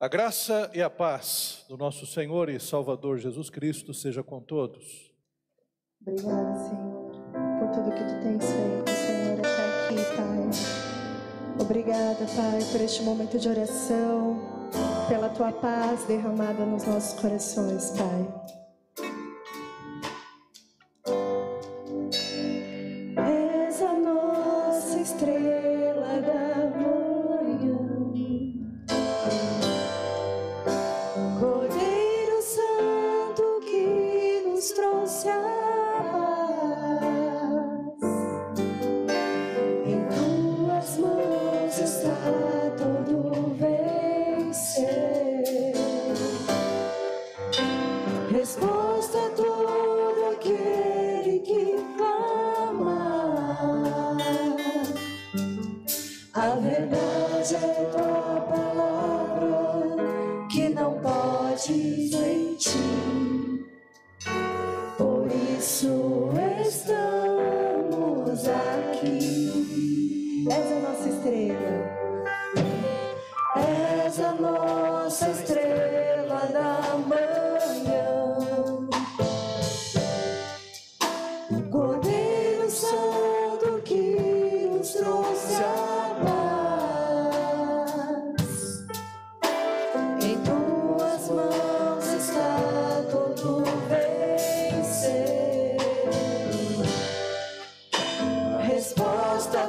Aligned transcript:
A 0.00 0.08
graça 0.08 0.70
e 0.74 0.82
a 0.82 0.90
paz 0.90 1.64
do 1.68 1.76
nosso 1.76 2.04
Senhor 2.04 2.48
e 2.48 2.58
Salvador 2.58 3.18
Jesus 3.18 3.48
Cristo 3.48 3.94
seja 3.94 4.22
com 4.22 4.40
todos. 4.40 5.12
Obrigada, 6.02 6.58
Senhor, 6.58 7.12
por 7.58 7.70
tudo 7.70 7.90
que 7.94 8.04
tu 8.04 8.20
tens 8.20 8.44
feito, 8.44 8.90
Senhor, 8.90 9.38
até 9.38 9.86
aqui, 9.86 10.16
Pai. 10.16 11.60
Obrigada, 11.60 12.26
Pai, 12.26 12.60
por 12.72 12.80
este 12.80 13.02
momento 13.02 13.38
de 13.38 13.48
oração, 13.48 14.68
pela 15.08 15.28
tua 15.28 15.52
paz 15.52 16.04
derramada 16.04 16.66
nos 16.66 16.84
nossos 16.84 17.18
corações, 17.20 17.90
Pai. 17.90 18.63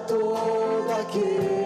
Todo 0.07 0.91
aquele 1.01 1.64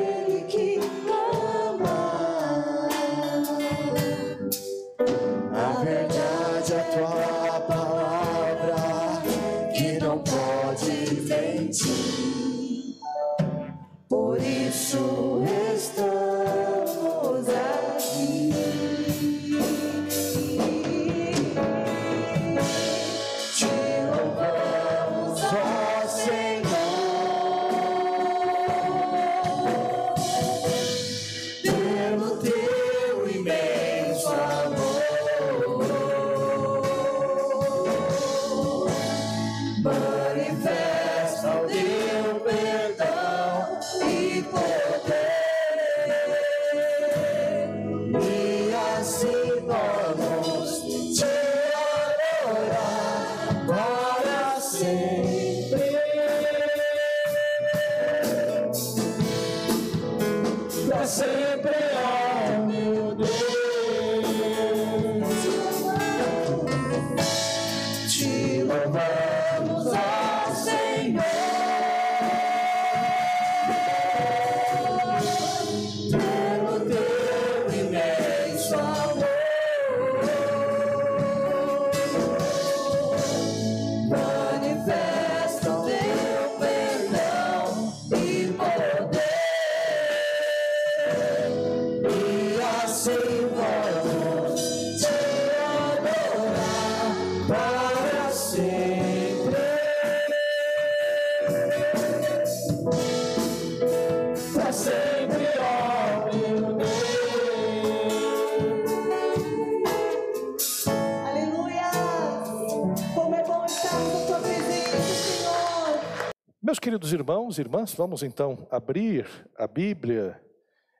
queridos 116.99 117.13
irmãos 117.13 117.57
e 117.57 117.61
irmãs, 117.61 117.93
vamos 117.93 118.23
então 118.23 118.67
abrir 118.69 119.25
a 119.55 119.65
Bíblia 119.65 120.43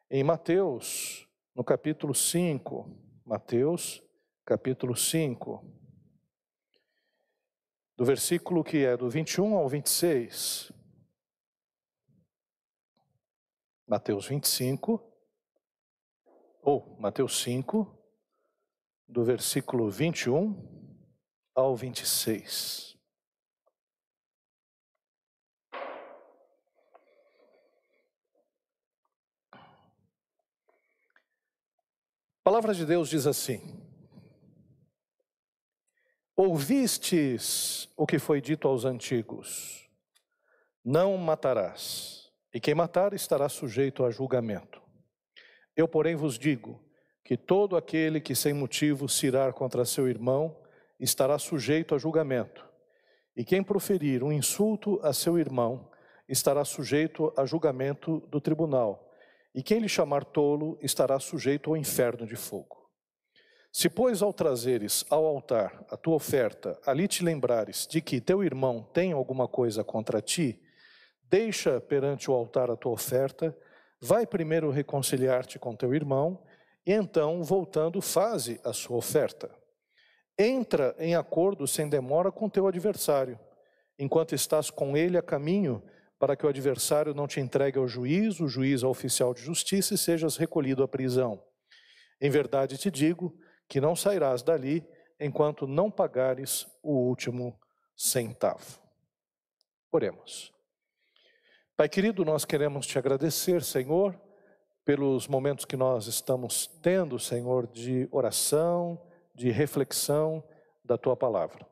em 0.10 0.24
Mateus, 0.24 1.28
no 1.54 1.62
capítulo 1.62 2.16
5. 2.16 2.90
Mateus, 3.26 4.02
capítulo 4.46 4.96
5. 4.96 5.62
Do 7.98 8.06
versículo 8.06 8.64
que 8.64 8.86
é 8.86 8.96
do 8.96 9.10
21 9.10 9.58
ao 9.58 9.68
26. 9.68 10.72
Mateus 13.86 14.26
25, 14.26 15.04
ou 16.62 16.96
Mateus 16.98 17.44
5, 17.44 17.94
do 19.06 19.26
versículo 19.26 19.90
21 19.90 20.56
ao 21.54 21.76
26. 21.76 22.90
A 24.40 24.42
palavra 32.50 32.74
de 32.74 32.84
Deus 32.84 33.10
diz 33.10 33.28
assim: 33.28 33.62
Ouvistes 36.36 37.88
o 37.96 38.08
que 38.08 38.18
foi 38.18 38.42
dito 38.42 38.68
aos 38.68 38.86
antigos: 38.86 39.88
Não 40.84 41.16
matarás, 41.16 42.32
e 42.52 42.60
quem 42.60 42.74
matar 42.74 43.14
estará 43.14 43.48
sujeito 43.50 44.04
a 44.04 44.10
julgamento. 44.10 44.82
Eu, 45.78 45.88
porém, 45.88 46.16
vos 46.16 46.40
digo 46.40 46.84
que 47.24 47.38
todo 47.38 47.78
aquele 47.78 48.20
que 48.20 48.34
sem 48.34 48.52
motivo 48.52 49.08
se 49.08 49.32
contra 49.54 49.86
seu 49.86 50.10
irmão 50.10 50.60
estará 51.00 51.38
sujeito 51.38 51.94
a 51.94 52.00
julgamento, 52.00 52.68
e 53.38 53.46
quem 53.46 53.62
proferir 53.62 54.24
um 54.24 54.32
insulto 54.32 55.00
a 55.04 55.14
seu 55.14 55.38
irmão 55.38 55.88
estará 56.28 56.66
sujeito 56.66 57.32
a 57.38 57.46
julgamento 57.46 58.22
do 58.22 58.42
tribunal. 58.42 59.08
E 59.54 59.64
quem 59.64 59.80
lhe 59.80 59.90
chamar 59.90 60.24
tolo 60.24 60.78
estará 60.82 61.20
sujeito 61.20 61.70
ao 61.70 61.78
inferno 61.78 62.26
de 62.26 62.36
fogo. 62.36 62.80
Se, 63.72 63.90
pois, 63.90 64.22
ao 64.22 64.34
trazeres 64.34 65.06
ao 65.10 65.26
altar 65.26 65.86
a 65.90 65.98
tua 65.98 66.16
oferta, 66.16 66.80
ali 66.86 67.08
te 67.08 67.24
lembrares 67.24 67.88
de 67.88 68.02
que 68.02 68.20
teu 68.20 68.44
irmão 68.44 68.82
tem 68.94 69.12
alguma 69.12 69.48
coisa 69.48 69.84
contra 69.84 70.22
ti, 70.22 70.60
deixa 71.24 71.80
perante 71.80 72.32
o 72.32 72.34
altar 72.34 72.72
a 72.72 72.76
tua 72.76 72.92
oferta, 72.92 73.56
vai 74.02 74.26
primeiro 74.26 74.72
reconciliar-te 74.72 75.60
com 75.60 75.76
teu 75.76 75.94
irmão 75.94 76.44
e 76.86 76.92
então, 76.92 77.44
voltando, 77.44 78.02
faze 78.02 78.60
a 78.64 78.74
sua 78.74 78.98
oferta. 78.98 79.52
Entra 80.38 80.96
em 80.98 81.14
acordo 81.16 81.68
sem 81.68 81.88
demora 81.88 82.32
com 82.32 82.50
teu 82.50 82.66
adversário, 82.66 83.38
enquanto 83.98 84.34
estás 84.34 84.72
com 84.72 84.98
ele 84.98 85.18
a 85.18 85.22
caminho, 85.22 85.84
para 86.20 86.36
que 86.36 86.46
o 86.46 86.50
adversário 86.50 87.14
não 87.14 87.26
te 87.26 87.40
entregue 87.40 87.80
ao 87.80 87.88
juiz, 87.88 88.42
o 88.42 88.48
juiz 88.48 88.84
ao 88.84 88.92
oficial 88.92 89.34
de 89.34 89.42
justiça 89.42 89.94
e 89.94 89.98
sejas 89.98 90.36
recolhido 90.36 90.84
à 90.84 90.88
prisão. 90.88 91.42
Em 92.20 92.30
verdade 92.30 92.78
te 92.78 92.92
digo 92.92 93.34
que 93.70 93.80
não 93.80 93.96
sairás 93.96 94.44
dali 94.44 94.86
enquanto 95.18 95.66
não 95.66 95.90
pagares 95.90 96.68
o 96.84 96.92
último 96.92 97.58
centavo. 97.96 98.80
Oremos. 99.92 100.54
Pai 101.78 101.88
querido, 101.88 102.26
nós 102.26 102.44
queremos 102.44 102.86
te 102.86 103.00
agradecer, 103.00 103.64
Senhor, 103.64 104.20
pelos 104.84 105.28
momentos 105.28 105.64
que 105.64 105.78
nós 105.78 106.08
estamos 106.08 106.68
tendo, 106.82 107.18
Senhor, 107.18 107.66
de 107.68 108.08
oração, 108.12 109.02
de 109.34 109.50
reflexão 109.50 110.44
da 110.84 110.98
tua 110.98 111.16
palavra. 111.16 111.66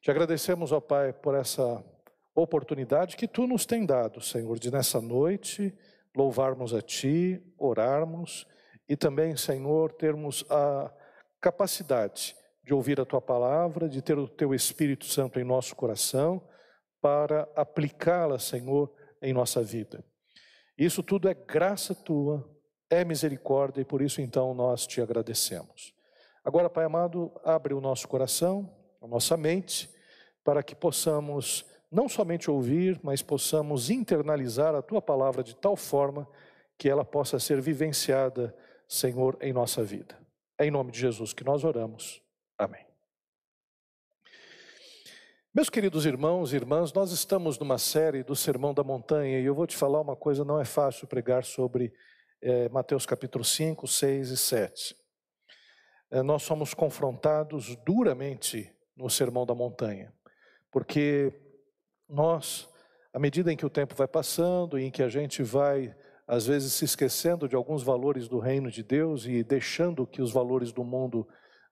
Te 0.00 0.10
agradecemos, 0.10 0.72
ó 0.72 0.80
Pai, 0.80 1.12
por 1.12 1.34
essa 1.34 1.84
oportunidade 2.40 3.16
que 3.16 3.28
tu 3.28 3.46
nos 3.46 3.66
tem 3.66 3.84
dado, 3.84 4.20
Senhor, 4.20 4.58
de 4.58 4.70
nessa 4.70 5.00
noite 5.00 5.74
louvarmos 6.16 6.74
a 6.74 6.80
ti, 6.80 7.40
orarmos 7.56 8.46
e 8.88 8.96
também, 8.96 9.36
Senhor, 9.36 9.92
termos 9.92 10.44
a 10.50 10.92
capacidade 11.40 12.34
de 12.64 12.74
ouvir 12.74 13.00
a 13.00 13.04
tua 13.04 13.20
palavra, 13.20 13.88
de 13.88 14.02
ter 14.02 14.18
o 14.18 14.26
teu 14.26 14.54
Espírito 14.54 15.04
Santo 15.04 15.38
em 15.38 15.44
nosso 15.44 15.76
coração 15.76 16.42
para 17.00 17.48
aplicá-la, 17.54 18.38
Senhor, 18.38 18.92
em 19.22 19.32
nossa 19.32 19.62
vida. 19.62 20.04
Isso 20.76 21.02
tudo 21.02 21.28
é 21.28 21.34
graça 21.34 21.94
tua, 21.94 22.48
é 22.90 23.04
misericórdia 23.04 23.80
e 23.80 23.84
por 23.84 24.02
isso 24.02 24.20
então 24.20 24.54
nós 24.54 24.86
te 24.86 25.00
agradecemos. 25.00 25.94
Agora, 26.44 26.70
Pai 26.70 26.84
amado, 26.84 27.32
abre 27.44 27.74
o 27.74 27.80
nosso 27.80 28.08
coração, 28.08 28.74
a 29.00 29.06
nossa 29.06 29.36
mente, 29.36 29.90
para 30.42 30.62
que 30.62 30.74
possamos 30.74 31.64
não 31.90 32.08
somente 32.08 32.50
ouvir, 32.50 33.00
mas 33.02 33.22
possamos 33.22 33.90
internalizar 33.90 34.74
a 34.74 34.82
tua 34.82 35.00
palavra 35.00 35.42
de 35.42 35.56
tal 35.56 35.76
forma 35.76 36.28
que 36.76 36.88
ela 36.88 37.04
possa 37.04 37.38
ser 37.38 37.60
vivenciada, 37.60 38.54
Senhor, 38.86 39.36
em 39.40 39.52
nossa 39.52 39.82
vida. 39.82 40.18
É 40.58 40.66
em 40.66 40.70
nome 40.70 40.92
de 40.92 41.00
Jesus 41.00 41.32
que 41.32 41.44
nós 41.44 41.64
oramos. 41.64 42.22
Amém. 42.56 42.86
Meus 45.54 45.70
queridos 45.70 46.04
irmãos 46.04 46.52
e 46.52 46.56
irmãs, 46.56 46.92
nós 46.92 47.10
estamos 47.10 47.58
numa 47.58 47.78
série 47.78 48.22
do 48.22 48.36
Sermão 48.36 48.74
da 48.74 48.84
Montanha 48.84 49.40
e 49.40 49.44
eu 49.44 49.54
vou 49.54 49.66
te 49.66 49.76
falar 49.76 50.00
uma 50.00 50.14
coisa: 50.14 50.44
não 50.44 50.60
é 50.60 50.64
fácil 50.64 51.08
pregar 51.08 51.42
sobre 51.42 51.92
é, 52.40 52.68
Mateus 52.68 53.06
capítulo 53.06 53.44
5, 53.44 53.86
6 53.86 54.30
e 54.30 54.36
7. 54.36 54.96
É, 56.10 56.22
nós 56.22 56.42
somos 56.42 56.74
confrontados 56.74 57.74
duramente 57.84 58.72
no 58.96 59.10
Sermão 59.10 59.44
da 59.44 59.54
Montanha, 59.54 60.12
porque 60.70 61.32
nós, 62.08 62.68
à 63.12 63.18
medida 63.18 63.52
em 63.52 63.56
que 63.56 63.66
o 63.66 63.70
tempo 63.70 63.94
vai 63.94 64.08
passando 64.08 64.78
e 64.78 64.84
em 64.84 64.90
que 64.90 65.02
a 65.02 65.08
gente 65.08 65.42
vai, 65.42 65.94
às 66.26 66.46
vezes, 66.46 66.72
se 66.72 66.84
esquecendo 66.84 67.48
de 67.48 67.54
alguns 67.54 67.82
valores 67.82 68.28
do 68.28 68.38
reino 68.38 68.70
de 68.70 68.82
Deus 68.82 69.26
e 69.26 69.42
deixando 69.42 70.06
que 70.06 70.22
os 70.22 70.32
valores 70.32 70.72
do 70.72 70.84
mundo 70.84 71.26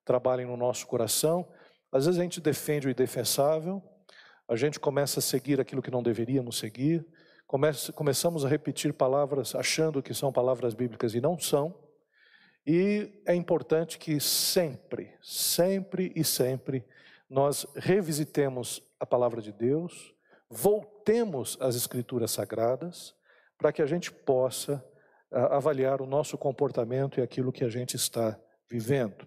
trabalhem 0.05 0.47
no 0.47 0.57
nosso 0.57 0.87
coração, 0.87 1.49
às 1.91 2.05
vezes 2.07 2.21
a 2.21 2.23
gente 2.23 2.41
defende 2.41 2.87
o 2.87 2.91
indefensável, 2.91 3.83
a 4.49 4.55
gente 4.55 4.79
começa 4.79 5.21
a 5.21 5.23
seguir 5.23 5.61
aquilo 5.61 5.83
que 5.83 5.91
não 5.91 6.03
deveríamos 6.03 6.59
seguir, 6.59 7.07
começa, 7.47 7.93
começamos 7.93 8.45
a 8.45 8.49
repetir 8.49 8.93
palavras 8.93 9.55
achando 9.55 10.03
que 10.03 10.15
são 10.15 10.33
palavras 10.33 10.75
bíblicas 10.75 11.15
e 11.15 11.21
não 11.21 11.39
são. 11.39 11.75
E 12.67 13.23
é 13.25 13.35
importante 13.35 13.99
que 13.99 14.21
sempre, 14.21 15.15
sempre 15.23 16.13
e 16.17 16.25
sempre 16.25 16.85
nós 17.29 17.67
revisitemos 17.77 18.83
a 18.99 19.07
palavra 19.07 19.41
de 19.41 19.53
Deus, 19.53 20.16
voltemos 20.51 21.57
às 21.61 21.75
Escrituras 21.75 22.31
Sagradas, 22.31 23.15
para 23.59 23.73
que 23.73 23.83
a 23.83 23.87
gente 23.87 24.13
possa 24.13 24.85
avaliar 25.31 26.01
o 26.01 26.07
nosso 26.07 26.39
comportamento 26.39 27.19
e 27.19 27.23
aquilo 27.23 27.53
que 27.53 27.65
a 27.65 27.69
gente 27.69 27.97
está 27.97 28.39
vivendo. 28.71 29.27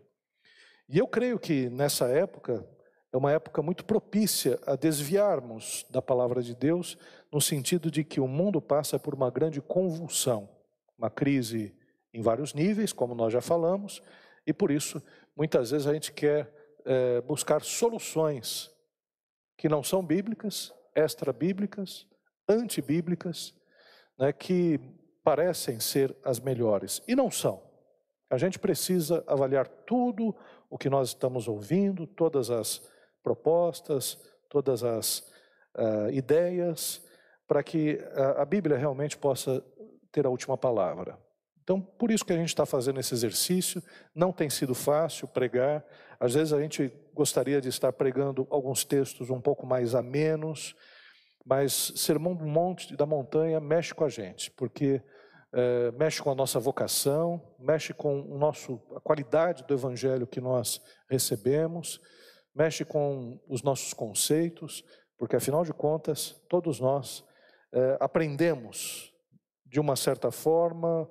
E 0.87 0.97
eu 0.97 1.07
creio 1.07 1.37
que 1.37 1.69
nessa 1.69 2.07
época 2.07 2.67
é 3.11 3.17
uma 3.17 3.31
época 3.31 3.61
muito 3.61 3.83
propícia 3.85 4.59
a 4.65 4.75
desviarmos 4.75 5.85
da 5.89 6.01
palavra 6.01 6.41
de 6.41 6.55
Deus, 6.55 6.97
no 7.31 7.41
sentido 7.41 7.89
de 7.89 8.03
que 8.03 8.19
o 8.19 8.27
mundo 8.27 8.61
passa 8.61 8.99
por 8.99 9.13
uma 9.13 9.31
grande 9.31 9.61
convulsão, 9.61 10.49
uma 10.97 11.09
crise 11.09 11.75
em 12.13 12.21
vários 12.21 12.53
níveis, 12.53 12.93
como 12.93 13.15
nós 13.15 13.33
já 13.33 13.41
falamos, 13.41 14.01
e 14.45 14.53
por 14.53 14.71
isso 14.71 15.01
muitas 15.35 15.71
vezes 15.71 15.87
a 15.87 15.93
gente 15.93 16.11
quer 16.11 16.53
é, 16.85 17.21
buscar 17.21 17.61
soluções 17.61 18.71
que 19.57 19.69
não 19.69 19.83
são 19.83 20.03
bíblicas, 20.03 20.73
extra-bíblicas, 20.95 22.07
antibíblicas, 22.47 23.53
né, 24.17 24.33
que 24.33 24.79
parecem 25.23 25.79
ser 25.79 26.15
as 26.23 26.39
melhores 26.39 27.01
e 27.07 27.15
não 27.15 27.29
são. 27.29 27.61
A 28.29 28.37
gente 28.37 28.59
precisa 28.59 29.23
avaliar 29.27 29.67
tudo 29.67 30.35
o 30.69 30.77
que 30.77 30.89
nós 30.89 31.09
estamos 31.09 31.47
ouvindo, 31.47 32.05
todas 32.05 32.51
as 32.51 32.87
propostas, 33.23 34.17
todas 34.47 34.83
as 34.83 35.19
uh, 35.75 36.09
ideias, 36.11 37.05
para 37.47 37.63
que 37.63 37.99
a, 38.13 38.43
a 38.43 38.45
Bíblia 38.45 38.77
realmente 38.77 39.17
possa 39.17 39.63
ter 40.11 40.25
a 40.25 40.29
última 40.29 40.57
palavra. 40.57 41.17
Então, 41.69 41.79
por 41.79 42.09
isso 42.09 42.25
que 42.25 42.33
a 42.33 42.35
gente 42.35 42.47
está 42.47 42.65
fazendo 42.65 42.99
esse 42.99 43.13
exercício, 43.13 43.79
não 44.15 44.33
tem 44.33 44.49
sido 44.49 44.73
fácil 44.73 45.27
pregar, 45.27 45.85
às 46.19 46.33
vezes 46.33 46.51
a 46.51 46.59
gente 46.59 46.91
gostaria 47.13 47.61
de 47.61 47.69
estar 47.69 47.93
pregando 47.93 48.47
alguns 48.49 48.83
textos 48.83 49.29
um 49.29 49.39
pouco 49.39 49.67
mais 49.67 49.93
a 49.93 50.01
menos, 50.01 50.75
mas 51.45 51.93
Sermão 51.95 52.35
do 52.35 52.47
Monte 52.47 52.95
da 52.95 53.05
Montanha 53.05 53.59
mexe 53.59 53.93
com 53.93 54.03
a 54.03 54.09
gente, 54.09 54.49
porque 54.49 54.99
é, 55.53 55.91
mexe 55.91 56.23
com 56.23 56.31
a 56.31 56.35
nossa 56.35 56.59
vocação, 56.59 57.39
mexe 57.59 57.93
com 57.93 58.19
o 58.19 58.39
nosso, 58.39 58.81
a 58.95 58.99
qualidade 58.99 59.63
do 59.63 59.73
evangelho 59.75 60.25
que 60.25 60.41
nós 60.41 60.81
recebemos, 61.07 62.01
mexe 62.55 62.83
com 62.83 63.39
os 63.47 63.61
nossos 63.61 63.93
conceitos, 63.93 64.83
porque 65.19 65.35
afinal 65.35 65.63
de 65.63 65.71
contas, 65.71 66.41
todos 66.49 66.79
nós 66.79 67.23
é, 67.71 67.95
aprendemos 67.99 69.13
de 69.67 69.79
uma 69.79 69.95
certa 69.95 70.31
forma, 70.31 71.07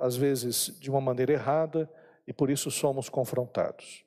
às 0.00 0.16
vezes 0.16 0.78
de 0.80 0.90
uma 0.90 1.00
maneira 1.00 1.32
errada, 1.32 1.90
e 2.26 2.32
por 2.32 2.50
isso 2.50 2.70
somos 2.70 3.08
confrontados. 3.08 4.04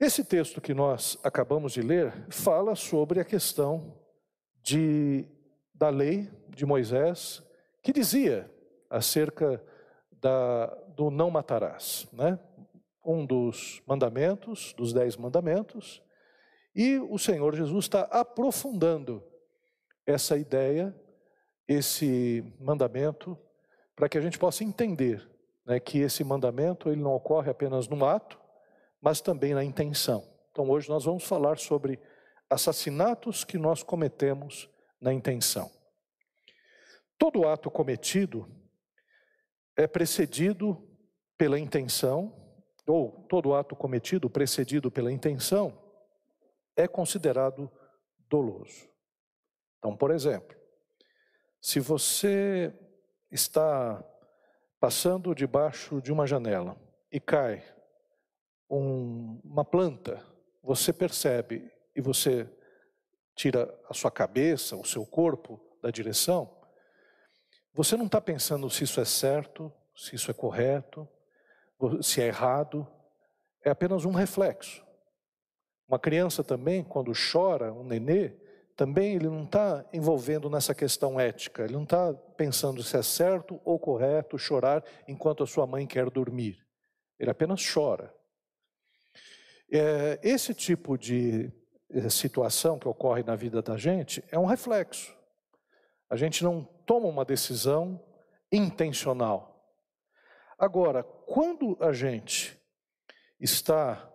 Esse 0.00 0.24
texto 0.24 0.60
que 0.60 0.74
nós 0.74 1.18
acabamos 1.22 1.72
de 1.72 1.80
ler 1.80 2.12
fala 2.30 2.74
sobre 2.74 3.20
a 3.20 3.24
questão 3.24 3.98
de, 4.62 5.26
da 5.74 5.88
lei 5.88 6.28
de 6.48 6.66
Moisés, 6.66 7.42
que 7.82 7.92
dizia 7.92 8.50
acerca 8.90 9.62
da, 10.10 10.66
do 10.96 11.10
não 11.10 11.30
matarás, 11.30 12.08
né? 12.12 12.38
um 13.04 13.26
dos 13.26 13.82
mandamentos, 13.86 14.72
dos 14.72 14.92
dez 14.92 15.16
mandamentos, 15.16 16.02
e 16.74 16.98
o 16.98 17.18
Senhor 17.18 17.54
Jesus 17.54 17.84
está 17.84 18.02
aprofundando 18.02 19.22
essa 20.06 20.36
ideia, 20.36 20.94
esse 21.68 22.44
mandamento, 22.58 23.38
para 23.94 24.08
que 24.08 24.18
a 24.18 24.20
gente 24.20 24.38
possa 24.38 24.64
entender 24.64 25.28
né, 25.64 25.78
que 25.80 25.98
esse 25.98 26.22
mandamento 26.24 26.90
ele 26.90 27.02
não 27.02 27.14
ocorre 27.14 27.50
apenas 27.50 27.88
no 27.88 28.04
ato, 28.04 28.40
mas 29.00 29.20
também 29.20 29.54
na 29.54 29.64
intenção. 29.64 30.26
Então 30.50 30.68
hoje 30.68 30.88
nós 30.88 31.04
vamos 31.04 31.24
falar 31.24 31.58
sobre 31.58 32.00
assassinatos 32.48 33.44
que 33.44 33.58
nós 33.58 33.82
cometemos 33.82 34.68
na 35.00 35.12
intenção. 35.12 35.70
Todo 37.18 37.46
ato 37.46 37.70
cometido 37.70 38.48
é 39.76 39.86
precedido 39.86 40.88
pela 41.36 41.58
intenção, 41.58 42.32
ou 42.86 43.26
todo 43.28 43.54
ato 43.54 43.74
cometido 43.74 44.28
precedido 44.28 44.90
pela 44.90 45.10
intenção, 45.10 45.78
é 46.76 46.86
considerado 46.86 47.70
doloso. 48.28 48.88
Então, 49.78 49.96
por 49.96 50.10
exemplo, 50.10 50.56
se 51.60 51.80
você 51.80 52.72
está 53.34 54.02
passando 54.78 55.34
debaixo 55.34 56.00
de 56.00 56.12
uma 56.12 56.26
janela 56.26 56.76
e 57.10 57.18
cai 57.18 57.64
um, 58.70 59.40
uma 59.44 59.64
planta, 59.64 60.24
você 60.62 60.92
percebe 60.92 61.70
e 61.96 62.00
você 62.00 62.48
tira 63.34 63.76
a 63.88 63.94
sua 63.94 64.10
cabeça, 64.10 64.76
o 64.76 64.84
seu 64.84 65.04
corpo 65.04 65.60
da 65.82 65.90
direção, 65.90 66.56
você 67.72 67.96
não 67.96 68.06
está 68.06 68.20
pensando 68.20 68.70
se 68.70 68.84
isso 68.84 69.00
é 69.00 69.04
certo, 69.04 69.72
se 69.96 70.14
isso 70.14 70.30
é 70.30 70.34
correto, 70.34 71.08
se 72.02 72.22
é 72.22 72.26
errado, 72.26 72.86
é 73.64 73.70
apenas 73.70 74.04
um 74.04 74.12
reflexo. 74.12 74.84
Uma 75.88 75.98
criança 75.98 76.44
também, 76.44 76.84
quando 76.84 77.12
chora, 77.12 77.72
um 77.72 77.84
nenê, 77.84 78.36
também 78.76 79.14
ele 79.14 79.28
não 79.28 79.44
está 79.44 79.84
envolvendo 79.92 80.50
nessa 80.50 80.74
questão 80.74 81.18
ética, 81.18 81.62
ele 81.64 81.74
não 81.74 81.84
está 81.84 82.12
pensando 82.36 82.82
se 82.82 82.96
é 82.96 83.02
certo 83.02 83.60
ou 83.64 83.78
correto 83.78 84.38
chorar 84.38 84.84
enquanto 85.06 85.42
a 85.42 85.46
sua 85.46 85.66
mãe 85.66 85.86
quer 85.86 86.10
dormir. 86.10 86.58
Ele 87.18 87.30
apenas 87.30 87.60
chora. 87.64 88.12
É, 89.70 90.18
esse 90.22 90.52
tipo 90.52 90.98
de 90.98 91.52
eh, 91.90 92.08
situação 92.08 92.78
que 92.78 92.88
ocorre 92.88 93.22
na 93.22 93.36
vida 93.36 93.62
da 93.62 93.76
gente 93.76 94.22
é 94.30 94.38
um 94.38 94.44
reflexo. 94.44 95.16
A 96.10 96.16
gente 96.16 96.42
não 96.44 96.64
toma 96.86 97.06
uma 97.06 97.24
decisão 97.24 98.04
intencional. 98.52 99.54
Agora, 100.58 101.02
quando 101.02 101.76
a 101.80 101.92
gente 101.92 102.60
está 103.40 104.10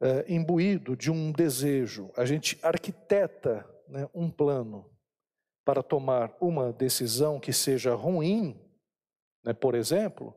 é, 0.00 0.24
imbuído 0.28 0.96
de 0.96 1.10
um 1.10 1.32
desejo, 1.32 2.10
a 2.16 2.24
gente 2.24 2.58
arquiteta 2.62 3.66
né, 3.90 4.08
um 4.14 4.30
plano 4.30 4.88
para 5.64 5.82
tomar 5.82 6.34
uma 6.40 6.72
decisão 6.72 7.38
que 7.38 7.52
seja 7.52 7.94
ruim, 7.94 8.58
né, 9.44 9.52
por 9.52 9.74
exemplo, 9.74 10.34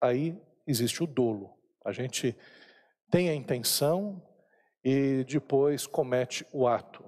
aí 0.00 0.40
existe 0.66 1.02
o 1.02 1.06
dolo. 1.06 1.56
A 1.84 1.92
gente 1.92 2.36
tem 3.10 3.28
a 3.28 3.34
intenção 3.34 4.22
e 4.82 5.24
depois 5.24 5.86
comete 5.86 6.46
o 6.52 6.66
ato. 6.66 7.04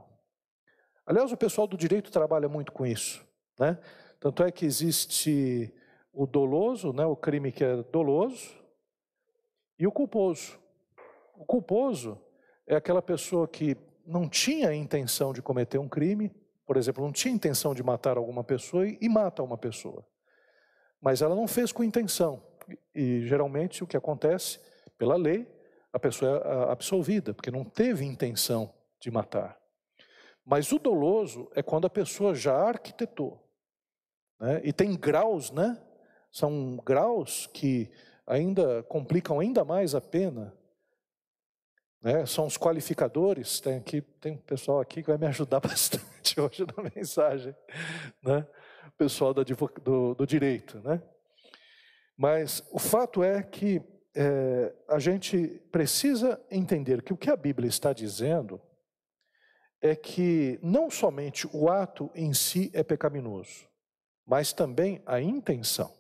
Aliás, 1.05 1.33
o 1.33 1.37
pessoal 1.37 1.67
do 1.67 1.77
direito 1.77 2.11
trabalha 2.11 2.49
muito 2.49 2.73
com 2.73 2.85
isso, 2.85 3.25
né? 3.59 3.79
Tanto 4.19 4.43
é 4.43 4.51
que 4.51 4.65
existe 4.65 5.73
o 6.13 6.27
doloso, 6.27 6.93
né, 6.93 7.05
o 7.05 7.15
crime 7.15 7.53
que 7.53 7.63
é 7.63 7.83
doloso, 7.85 8.59
e 9.79 9.87
o 9.87 9.93
culposo. 9.93 10.59
O 11.35 11.45
culposo 11.45 12.19
é 12.67 12.75
aquela 12.75 13.03
pessoa 13.03 13.47
que 13.47 13.77
não 14.07 14.29
tinha 14.29 14.75
intenção 14.75 15.33
de 15.33 15.43
cometer 15.43 15.79
um 15.79 15.89
crime, 15.89 16.31
por 16.65 16.77
exemplo, 16.77 17.05
não 17.05 17.13
tinha 17.13 17.35
intenção 17.35 17.75
de 17.75 17.83
matar 17.83 18.17
alguma 18.17 18.45
pessoa 18.45 18.87
e, 18.87 18.99
e 19.01 19.09
mata 19.09 19.43
uma 19.43 19.59
pessoa. 19.59 20.07
Mas 21.01 21.23
ela 21.23 21.35
não 21.35 21.47
fez 21.47 21.73
com 21.73 21.85
intenção. 21.85 22.43
E 22.95 23.27
geralmente 23.27 23.85
o 23.85 23.87
que 23.87 23.97
acontece, 23.97 24.59
pela 24.99 25.17
lei, 25.17 25.47
a 25.93 25.99
pessoa 25.99 26.43
é 26.45 26.73
absolvida, 26.73 27.33
porque 27.33 27.51
não 27.51 27.65
teve 27.65 28.05
intenção 28.05 28.73
de 29.01 29.11
matar. 29.11 29.59
Mas 30.45 30.71
o 30.73 30.79
doloso 30.79 31.51
é 31.55 31.63
quando 31.63 31.87
a 31.87 31.91
pessoa 31.91 32.35
já 32.35 32.55
arquitetou. 32.57 33.43
Né? 34.41 34.61
E 34.65 34.73
tem 34.73 34.97
graus, 34.97 35.51
né? 35.51 35.81
São 36.31 36.77
graus 36.85 37.47
que 37.47 37.91
ainda 38.27 38.83
complicam 38.85 39.41
ainda 39.41 39.65
mais 39.65 39.95
a 39.95 40.01
pena 40.01 40.57
né? 42.07 42.25
São 42.25 42.47
os 42.47 42.57
qualificadores. 42.57 43.59
Tem 43.59 43.79
aqui 43.79 44.01
tem 44.01 44.35
um 44.35 44.39
pessoal 44.39 44.79
aqui 44.81 45.03
que 45.03 45.09
vai 45.09 45.19
me 45.19 45.27
ajudar 45.27 45.59
bastante 45.59 46.41
hoje 46.41 46.65
na 46.77 46.89
mensagem, 46.95 47.53
né? 48.23 48.47
O 48.87 48.93
pessoal 48.93 49.35
do, 49.35 49.45
do, 49.45 50.15
do 50.15 50.27
direito, 50.27 50.79
né? 50.85 51.03
Mas 52.17 52.63
o 52.71 52.79
fato 52.79 53.25
é 53.25 53.43
que 53.43 53.83
é, 54.15 54.73
a 54.89 55.01
gente 55.01 55.61
precisa 55.73 56.41
entender 56.49 57.03
que 57.03 57.13
o 57.13 57.17
que 57.17 57.29
a 57.29 57.37
Bíblia 57.37 57.69
está 57.69 57.93
dizendo 57.93 58.63
é 59.83 59.97
que 59.97 60.61
não 60.63 60.89
somente 60.89 61.49
o 61.53 61.69
ato 61.69 62.09
em 62.15 62.33
si 62.33 62.71
é 62.73 62.85
pecaminoso, 62.85 63.67
mas 64.25 64.53
também 64.53 65.03
a 65.05 65.21
intenção. 65.21 65.93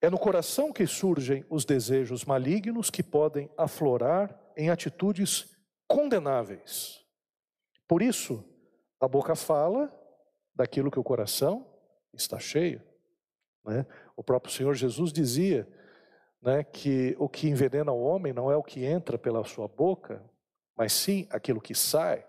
É 0.00 0.08
no 0.08 0.18
coração 0.18 0.72
que 0.72 0.86
surgem 0.86 1.44
os 1.50 1.64
desejos 1.64 2.24
malignos 2.24 2.88
que 2.90 3.02
podem 3.02 3.50
aflorar 3.56 4.38
em 4.56 4.70
atitudes 4.70 5.56
condenáveis. 5.88 7.04
Por 7.86 8.02
isso, 8.02 8.44
a 9.00 9.08
boca 9.08 9.34
fala 9.34 9.92
daquilo 10.54 10.90
que 10.90 11.00
o 11.00 11.04
coração 11.04 11.66
está 12.12 12.38
cheio. 12.38 12.82
Né? 13.64 13.86
O 14.16 14.22
próprio 14.22 14.52
Senhor 14.52 14.74
Jesus 14.74 15.12
dizia 15.12 15.68
né, 16.40 16.62
que 16.62 17.16
o 17.18 17.28
que 17.28 17.48
envenena 17.48 17.92
o 17.92 18.02
homem 18.02 18.32
não 18.32 18.50
é 18.50 18.56
o 18.56 18.62
que 18.62 18.84
entra 18.84 19.18
pela 19.18 19.44
sua 19.44 19.66
boca, 19.66 20.22
mas 20.76 20.92
sim 20.92 21.26
aquilo 21.30 21.60
que 21.60 21.74
sai. 21.74 22.24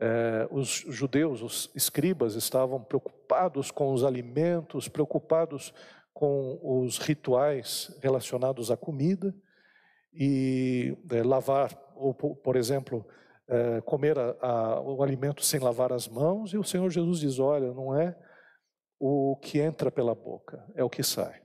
É, 0.00 0.46
os 0.52 0.68
judeus, 0.68 1.42
os 1.42 1.70
escribas, 1.74 2.34
estavam 2.34 2.82
preocupados 2.82 3.72
com 3.72 3.92
os 3.92 4.04
alimentos, 4.04 4.86
preocupados 4.86 5.74
com 6.18 6.58
os 6.60 6.98
rituais 6.98 7.96
relacionados 8.02 8.72
à 8.72 8.76
comida 8.76 9.32
e 10.12 10.98
é, 11.12 11.22
lavar, 11.22 11.70
ou 11.94 12.12
por 12.12 12.56
exemplo, 12.56 13.06
é, 13.46 13.80
comer 13.82 14.18
a, 14.18 14.34
a, 14.42 14.80
o 14.80 15.00
alimento 15.00 15.44
sem 15.44 15.60
lavar 15.60 15.92
as 15.92 16.08
mãos, 16.08 16.52
e 16.52 16.58
o 16.58 16.64
Senhor 16.64 16.90
Jesus 16.90 17.20
diz: 17.20 17.38
olha, 17.38 17.72
não 17.72 17.96
é 17.96 18.18
o 18.98 19.36
que 19.36 19.60
entra 19.60 19.92
pela 19.92 20.12
boca, 20.12 20.68
é 20.74 20.82
o 20.82 20.90
que 20.90 21.04
sai. 21.04 21.40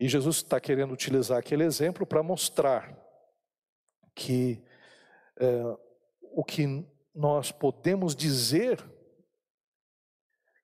E 0.00 0.08
Jesus 0.08 0.36
está 0.36 0.58
querendo 0.58 0.94
utilizar 0.94 1.36
aquele 1.36 1.64
exemplo 1.64 2.06
para 2.06 2.22
mostrar 2.22 2.98
que 4.14 4.64
é, 5.38 5.62
o 6.22 6.42
que 6.42 6.88
nós 7.14 7.52
podemos 7.52 8.16
dizer, 8.16 8.82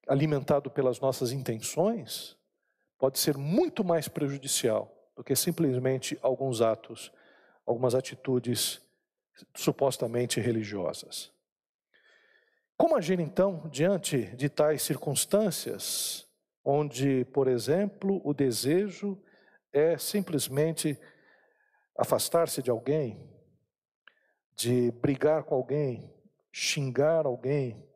alimentado 0.08 0.70
pelas 0.70 0.99
nossas 1.00 1.32
intenções, 1.32 2.42
pode 3.04 3.18
ser 3.18 3.37
muito 3.37 3.84
mais 3.84 4.08
prejudicial 4.08 4.90
do 5.14 5.23
que 5.23 5.37
simplesmente 5.37 6.18
alguns 6.23 6.62
atos, 6.62 7.12
algumas 7.66 7.94
atitudes 7.94 8.80
supostamente 9.54 10.40
religiosas. 10.40 11.30
Como 12.78 12.96
agir 12.96 13.20
então 13.20 13.68
diante 13.70 14.34
de 14.37 14.49
tais 14.49 14.80
circunstâncias, 14.80 16.26
onde, 16.64 17.26
por 17.26 17.46
exemplo, 17.46 18.23
o 18.25 18.32
desejo 18.32 19.23
é 19.70 19.99
simplesmente 19.99 20.99
afastar-se 21.99 22.62
de 22.62 22.70
alguém, 22.70 23.30
de 24.56 24.90
brigar 24.92 25.42
com 25.44 25.54
alguém, 25.54 26.11
xingar 26.50 27.26
alguém 27.26 27.87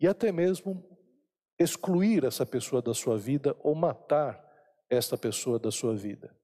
e 0.00 0.08
até 0.08 0.32
mesmo 0.32 0.84
excluir 1.56 2.24
essa 2.24 2.44
pessoa 2.44 2.82
da 2.82 2.92
sua 2.92 3.16
vida 3.16 3.56
ou 3.60 3.72
matar 3.72 4.44
esta 4.88 5.16
pessoa 5.16 5.58
da 5.58 5.70
sua 5.70 5.94
vida. 5.94 6.34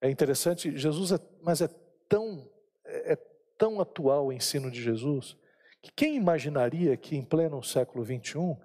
É 0.00 0.10
interessante, 0.10 0.76
Jesus 0.76 1.12
é, 1.12 1.18
mas 1.42 1.60
é 1.60 1.68
tão, 2.08 2.50
é, 2.84 3.12
é 3.12 3.16
tão 3.56 3.80
atual 3.80 4.26
o 4.26 4.32
ensino 4.32 4.70
de 4.70 4.82
Jesus, 4.82 5.36
que 5.80 5.92
quem 5.92 6.16
imaginaria 6.16 6.96
que 6.96 7.16
em 7.16 7.24
pleno 7.24 7.62
século 7.62 8.04
21 8.04 8.56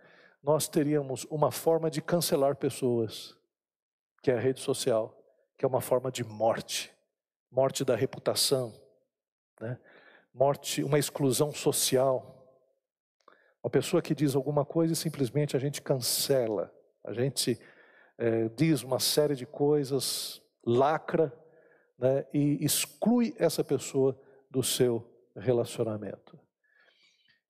nós 0.41 0.67
teríamos 0.67 1.25
uma 1.29 1.51
forma 1.51 1.89
de 1.89 2.01
cancelar 2.01 2.55
pessoas, 2.55 3.35
que 4.21 4.31
é 4.31 4.35
a 4.35 4.39
rede 4.39 4.61
social, 4.61 5.15
que 5.57 5.65
é 5.65 5.67
uma 5.67 5.81
forma 5.81 6.11
de 6.11 6.23
morte, 6.23 6.91
morte 7.51 7.83
da 7.83 7.95
reputação, 7.95 8.73
né? 9.59 9.79
morte, 10.33 10.83
uma 10.83 10.99
exclusão 10.99 11.51
social. 11.51 12.33
Uma 13.63 13.69
pessoa 13.69 14.01
que 14.01 14.13
diz 14.13 14.35
alguma 14.35 14.63
coisa 14.63 14.93
e 14.93 14.95
simplesmente 14.95 15.57
a 15.57 15.59
gente 15.59 15.81
cancela, 15.81 16.71
a 17.03 17.11
gente 17.11 17.59
é, 18.17 18.49
diz 18.49 18.83
uma 18.83 18.99
série 18.99 19.35
de 19.35 19.45
coisas, 19.45 20.41
lacra 20.65 21.33
né, 21.97 22.25
e 22.33 22.63
exclui 22.63 23.35
essa 23.37 23.63
pessoa 23.63 24.19
do 24.49 24.63
seu 24.63 25.05
relacionamento. 25.35 26.39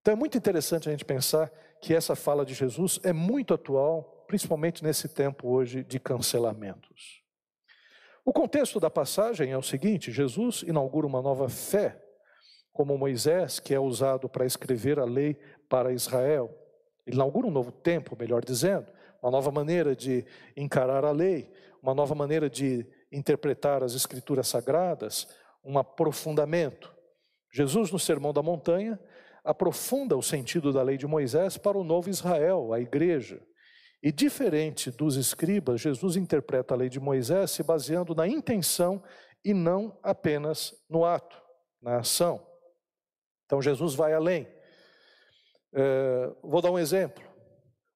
Então 0.01 0.13
é 0.13 0.15
muito 0.15 0.37
interessante 0.37 0.87
a 0.87 0.91
gente 0.91 1.05
pensar 1.05 1.51
que 1.81 1.93
essa 1.93 2.15
fala 2.15 2.45
de 2.45 2.53
Jesus 2.53 2.99
é 3.03 3.13
muito 3.13 3.53
atual, 3.53 4.25
principalmente 4.27 4.83
nesse 4.83 5.07
tempo 5.07 5.49
hoje 5.49 5.83
de 5.83 5.99
cancelamentos. 5.99 7.21
O 8.25 8.33
contexto 8.33 8.79
da 8.79 8.89
passagem 8.89 9.51
é 9.51 9.57
o 9.57 9.63
seguinte: 9.63 10.11
Jesus 10.11 10.63
inaugura 10.63 11.07
uma 11.07 11.21
nova 11.21 11.47
fé, 11.47 12.01
como 12.73 12.97
Moisés, 12.97 13.59
que 13.59 13.73
é 13.73 13.79
usado 13.79 14.27
para 14.27 14.45
escrever 14.45 14.99
a 14.99 15.05
lei 15.05 15.37
para 15.69 15.93
Israel. 15.93 16.53
Ele 17.05 17.15
inaugura 17.15 17.47
um 17.47 17.51
novo 17.51 17.71
tempo, 17.71 18.17
melhor 18.19 18.43
dizendo, 18.43 18.91
uma 19.27 19.31
nova 19.31 19.51
maneira 19.51 19.93
de 19.93 20.25
encarar 20.55 21.03
a 21.03 21.11
lei, 21.11 21.51
uma 21.83 21.93
nova 21.93 22.15
maneira 22.15 22.49
de 22.49 22.87
interpretar 23.11 23.83
as 23.83 23.93
escrituras 23.93 24.47
sagradas, 24.47 25.27
um 25.65 25.77
aprofundamento. 25.77 26.95
Jesus, 27.51 27.91
no 27.91 27.99
Sermão 27.99 28.31
da 28.31 28.41
Montanha, 28.41 28.97
aprofunda 29.43 30.15
o 30.15 30.23
sentido 30.23 30.71
da 30.71 30.81
lei 30.81 30.95
de 30.95 31.05
Moisés 31.05 31.57
para 31.57 31.77
o 31.77 31.83
novo 31.83 32.09
Israel, 32.09 32.71
a 32.71 32.79
igreja. 32.79 33.45
E 34.01 34.13
diferente 34.13 34.91
dos 34.91 35.17
escribas, 35.17 35.81
Jesus 35.81 36.15
interpreta 36.15 36.73
a 36.73 36.77
lei 36.77 36.87
de 36.87 36.99
Moisés 36.99 37.51
se 37.51 37.63
baseando 37.63 38.15
na 38.15 38.25
intenção 38.25 39.03
e 39.43 39.53
não 39.53 39.99
apenas 40.01 40.73
no 40.89 41.03
ato, 41.03 41.37
na 41.81 41.97
ação. 41.97 42.47
Então 43.45 43.61
Jesus 43.61 43.93
vai 43.93 44.13
além. 44.13 44.47
É, 45.73 46.31
vou 46.41 46.61
dar 46.61 46.71
um 46.71 46.79
exemplo. 46.79 47.26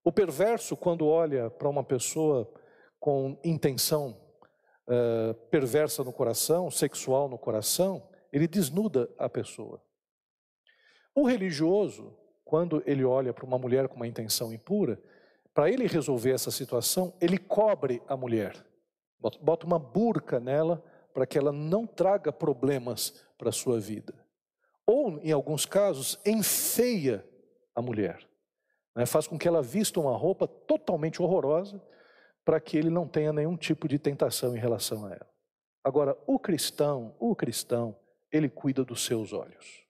O 0.03 0.12
perverso, 0.12 0.75
quando 0.75 1.08
olha 1.08 1.50
para 1.50 1.70
uma 1.70 1.84
pessoa 1.84 2.51
com 3.00 3.38
intenção 3.43 4.17
uh, 4.88 5.34
perversa 5.50 6.03
no 6.03 6.12
coração, 6.12 6.72
sexual 6.72 7.29
no 7.29 7.38
coração, 7.38 8.10
ele 8.31 8.48
desnuda 8.48 9.10
a 9.17 9.29
pessoa. 9.29 9.81
O 11.13 11.27
religioso, 11.27 12.17
quando 12.43 12.81
ele 12.86 13.03
olha 13.03 13.34
para 13.34 13.46
uma 13.46 13.58
mulher 13.58 13.88
com 13.88 13.96
uma 13.96 14.08
intenção 14.08 14.53
impura, 14.53 15.01
para 15.53 15.70
ele 15.70 15.86
resolver 15.86 16.31
essa 16.31 16.50
situação, 16.50 17.13
ele 17.20 17.38
cobre 17.38 18.01
a 18.08 18.15
mulher, 18.15 18.55
bota 19.41 19.65
uma 19.65 19.77
burca 19.77 20.39
nela 20.39 20.84
para 21.13 21.27
que 21.27 21.38
ela 21.38 21.51
não 21.51 21.86
traga 21.86 22.31
problemas 22.31 23.25
para 23.38 23.50
a 23.50 23.53
sua 23.53 23.79
vida. 23.79 24.13
Ou, 24.86 25.20
em 25.20 25.31
alguns 25.31 25.65
casos, 25.65 26.20
enfeia 26.25 27.25
a 27.75 27.81
mulher, 27.81 28.25
né? 28.95 29.05
faz 29.05 29.27
com 29.27 29.38
que 29.38 29.48
ela 29.48 29.62
vista 29.62 30.00
uma 30.00 30.15
roupa 30.15 30.48
totalmente 30.48 31.21
horrorosa 31.21 31.81
para 32.43 32.60
que 32.60 32.77
ele 32.77 32.89
não 32.89 33.07
tenha 33.07 33.31
nenhum 33.31 33.55
tipo 33.55 33.88
de 33.88 34.00
tentação 34.00 34.55
em 34.55 34.60
relação 34.60 35.05
a 35.05 35.12
ela. 35.12 35.29
Agora, 35.83 36.17
o 36.27 36.38
cristão, 36.38 37.15
o 37.19 37.36
cristão, 37.36 37.95
ele 38.31 38.50
cuida 38.50 38.83
dos 38.83 39.03
seus 39.05 39.33
olhos. 39.33 39.86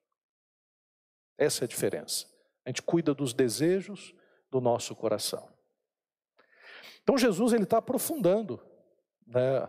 Essa 1.38 1.63
é 1.63 1.65
a 1.65 1.67
diferença. 1.67 2.27
A 2.65 2.70
gente 2.70 2.81
cuida 2.81 3.13
dos 3.13 3.34
desejos 3.34 4.13
do 4.50 4.62
nosso 4.62 4.96
coração. 4.96 5.50
Então 7.03 7.17
Jesus 7.17 7.53
ele 7.53 7.63
está 7.63 7.77
aprofundando 7.77 8.62
né, 9.25 9.67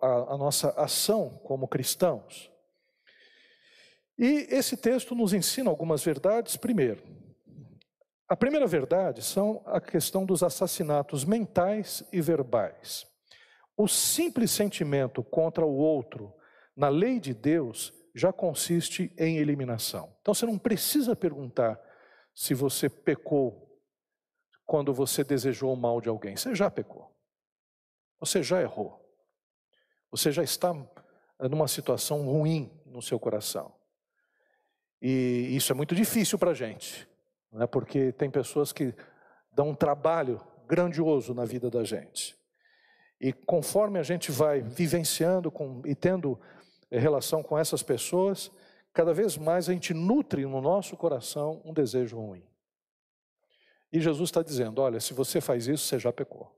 a, 0.00 0.34
a 0.34 0.36
nossa 0.36 0.70
ação 0.70 1.40
como 1.44 1.68
cristãos. 1.68 2.50
E 4.18 4.46
esse 4.50 4.76
texto 4.76 5.14
nos 5.14 5.32
ensina 5.32 5.70
algumas 5.70 6.04
verdades. 6.04 6.56
Primeiro, 6.56 7.02
a 8.34 8.36
primeira 8.36 8.66
verdade 8.66 9.22
são 9.22 9.62
a 9.64 9.80
questão 9.80 10.26
dos 10.26 10.42
assassinatos 10.42 11.24
mentais 11.24 12.02
e 12.12 12.20
verbais. 12.20 13.06
O 13.76 13.86
simples 13.86 14.50
sentimento 14.50 15.22
contra 15.22 15.64
o 15.64 15.76
outro, 15.76 16.34
na 16.76 16.88
lei 16.88 17.20
de 17.20 17.32
Deus, 17.32 17.92
já 18.12 18.32
consiste 18.32 19.14
em 19.16 19.38
eliminação. 19.38 20.12
Então 20.20 20.34
você 20.34 20.46
não 20.46 20.58
precisa 20.58 21.14
perguntar 21.14 21.80
se 22.34 22.54
você 22.54 22.90
pecou 22.90 23.80
quando 24.66 24.92
você 24.92 25.22
desejou 25.22 25.72
o 25.72 25.76
mal 25.76 26.00
de 26.00 26.08
alguém. 26.08 26.36
Você 26.36 26.56
já 26.56 26.68
pecou. 26.68 27.16
Você 28.18 28.42
já 28.42 28.60
errou. 28.60 29.00
Você 30.10 30.32
já 30.32 30.42
está 30.42 30.74
numa 31.38 31.68
situação 31.68 32.24
ruim 32.26 32.82
no 32.84 33.00
seu 33.00 33.20
coração. 33.20 33.72
E 35.00 35.54
isso 35.54 35.70
é 35.70 35.74
muito 35.76 35.94
difícil 35.94 36.36
para 36.36 36.50
a 36.50 36.54
gente 36.54 37.13
né? 37.54 37.66
porque 37.66 38.12
tem 38.12 38.28
pessoas 38.28 38.72
que 38.72 38.92
dão 39.52 39.70
um 39.70 39.74
trabalho 39.74 40.40
grandioso 40.66 41.32
na 41.32 41.44
vida 41.44 41.70
da 41.70 41.84
gente. 41.84 42.36
E 43.20 43.32
conforme 43.32 43.98
a 43.98 44.02
gente 44.02 44.32
vai 44.32 44.60
vivenciando 44.60 45.50
com, 45.50 45.80
e 45.86 45.94
tendo 45.94 46.38
eh, 46.90 46.98
relação 46.98 47.42
com 47.42 47.56
essas 47.56 47.82
pessoas, 47.82 48.50
cada 48.92 49.14
vez 49.14 49.38
mais 49.38 49.68
a 49.68 49.72
gente 49.72 49.94
nutre 49.94 50.44
no 50.44 50.60
nosso 50.60 50.96
coração 50.96 51.62
um 51.64 51.72
desejo 51.72 52.18
ruim. 52.18 52.44
E 53.92 54.00
Jesus 54.00 54.28
está 54.28 54.42
dizendo: 54.42 54.82
olha, 54.82 54.98
se 54.98 55.14
você 55.14 55.40
faz 55.40 55.68
isso, 55.68 55.86
você 55.86 55.98
já 55.98 56.12
pecou, 56.12 56.52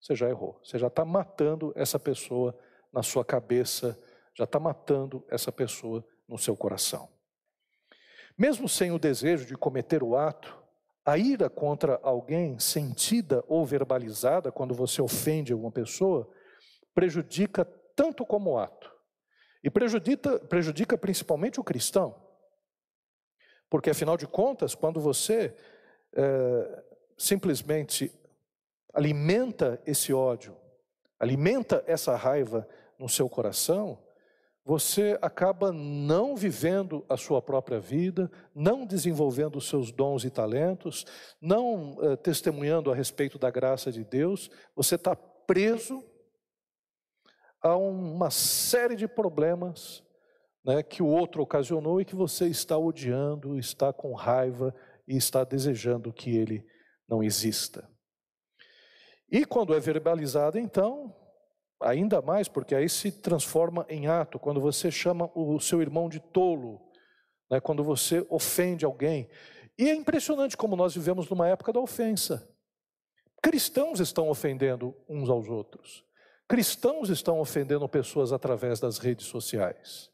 você 0.00 0.14
já 0.16 0.28
errou, 0.28 0.60
você 0.62 0.78
já 0.78 0.88
está 0.88 1.04
matando 1.04 1.72
essa 1.76 1.98
pessoa 1.98 2.58
na 2.92 3.02
sua 3.02 3.24
cabeça, 3.24 3.98
já 4.34 4.44
está 4.44 4.58
matando 4.58 5.24
essa 5.28 5.52
pessoa 5.52 6.04
no 6.28 6.36
seu 6.36 6.56
coração. 6.56 7.08
Mesmo 8.40 8.66
sem 8.70 8.90
o 8.90 8.98
desejo 8.98 9.44
de 9.44 9.54
cometer 9.54 10.02
o 10.02 10.16
ato, 10.16 10.58
a 11.04 11.18
ira 11.18 11.50
contra 11.50 12.00
alguém, 12.02 12.58
sentida 12.58 13.44
ou 13.46 13.66
verbalizada, 13.66 14.50
quando 14.50 14.74
você 14.74 15.02
ofende 15.02 15.52
alguma 15.52 15.70
pessoa, 15.70 16.26
prejudica 16.94 17.66
tanto 17.94 18.24
como 18.24 18.52
o 18.52 18.58
ato. 18.58 18.90
E 19.62 19.68
prejudica, 19.68 20.38
prejudica 20.38 20.96
principalmente 20.96 21.60
o 21.60 21.62
cristão. 21.62 22.18
Porque, 23.68 23.90
afinal 23.90 24.16
de 24.16 24.26
contas, 24.26 24.74
quando 24.74 25.02
você 25.02 25.54
é, 26.14 26.82
simplesmente 27.18 28.10
alimenta 28.94 29.82
esse 29.84 30.14
ódio, 30.14 30.56
alimenta 31.18 31.84
essa 31.86 32.16
raiva 32.16 32.66
no 32.98 33.06
seu 33.06 33.28
coração, 33.28 34.02
você 34.64 35.18
acaba 35.22 35.72
não 35.72 36.36
vivendo 36.36 37.04
a 37.08 37.16
sua 37.16 37.40
própria 37.40 37.80
vida, 37.80 38.30
não 38.54 38.86
desenvolvendo 38.86 39.56
os 39.56 39.68
seus 39.68 39.90
dons 39.90 40.24
e 40.24 40.30
talentos, 40.30 41.06
não 41.40 41.96
eh, 42.02 42.16
testemunhando 42.16 42.90
a 42.90 42.94
respeito 42.94 43.38
da 43.38 43.50
graça 43.50 43.90
de 43.90 44.04
Deus, 44.04 44.50
você 44.76 44.94
está 44.94 45.16
preso 45.16 46.04
a 47.62 47.76
uma 47.76 48.30
série 48.30 48.96
de 48.96 49.08
problemas 49.08 50.02
né, 50.64 50.82
que 50.82 51.02
o 51.02 51.06
outro 51.06 51.42
ocasionou 51.42 52.00
e 52.00 52.04
que 52.04 52.14
você 52.14 52.46
está 52.46 52.76
odiando, 52.76 53.58
está 53.58 53.92
com 53.92 54.14
raiva 54.14 54.74
e 55.06 55.16
está 55.16 55.42
desejando 55.42 56.12
que 56.12 56.36
ele 56.36 56.64
não 57.08 57.22
exista. 57.22 57.88
E 59.30 59.44
quando 59.44 59.74
é 59.74 59.80
verbalizado, 59.80 60.58
então, 60.58 61.14
Ainda 61.80 62.20
mais 62.20 62.46
porque 62.46 62.74
aí 62.74 62.88
se 62.88 63.10
transforma 63.10 63.86
em 63.88 64.06
ato, 64.06 64.38
quando 64.38 64.60
você 64.60 64.90
chama 64.90 65.30
o 65.34 65.58
seu 65.58 65.80
irmão 65.80 66.08
de 66.08 66.20
tolo, 66.20 66.80
né, 67.50 67.60
quando 67.60 67.82
você 67.82 68.24
ofende 68.28 68.84
alguém. 68.84 69.28
E 69.78 69.88
é 69.88 69.94
impressionante 69.94 70.56
como 70.56 70.76
nós 70.76 70.94
vivemos 70.94 71.28
numa 71.30 71.48
época 71.48 71.72
da 71.72 71.80
ofensa. 71.80 72.46
Cristãos 73.42 73.98
estão 73.98 74.28
ofendendo 74.28 74.94
uns 75.08 75.30
aos 75.30 75.48
outros. 75.48 76.04
Cristãos 76.46 77.08
estão 77.08 77.40
ofendendo 77.40 77.88
pessoas 77.88 78.32
através 78.32 78.78
das 78.78 78.98
redes 78.98 79.26
sociais. 79.26 80.10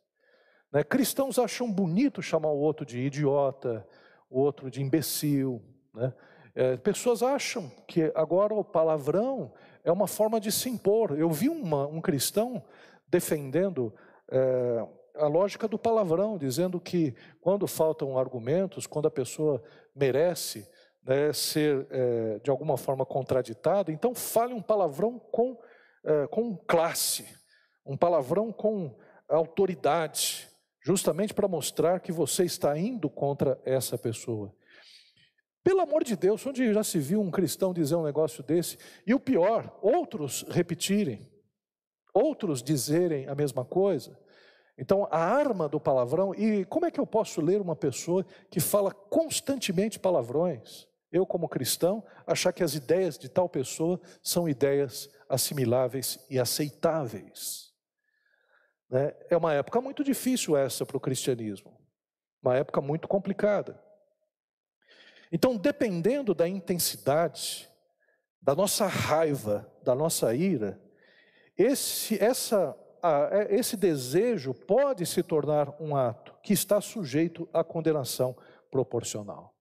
Né? 0.72 0.84
Cristãos 0.84 1.38
acham 1.38 1.70
bonito 1.70 2.22
chamar 2.22 2.50
o 2.50 2.58
outro 2.58 2.86
de 2.86 3.00
idiota, 3.00 3.86
o 4.30 4.40
outro 4.40 4.70
de 4.70 4.80
imbecil. 4.80 5.60
Né? 5.92 6.14
É, 6.54 6.76
pessoas 6.76 7.22
acham 7.22 7.68
que 7.88 8.12
agora 8.14 8.54
o 8.54 8.62
palavrão 8.62 9.52
é 9.86 9.92
uma 9.92 10.08
forma 10.08 10.40
de 10.40 10.50
se 10.50 10.68
impor. 10.68 11.16
Eu 11.16 11.30
vi 11.30 11.48
uma, 11.48 11.86
um 11.86 12.00
cristão 12.00 12.60
defendendo 13.08 13.94
é, 14.28 14.84
a 15.14 15.28
lógica 15.28 15.68
do 15.68 15.78
palavrão, 15.78 16.36
dizendo 16.36 16.80
que 16.80 17.14
quando 17.40 17.68
faltam 17.68 18.18
argumentos, 18.18 18.84
quando 18.84 19.06
a 19.06 19.10
pessoa 19.12 19.62
merece 19.94 20.68
né, 21.04 21.32
ser 21.32 21.86
é, 21.88 22.40
de 22.40 22.50
alguma 22.50 22.76
forma 22.76 23.06
contraditada, 23.06 23.92
então 23.92 24.12
fale 24.12 24.52
um 24.52 24.60
palavrão 24.60 25.20
com, 25.30 25.56
é, 26.04 26.26
com 26.26 26.56
classe, 26.56 27.24
um 27.86 27.96
palavrão 27.96 28.52
com 28.52 28.92
autoridade, 29.28 30.48
justamente 30.82 31.32
para 31.32 31.46
mostrar 31.46 32.00
que 32.00 32.10
você 32.10 32.44
está 32.44 32.76
indo 32.76 33.08
contra 33.08 33.56
essa 33.64 33.96
pessoa. 33.96 34.52
Pelo 35.66 35.80
amor 35.80 36.04
de 36.04 36.14
Deus, 36.14 36.46
onde 36.46 36.72
já 36.72 36.84
se 36.84 37.00
viu 37.00 37.20
um 37.20 37.28
cristão 37.28 37.74
dizer 37.74 37.96
um 37.96 38.04
negócio 38.04 38.40
desse? 38.40 38.78
E 39.04 39.12
o 39.12 39.18
pior, 39.18 39.76
outros 39.82 40.44
repetirem, 40.48 41.28
outros 42.14 42.62
dizerem 42.62 43.26
a 43.26 43.34
mesma 43.34 43.64
coisa. 43.64 44.16
Então, 44.78 45.08
a 45.10 45.18
arma 45.18 45.68
do 45.68 45.80
palavrão, 45.80 46.32
e 46.32 46.64
como 46.66 46.86
é 46.86 46.90
que 46.92 47.00
eu 47.00 47.06
posso 47.06 47.40
ler 47.40 47.60
uma 47.60 47.74
pessoa 47.74 48.24
que 48.48 48.60
fala 48.60 48.92
constantemente 48.92 49.98
palavrões? 49.98 50.86
Eu, 51.10 51.26
como 51.26 51.48
cristão, 51.48 52.00
achar 52.24 52.52
que 52.52 52.62
as 52.62 52.76
ideias 52.76 53.18
de 53.18 53.28
tal 53.28 53.48
pessoa 53.48 54.00
são 54.22 54.48
ideias 54.48 55.10
assimiláveis 55.28 56.24
e 56.30 56.38
aceitáveis. 56.38 57.72
Né? 58.88 59.12
É 59.28 59.36
uma 59.36 59.52
época 59.52 59.80
muito 59.80 60.04
difícil 60.04 60.56
essa 60.56 60.86
para 60.86 60.96
o 60.96 61.00
cristianismo, 61.00 61.76
uma 62.40 62.54
época 62.54 62.80
muito 62.80 63.08
complicada. 63.08 63.84
Então, 65.32 65.56
dependendo 65.56 66.34
da 66.34 66.48
intensidade 66.48 67.68
da 68.40 68.54
nossa 68.54 68.86
raiva, 68.86 69.70
da 69.82 69.94
nossa 69.94 70.34
ira, 70.34 70.80
esse, 71.58 72.22
essa, 72.22 72.76
é, 73.32 73.54
esse 73.54 73.76
desejo 73.76 74.54
pode 74.54 75.04
se 75.04 75.22
tornar 75.22 75.74
um 75.80 75.96
ato 75.96 76.34
que 76.42 76.52
está 76.52 76.80
sujeito 76.80 77.48
à 77.52 77.64
condenação 77.64 78.36
proporcional. 78.70 79.52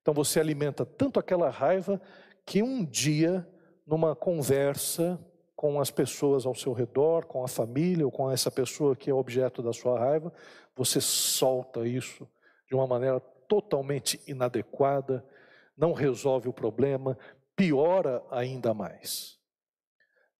Então 0.00 0.14
você 0.14 0.38
alimenta 0.38 0.86
tanto 0.86 1.18
aquela 1.18 1.50
raiva 1.50 2.00
que 2.46 2.62
um 2.62 2.84
dia, 2.84 3.46
numa 3.84 4.14
conversa 4.14 5.18
com 5.56 5.80
as 5.80 5.90
pessoas 5.90 6.46
ao 6.46 6.54
seu 6.54 6.72
redor, 6.72 7.26
com 7.26 7.42
a 7.42 7.48
família 7.48 8.04
ou 8.06 8.12
com 8.12 8.30
essa 8.30 8.50
pessoa 8.50 8.94
que 8.94 9.10
é 9.10 9.14
objeto 9.14 9.62
da 9.62 9.72
sua 9.72 9.98
raiva, 9.98 10.32
você 10.76 11.00
solta 11.00 11.86
isso 11.86 12.26
de 12.68 12.74
uma 12.74 12.86
maneira 12.86 13.20
totalmente 13.48 14.20
inadequada, 14.26 15.24
não 15.76 15.92
resolve 15.92 16.48
o 16.48 16.52
problema, 16.52 17.18
piora 17.54 18.22
ainda 18.30 18.74
mais. 18.74 19.38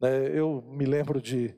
Né, 0.00 0.38
eu 0.38 0.62
me 0.62 0.84
lembro 0.84 1.20
de 1.20 1.56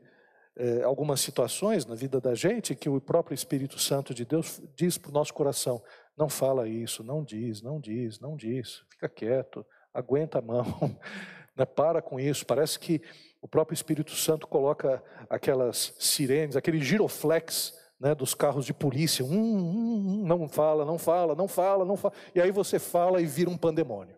é, 0.57 0.83
algumas 0.83 1.21
situações 1.21 1.87
na 1.87 1.95
vida 1.95 2.21
da 2.21 2.35
gente 2.35 2.75
que 2.75 2.89
o 2.89 3.01
próprio 3.01 3.35
Espírito 3.35 3.79
Santo 3.79 4.13
de 4.13 4.25
Deus 4.25 4.61
diz 4.75 4.99
para 4.99 5.11
o 5.11 5.15
nosso 5.15 5.33
coração: 5.33 5.83
não 6.17 6.29
fala 6.29 6.69
isso, 6.69 7.05
não 7.05 7.23
diz, 7.23 7.63
não 7.63 7.81
diz, 7.81 8.19
não 8.19 8.37
diz, 8.37 8.83
fica 8.91 9.09
quieto, 9.09 9.65
aguenta 9.95 10.39
a 10.39 10.43
mão, 10.43 10.67
né, 11.57 11.65
para 11.65 12.03
com 12.03 12.19
isso. 12.19 12.45
Parece 12.45 12.79
que 12.79 13.01
o 13.41 13.47
próprio 13.47 13.75
Espírito 13.75 14.13
Santo 14.13 14.49
coloca 14.49 15.03
aquelas 15.31 15.95
sirenes, 15.99 16.57
aquele 16.57 16.81
giroflex 16.81 17.78
né, 18.01 18.15
dos 18.15 18.35
carros 18.35 18.65
de 18.65 18.73
polícia. 18.73 19.25
Hum, 19.25 19.31
hum, 19.31 20.23
hum, 20.23 20.27
não 20.27 20.49
fala, 20.49 20.85
não 20.85 20.99
fala, 20.99 21.35
não 21.35 21.49
fala, 21.49 21.85
não 21.85 21.97
fala. 21.97 22.15
E 22.35 22.41
aí 22.41 22.51
você 22.51 22.79
fala 22.79 23.21
e 23.21 23.27
vira 23.27 23.51
um 23.51 23.57
pandemônio. 23.57 24.17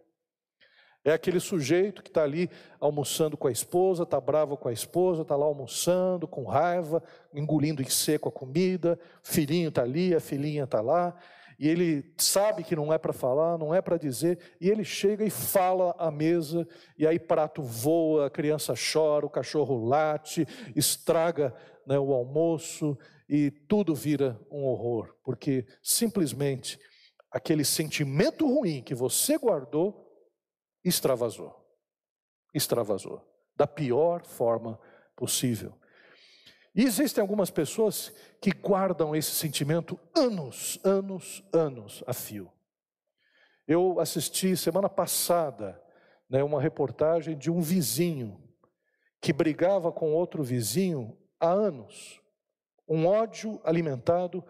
É 1.03 1.13
aquele 1.13 1.41
sujeito 1.41 2.03
que 2.03 2.11
está 2.11 2.23
ali 2.23 2.51
almoçando 2.79 3.35
com 3.35 3.49
a 3.49 3.53
esposa, 3.53 4.03
está 4.03 4.21
bravo 4.21 4.57
com 4.59 4.69
a 4.69 4.73
esposa, 4.73 5.23
está 5.23 5.35
lá 5.35 5.47
almoçando 5.47 6.29
com 6.29 6.45
raiva, 6.45 7.03
engolindo 7.33 7.81
em 7.81 7.89
seco 7.89 8.29
a 8.29 8.33
comida, 8.33 8.99
filhinho 9.23 9.71
está 9.71 9.83
ali, 9.83 10.15
a 10.15 10.21
filhinha 10.21 10.65
está 10.65 10.83
lá, 10.83 11.17
e 11.59 11.67
ele 11.69 12.13
sabe 12.19 12.63
que 12.63 12.77
não 12.77 12.93
é 12.93 12.99
para 12.99 13.15
falar, 13.15 13.57
não 13.57 13.75
é 13.75 13.81
para 13.81 13.97
dizer, 13.97 14.39
e 14.61 14.69
ele 14.69 14.85
chega 14.85 15.25
e 15.25 15.31
fala 15.31 15.95
à 15.99 16.11
mesa, 16.11 16.69
e 16.99 17.07
aí 17.07 17.19
prato 17.19 17.63
voa, 17.63 18.27
a 18.27 18.31
criança 18.31 18.75
chora, 18.75 19.25
o 19.25 19.31
cachorro 19.31 19.83
late, 19.83 20.47
estraga 20.77 21.55
né, 21.87 21.99
o 21.99 22.13
almoço, 22.13 22.97
e 23.33 23.49
tudo 23.49 23.95
vira 23.95 24.37
um 24.51 24.65
horror, 24.65 25.15
porque 25.23 25.65
simplesmente 25.81 26.81
aquele 27.31 27.65
sentimento 27.65 28.45
ruim 28.45 28.83
que 28.83 28.93
você 28.93 29.39
guardou 29.39 30.05
extravasou. 30.85 31.65
Extravasou. 32.53 33.25
Da 33.55 33.69
pior 33.69 34.27
forma 34.27 34.81
possível. 35.15 35.79
E 36.75 36.83
existem 36.83 37.23
algumas 37.23 37.53
pessoas 37.53 38.13
que 38.41 38.51
guardam 38.51 39.15
esse 39.15 39.31
sentimento 39.31 39.97
anos, 40.13 40.81
anos, 40.83 41.45
anos 41.53 42.03
a 42.09 42.13
fio. 42.13 42.51
Eu 43.65 44.01
assisti 44.01 44.57
semana 44.57 44.89
passada 44.89 45.81
né, 46.29 46.43
uma 46.43 46.61
reportagem 46.61 47.39
de 47.39 47.49
um 47.49 47.61
vizinho 47.61 48.43
que 49.21 49.33
brigava 49.33 49.93
com 49.93 50.13
outro 50.13 50.43
vizinho 50.43 51.17
há 51.39 51.51
anos. 51.51 52.21
Um 52.91 53.07
ódio 53.07 53.61
alimentado 53.63 54.45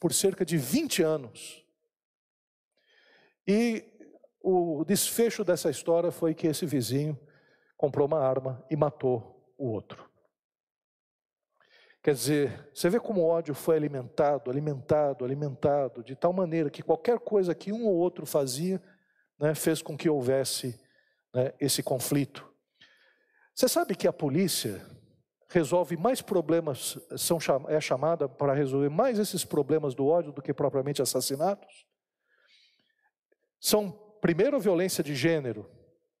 por 0.00 0.14
cerca 0.14 0.46
de 0.46 0.56
20 0.56 1.02
anos. 1.02 1.62
E 3.46 3.84
o 4.40 4.82
desfecho 4.82 5.44
dessa 5.44 5.68
história 5.68 6.10
foi 6.10 6.34
que 6.34 6.46
esse 6.46 6.64
vizinho 6.64 7.18
comprou 7.76 8.06
uma 8.06 8.18
arma 8.18 8.64
e 8.70 8.76
matou 8.76 9.54
o 9.58 9.68
outro. 9.68 10.08
Quer 12.02 12.14
dizer, 12.14 12.70
você 12.72 12.88
vê 12.88 12.98
como 12.98 13.20
o 13.20 13.26
ódio 13.26 13.54
foi 13.54 13.76
alimentado, 13.76 14.50
alimentado, 14.50 15.24
alimentado, 15.24 16.02
de 16.02 16.16
tal 16.16 16.32
maneira 16.32 16.70
que 16.70 16.82
qualquer 16.82 17.18
coisa 17.18 17.54
que 17.54 17.72
um 17.72 17.84
ou 17.84 17.94
outro 17.96 18.24
fazia 18.24 18.80
né, 19.38 19.54
fez 19.54 19.82
com 19.82 19.98
que 19.98 20.08
houvesse 20.08 20.80
né, 21.34 21.52
esse 21.60 21.82
conflito. 21.82 22.48
Você 23.54 23.68
sabe 23.68 23.94
que 23.94 24.06
a 24.06 24.12
polícia 24.12 24.80
resolve 25.58 25.96
mais 25.96 26.20
problemas, 26.20 26.98
são, 27.16 27.38
é 27.68 27.80
chamada 27.80 28.28
para 28.28 28.52
resolver 28.52 28.88
mais 28.88 29.18
esses 29.18 29.44
problemas 29.44 29.94
do 29.94 30.06
ódio 30.06 30.32
do 30.32 30.42
que 30.42 30.52
propriamente 30.52 31.00
assassinatos? 31.00 31.86
São 33.60 34.06
Primeiro, 34.20 34.56
a 34.56 34.58
violência 34.58 35.04
de 35.04 35.14
gênero, 35.14 35.70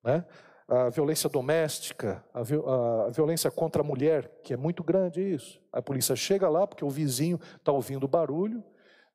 né? 0.04 0.24
a 0.68 0.88
violência 0.90 1.28
doméstica, 1.28 2.24
a, 2.32 2.40
a, 2.40 3.10
violência 3.10 3.50
contra 3.50 3.82
a 3.82 3.84
mulher, 3.84 4.30
que 4.44 4.52
é 4.52 4.56
muito 4.56 4.84
grande 4.84 5.20
isso. 5.20 5.60
A 5.72 5.82
polícia 5.82 6.14
chega 6.14 6.48
lá 6.48 6.68
porque 6.68 6.84
o 6.84 6.88
vizinho 6.88 7.40
está 7.56 7.72
ouvindo 7.72 8.06
barulho, 8.06 8.62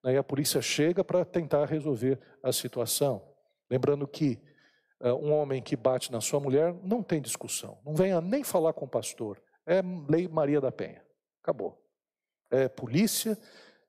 né? 0.03 0.13
e 0.13 0.17
a 0.17 0.23
polícia 0.23 0.62
chega 0.62 1.05
para 1.05 1.23
tentar 1.23 1.65
resolver 1.65 2.19
a 2.43 2.51
situação. 2.51 3.21
Lembrando 3.69 4.05
que 4.05 4.41
uh, 5.01 5.13
um 5.13 5.31
homem 5.31 5.62
que 5.62 5.77
bate 5.77 6.12
na 6.12 6.19
sua 6.19 6.41
mulher 6.41 6.75
não 6.84 7.01
tem 7.01 7.21
discussão, 7.21 7.77
não 7.86 7.95
venha 7.95 8.19
nem 8.19 8.43
falar 8.43 8.73
com 8.73 8.84
o 8.84 8.89
pastor, 8.89 9.41
é 9.71 9.81
lei 10.10 10.27
Maria 10.27 10.60
da 10.60 10.71
Penha, 10.71 11.01
acabou. 11.41 11.81
É 12.49 12.67
polícia, 12.67 13.38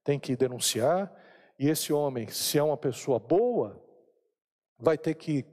tem 0.04 0.18
que 0.18 0.36
denunciar, 0.36 1.12
e 1.58 1.68
esse 1.68 1.92
homem, 1.92 2.28
se 2.28 2.56
é 2.56 2.62
uma 2.62 2.76
pessoa 2.76 3.18
boa, 3.18 3.82
vai 4.78 4.96
ter 4.96 5.14
que 5.14 5.44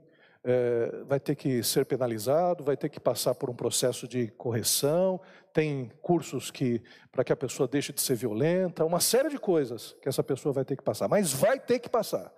é, 0.42 1.04
vai 1.04 1.20
ter 1.20 1.34
que 1.34 1.62
ser 1.62 1.84
penalizado, 1.84 2.64
vai 2.64 2.74
ter 2.74 2.88
que 2.88 2.98
passar 2.98 3.34
por 3.34 3.50
um 3.50 3.54
processo 3.54 4.08
de 4.08 4.28
correção, 4.28 5.20
tem 5.52 5.90
cursos 6.00 6.50
que 6.50 6.82
para 7.12 7.22
que 7.22 7.32
a 7.32 7.36
pessoa 7.36 7.68
deixe 7.68 7.92
de 7.92 8.00
ser 8.00 8.14
violenta, 8.14 8.84
uma 8.84 9.00
série 9.00 9.28
de 9.28 9.38
coisas 9.38 9.94
que 10.00 10.08
essa 10.08 10.22
pessoa 10.22 10.52
vai 10.52 10.64
ter 10.64 10.76
que 10.76 10.82
passar, 10.82 11.08
mas 11.08 11.32
vai 11.32 11.60
ter 11.60 11.78
que 11.78 11.90
passar. 11.90 12.32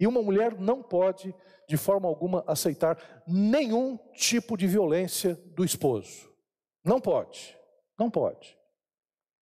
E 0.00 0.06
uma 0.06 0.22
mulher 0.22 0.58
não 0.58 0.82
pode, 0.82 1.34
de 1.68 1.76
forma 1.76 2.08
alguma, 2.08 2.42
aceitar 2.46 2.96
nenhum 3.26 3.98
tipo 4.14 4.56
de 4.56 4.66
violência 4.66 5.34
do 5.54 5.62
esposo. 5.62 6.31
Não 6.84 7.00
pode, 7.00 7.56
não 7.98 8.10
pode. 8.10 8.58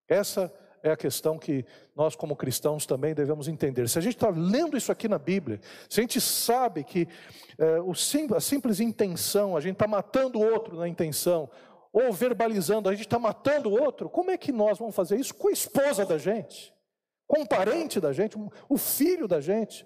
Essa 0.09 0.53
é 0.83 0.90
a 0.90 0.96
questão 0.96 1.38
que 1.38 1.64
nós, 1.94 2.16
como 2.16 2.37
cristãos, 2.37 2.87
também 2.87 3.14
devemos 3.14 3.48
entender. 3.48 3.88
Se 3.88 3.98
a 3.98 4.03
gente 4.03 4.14
está 4.14 4.31
lendo 4.31 4.76
isso 4.76 4.90
aqui 4.90 5.09
na 5.09 5.18
Bíblia, 5.18 5.61
se 5.88 6.00
a 6.00 6.03
gente 6.03 6.20
sabe 6.20 6.85
que 6.85 7.07
é, 7.59 7.81
o 7.81 7.94
sim, 7.94 8.26
a 8.35 8.40
simples 8.40 8.81
intenção, 8.81 9.57
a 9.57 9.61
gente 9.61 9.74
está 9.74 9.87
matando 9.87 10.38
o 10.38 10.53
outro 10.53 10.76
na 10.76 10.88
intenção, 10.88 11.50
ou 11.92 12.12
verbalizando, 12.12 12.88
a 12.88 12.92
gente 12.92 13.07
está 13.07 13.18
matando 13.18 13.68
o 13.68 13.81
outro, 13.81 14.09
como 14.09 14.31
é 14.31 14.38
que 14.38 14.53
nós 14.53 14.79
vamos 14.79 14.94
fazer 14.94 15.18
isso 15.18 15.35
com 15.35 15.48
a 15.48 15.53
esposa 15.53 16.07
da 16.07 16.18
gente, 16.18 16.72
com 17.26 17.40
um 17.40 17.46
parente 17.46 18.00
da 18.00 18.12
gente, 18.12 18.37
o 18.68 18.79
filho 18.79 19.26
da 19.26 19.40
gente? 19.40 19.85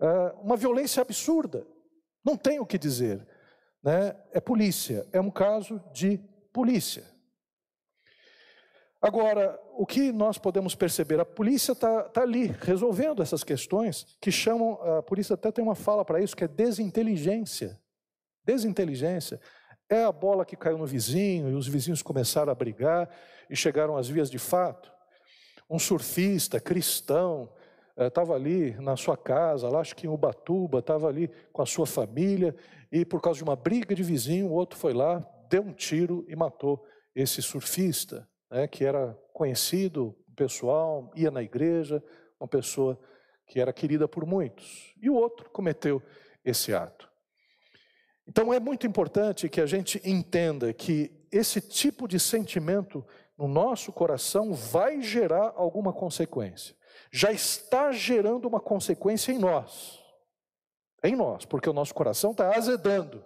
É, 0.00 0.06
uma 0.42 0.56
violência 0.56 1.00
absurda, 1.00 1.66
não 2.24 2.36
tem 2.36 2.60
o 2.60 2.66
que 2.66 2.78
dizer. 2.78 3.26
Né? 3.82 4.14
É 4.32 4.40
polícia, 4.40 5.06
é 5.12 5.20
um 5.20 5.30
caso 5.30 5.82
de 5.92 6.20
polícia. 6.52 7.04
Agora, 9.02 9.58
o 9.78 9.86
que 9.86 10.12
nós 10.12 10.36
podemos 10.36 10.74
perceber? 10.74 11.18
A 11.18 11.24
polícia 11.24 11.72
está 11.72 12.02
tá 12.02 12.20
ali 12.20 12.54
resolvendo 12.60 13.22
essas 13.22 13.42
questões 13.42 14.06
que 14.20 14.30
chamam, 14.30 14.78
a 14.98 15.02
polícia 15.02 15.34
até 15.34 15.50
tem 15.50 15.64
uma 15.64 15.74
fala 15.74 16.04
para 16.04 16.20
isso, 16.20 16.36
que 16.36 16.44
é 16.44 16.48
desinteligência. 16.48 17.80
Desinteligência. 18.44 19.40
É 19.88 20.04
a 20.04 20.12
bola 20.12 20.44
que 20.44 20.54
caiu 20.54 20.76
no 20.76 20.86
vizinho 20.86 21.48
e 21.48 21.54
os 21.54 21.66
vizinhos 21.66 22.02
começaram 22.02 22.52
a 22.52 22.54
brigar 22.54 23.08
e 23.48 23.56
chegaram 23.56 23.96
às 23.96 24.06
vias 24.06 24.30
de 24.30 24.38
fato. 24.38 24.92
Um 25.68 25.78
surfista 25.78 26.60
cristão 26.60 27.50
estava 27.96 28.34
eh, 28.34 28.36
ali 28.36 28.70
na 28.80 28.96
sua 28.96 29.16
casa, 29.16 29.68
lá 29.68 29.80
acho 29.80 29.96
que 29.96 30.06
em 30.06 30.10
Ubatuba, 30.10 30.80
estava 30.80 31.08
ali 31.08 31.30
com 31.52 31.62
a 31.62 31.66
sua 31.66 31.86
família 31.86 32.54
e 32.92 33.04
por 33.04 33.20
causa 33.20 33.38
de 33.38 33.44
uma 33.44 33.56
briga 33.56 33.94
de 33.94 34.02
vizinho, 34.02 34.48
o 34.48 34.52
outro 34.52 34.78
foi 34.78 34.92
lá, 34.92 35.26
deu 35.50 35.62
um 35.62 35.72
tiro 35.72 36.24
e 36.28 36.36
matou 36.36 36.86
esse 37.14 37.42
surfista 37.42 38.26
né, 38.48 38.68
que 38.68 38.84
era 38.84 39.18
conhecido, 39.34 40.16
pessoal, 40.36 41.10
ia 41.14 41.30
na 41.30 41.42
igreja, 41.42 42.02
uma 42.38 42.48
pessoa 42.48 42.98
que 43.46 43.60
era 43.60 43.72
querida 43.72 44.06
por 44.06 44.24
muitos. 44.24 44.94
E 45.02 45.10
o 45.10 45.14
outro 45.14 45.50
cometeu 45.50 46.00
esse 46.44 46.72
ato. 46.72 47.10
Então 48.26 48.54
é 48.54 48.60
muito 48.60 48.86
importante 48.86 49.48
que 49.48 49.60
a 49.60 49.66
gente 49.66 50.00
entenda 50.08 50.72
que 50.72 51.10
esse 51.32 51.60
tipo 51.60 52.06
de 52.06 52.20
sentimento 52.20 53.04
no 53.36 53.48
nosso 53.48 53.92
coração 53.92 54.52
vai 54.52 55.02
gerar 55.02 55.52
alguma 55.56 55.92
consequência. 55.92 56.76
Já 57.10 57.32
está 57.32 57.90
gerando 57.90 58.46
uma 58.46 58.60
consequência 58.60 59.32
em 59.32 59.38
nós. 59.38 59.98
Em 61.02 61.16
nós, 61.16 61.44
porque 61.44 61.68
o 61.68 61.72
nosso 61.72 61.94
coração 61.94 62.30
está 62.30 62.54
azedando. 62.54 63.24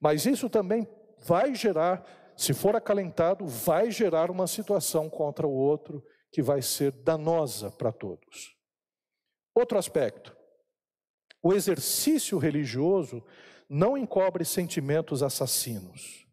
Mas 0.00 0.24
isso 0.24 0.48
também 0.48 0.88
vai 1.18 1.54
gerar 1.54 2.04
se 2.40 2.54
for 2.54 2.74
acalentado, 2.74 3.46
vai 3.46 3.90
gerar 3.90 4.30
uma 4.30 4.46
situação 4.46 5.10
contra 5.10 5.46
o 5.46 5.52
outro 5.52 6.02
que 6.32 6.40
vai 6.40 6.62
ser 6.62 6.90
danosa 6.90 7.70
para 7.70 7.92
todos. 7.92 8.56
Outro 9.54 9.78
aspecto: 9.78 10.34
o 11.42 11.52
exercício 11.52 12.38
religioso 12.38 13.22
não 13.68 13.94
encobre 13.94 14.42
sentimentos 14.44 15.22
assassinos. 15.22 16.26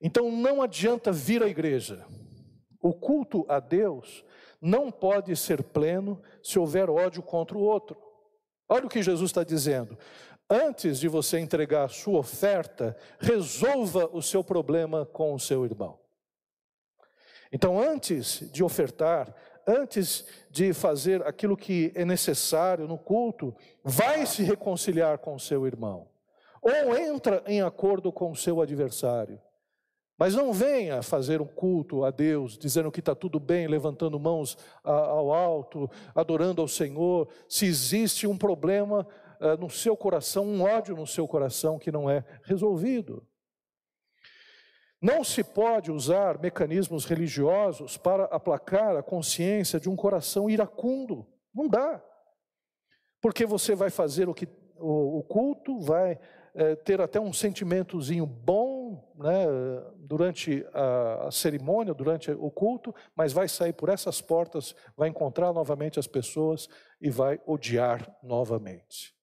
Então 0.00 0.30
não 0.32 0.62
adianta 0.62 1.12
vir 1.12 1.42
à 1.42 1.48
igreja. 1.48 2.06
O 2.80 2.94
culto 2.94 3.44
a 3.46 3.60
Deus 3.60 4.24
não 4.58 4.90
pode 4.90 5.36
ser 5.36 5.62
pleno 5.62 6.22
se 6.42 6.58
houver 6.58 6.88
ódio 6.88 7.22
contra 7.22 7.58
o 7.58 7.62
outro. 7.62 8.00
Olha 8.68 8.86
o 8.86 8.88
que 8.88 9.02
Jesus 9.02 9.30
está 9.30 9.44
dizendo 9.44 9.98
antes 10.50 10.98
de 10.98 11.08
você 11.08 11.38
entregar 11.38 11.84
a 11.84 11.88
sua 11.88 12.18
oferta, 12.18 12.96
resolva 13.18 14.08
o 14.12 14.22
seu 14.22 14.42
problema 14.44 15.04
com 15.06 15.34
o 15.34 15.40
seu 15.40 15.64
irmão. 15.64 15.98
Então, 17.52 17.80
antes 17.80 18.48
de 18.52 18.62
ofertar, 18.62 19.34
antes 19.66 20.24
de 20.50 20.72
fazer 20.72 21.26
aquilo 21.26 21.56
que 21.56 21.92
é 21.94 22.04
necessário 22.04 22.86
no 22.86 22.98
culto, 22.98 23.54
vai 23.82 24.26
se 24.26 24.42
reconciliar 24.42 25.18
com 25.18 25.34
o 25.34 25.40
seu 25.40 25.66
irmão. 25.66 26.08
Ou 26.62 26.96
entra 26.96 27.42
em 27.46 27.62
acordo 27.62 28.12
com 28.12 28.30
o 28.30 28.36
seu 28.36 28.60
adversário. 28.60 29.40
Mas 30.18 30.34
não 30.34 30.52
venha 30.52 31.02
fazer 31.02 31.42
um 31.42 31.46
culto 31.46 32.02
a 32.04 32.10
Deus, 32.10 32.56
dizendo 32.56 32.90
que 32.90 33.00
está 33.00 33.14
tudo 33.14 33.38
bem, 33.38 33.66
levantando 33.66 34.18
mãos 34.18 34.56
ao 34.82 35.32
alto, 35.32 35.90
adorando 36.14 36.62
ao 36.62 36.68
Senhor, 36.68 37.28
se 37.48 37.66
existe 37.66 38.26
um 38.26 38.36
problema 38.36 39.06
uh, 39.40 39.60
no 39.60 39.70
seu 39.70 39.96
coração, 39.96 40.44
um 40.44 40.62
ódio 40.62 40.96
no 40.96 41.06
seu 41.06 41.26
coração 41.26 41.78
que 41.78 41.92
não 41.92 42.08
é 42.08 42.24
resolvido. 42.42 43.26
Não 45.00 45.22
se 45.22 45.44
pode 45.44 45.92
usar 45.92 46.40
mecanismos 46.40 47.04
religiosos 47.04 47.96
para 47.96 48.24
aplacar 48.24 48.96
a 48.96 49.02
consciência 49.02 49.78
de 49.78 49.88
um 49.88 49.96
coração 49.96 50.48
iracundo. 50.48 51.26
Não 51.54 51.68
dá. 51.68 52.02
Porque 53.20 53.44
você 53.44 53.74
vai 53.74 53.90
fazer 53.90 54.28
o 54.28 54.34
que 54.34 54.48
o, 54.78 55.18
o 55.18 55.22
culto, 55.22 55.78
vai 55.80 56.18
é, 56.54 56.74
ter 56.74 57.00
até 57.00 57.20
um 57.20 57.32
sentimentozinho 57.32 58.26
bom 58.26 59.12
né, 59.16 59.46
durante 59.98 60.66
a, 60.72 61.28
a 61.28 61.30
cerimônia, 61.30 61.94
durante 61.94 62.30
o 62.30 62.50
culto, 62.50 62.94
mas 63.14 63.32
vai 63.32 63.48
sair 63.48 63.72
por 63.72 63.88
essas 63.88 64.20
portas, 64.20 64.74
vai 64.96 65.08
encontrar 65.08 65.52
novamente 65.52 65.98
as 65.98 66.06
pessoas 66.06 66.68
e 67.00 67.10
vai 67.10 67.40
odiar 67.46 68.16
novamente. 68.22 69.15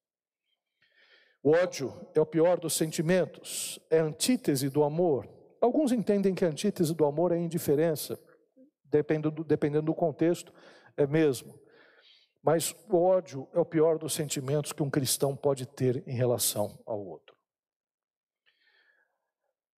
O 1.44 1.50
ódio 1.50 1.92
é 2.14 2.20
o 2.22 2.24
pior 2.24 2.58
dos 2.58 2.72
sentimentos, 2.72 3.78
é 3.90 4.00
a 4.00 4.04
antítese 4.04 4.70
do 4.70 4.82
amor. 4.82 5.28
Alguns 5.60 5.92
entendem 5.92 6.34
que 6.34 6.42
a 6.42 6.48
antítese 6.48 6.94
do 6.94 7.04
amor 7.04 7.32
é 7.32 7.38
indiferença, 7.38 8.18
dependendo 8.82 9.30
do, 9.30 9.44
dependendo 9.44 9.84
do 9.84 9.94
contexto, 9.94 10.54
é 10.96 11.06
mesmo. 11.06 11.60
Mas 12.42 12.74
o 12.88 12.96
ódio 12.96 13.46
é 13.52 13.60
o 13.60 13.64
pior 13.64 13.98
dos 13.98 14.14
sentimentos 14.14 14.72
que 14.72 14.82
um 14.82 14.88
cristão 14.88 15.36
pode 15.36 15.66
ter 15.66 16.02
em 16.06 16.14
relação 16.14 16.78
ao 16.86 16.98
outro. 16.98 17.36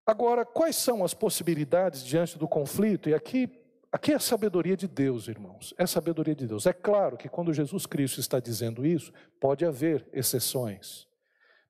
Agora, 0.07 0.47
quais 0.47 0.77
são 0.77 1.03
as 1.03 1.15
possibilidades 1.15 2.05
diante 2.05 2.39
do 2.39 2.47
conflito? 2.47 3.09
E 3.09 3.15
aqui, 3.15 3.51
aqui 3.91 4.13
é 4.13 4.15
a 4.15 4.21
sabedoria 4.21 4.77
de 4.77 4.87
Deus, 4.87 5.27
irmãos. 5.27 5.75
É 5.77 5.83
a 5.83 5.89
sabedoria 5.89 6.37
de 6.37 6.47
Deus. 6.47 6.65
É 6.65 6.73
claro 6.73 7.17
que 7.17 7.29
quando 7.29 7.53
Jesus 7.53 7.87
Cristo 7.87 8.21
está 8.21 8.39
dizendo 8.39 8.87
isso, 8.87 9.13
pode 9.41 9.65
haver 9.65 10.09
exceções. 10.13 11.06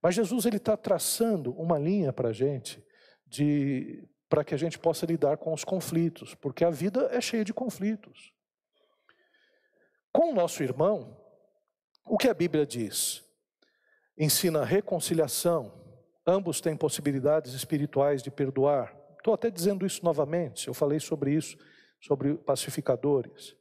Mas 0.07 0.15
Jesus 0.15 0.47
ele 0.47 0.59
está 0.59 0.77
traçando 0.77 1.51
uma 1.55 1.77
linha 1.77 2.13
para 2.13 2.29
a 2.29 2.33
gente 2.33 2.81
de 3.27 4.09
para 4.29 4.45
que 4.45 4.55
a 4.55 4.57
gente 4.57 4.79
possa 4.79 5.05
lidar 5.05 5.37
com 5.37 5.53
os 5.53 5.65
conflitos, 5.65 6.33
porque 6.33 6.65
a 6.65 6.71
vida 6.71 7.09
é 7.11 7.21
cheia 7.21 7.45
de 7.45 7.53
conflitos. 7.53 8.33
Com 10.13 10.31
o 10.31 10.33
nosso 10.33 10.63
irmão, 10.63 11.21
o 12.05 12.17
que 12.17 12.29
a 12.29 12.35
Bíblia 12.35 12.65
diz? 12.65 13.25
Ensina 14.17 14.65
reconciliação, 14.65 15.75
ambos 16.25 16.61
têm 16.61 16.77
possibilidades 16.77 17.53
espirituais 17.53 18.23
de 18.23 18.31
perdoar. 18.31 18.97
Estou 19.17 19.35
até 19.35 19.51
dizendo 19.51 19.85
isso 19.85 20.05
novamente, 20.05 20.69
eu 20.69 20.75
falei 20.75 21.01
sobre 21.01 21.33
isso, 21.33 21.59
sobre 22.01 22.37
pacificadores. 22.37 23.57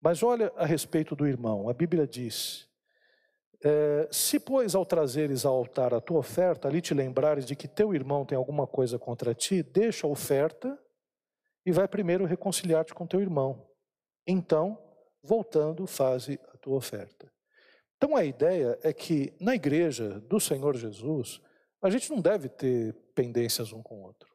Mas 0.00 0.22
olha 0.22 0.50
a 0.56 0.64
respeito 0.64 1.14
do 1.14 1.26
irmão, 1.26 1.68
a 1.68 1.74
Bíblia 1.74 2.06
diz: 2.06 2.69
é, 3.62 4.08
se, 4.10 4.40
pois, 4.40 4.74
ao 4.74 4.86
trazeres 4.86 5.44
ao 5.44 5.54
altar 5.54 5.92
a 5.92 6.00
tua 6.00 6.18
oferta, 6.18 6.66
ali 6.66 6.80
te 6.80 6.94
lembrares 6.94 7.44
de 7.44 7.54
que 7.54 7.68
teu 7.68 7.94
irmão 7.94 8.24
tem 8.24 8.36
alguma 8.36 8.66
coisa 8.66 8.98
contra 8.98 9.34
ti, 9.34 9.62
deixa 9.62 10.06
a 10.06 10.10
oferta 10.10 10.78
e 11.66 11.70
vai 11.70 11.86
primeiro 11.86 12.24
reconciliar-te 12.24 12.94
com 12.94 13.06
teu 13.06 13.20
irmão. 13.20 13.68
Então, 14.26 14.78
voltando, 15.22 15.86
faze 15.86 16.40
a 16.54 16.56
tua 16.56 16.76
oferta. 16.76 17.30
Então, 17.96 18.16
a 18.16 18.24
ideia 18.24 18.78
é 18.82 18.94
que 18.94 19.34
na 19.38 19.54
igreja 19.54 20.20
do 20.20 20.40
Senhor 20.40 20.74
Jesus, 20.74 21.40
a 21.82 21.90
gente 21.90 22.10
não 22.10 22.20
deve 22.20 22.48
ter 22.48 22.94
pendências 23.14 23.72
um 23.72 23.82
com 23.82 24.00
o 24.00 24.02
outro. 24.04 24.30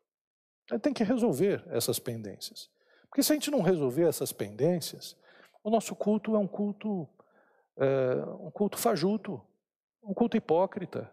A 0.69 0.75
gente 0.75 0.83
tem 0.83 0.93
que 0.93 1.03
resolver 1.03 1.63
essas 1.69 1.97
pendências. 1.97 2.69
Porque 3.09 3.23
se 3.23 3.31
a 3.31 3.35
gente 3.35 3.49
não 3.49 3.61
resolver 3.61 4.07
essas 4.07 4.31
pendências, 4.31 5.15
o 5.63 5.71
nosso 5.71 5.95
culto 5.95 6.35
é 6.35 6.39
um 6.39 6.47
culto 6.47 7.07
um 8.39 8.49
culto 8.51 8.77
fajuto, 8.77 9.41
um 10.01 10.13
culto 10.13 10.37
hipócrita. 10.37 11.11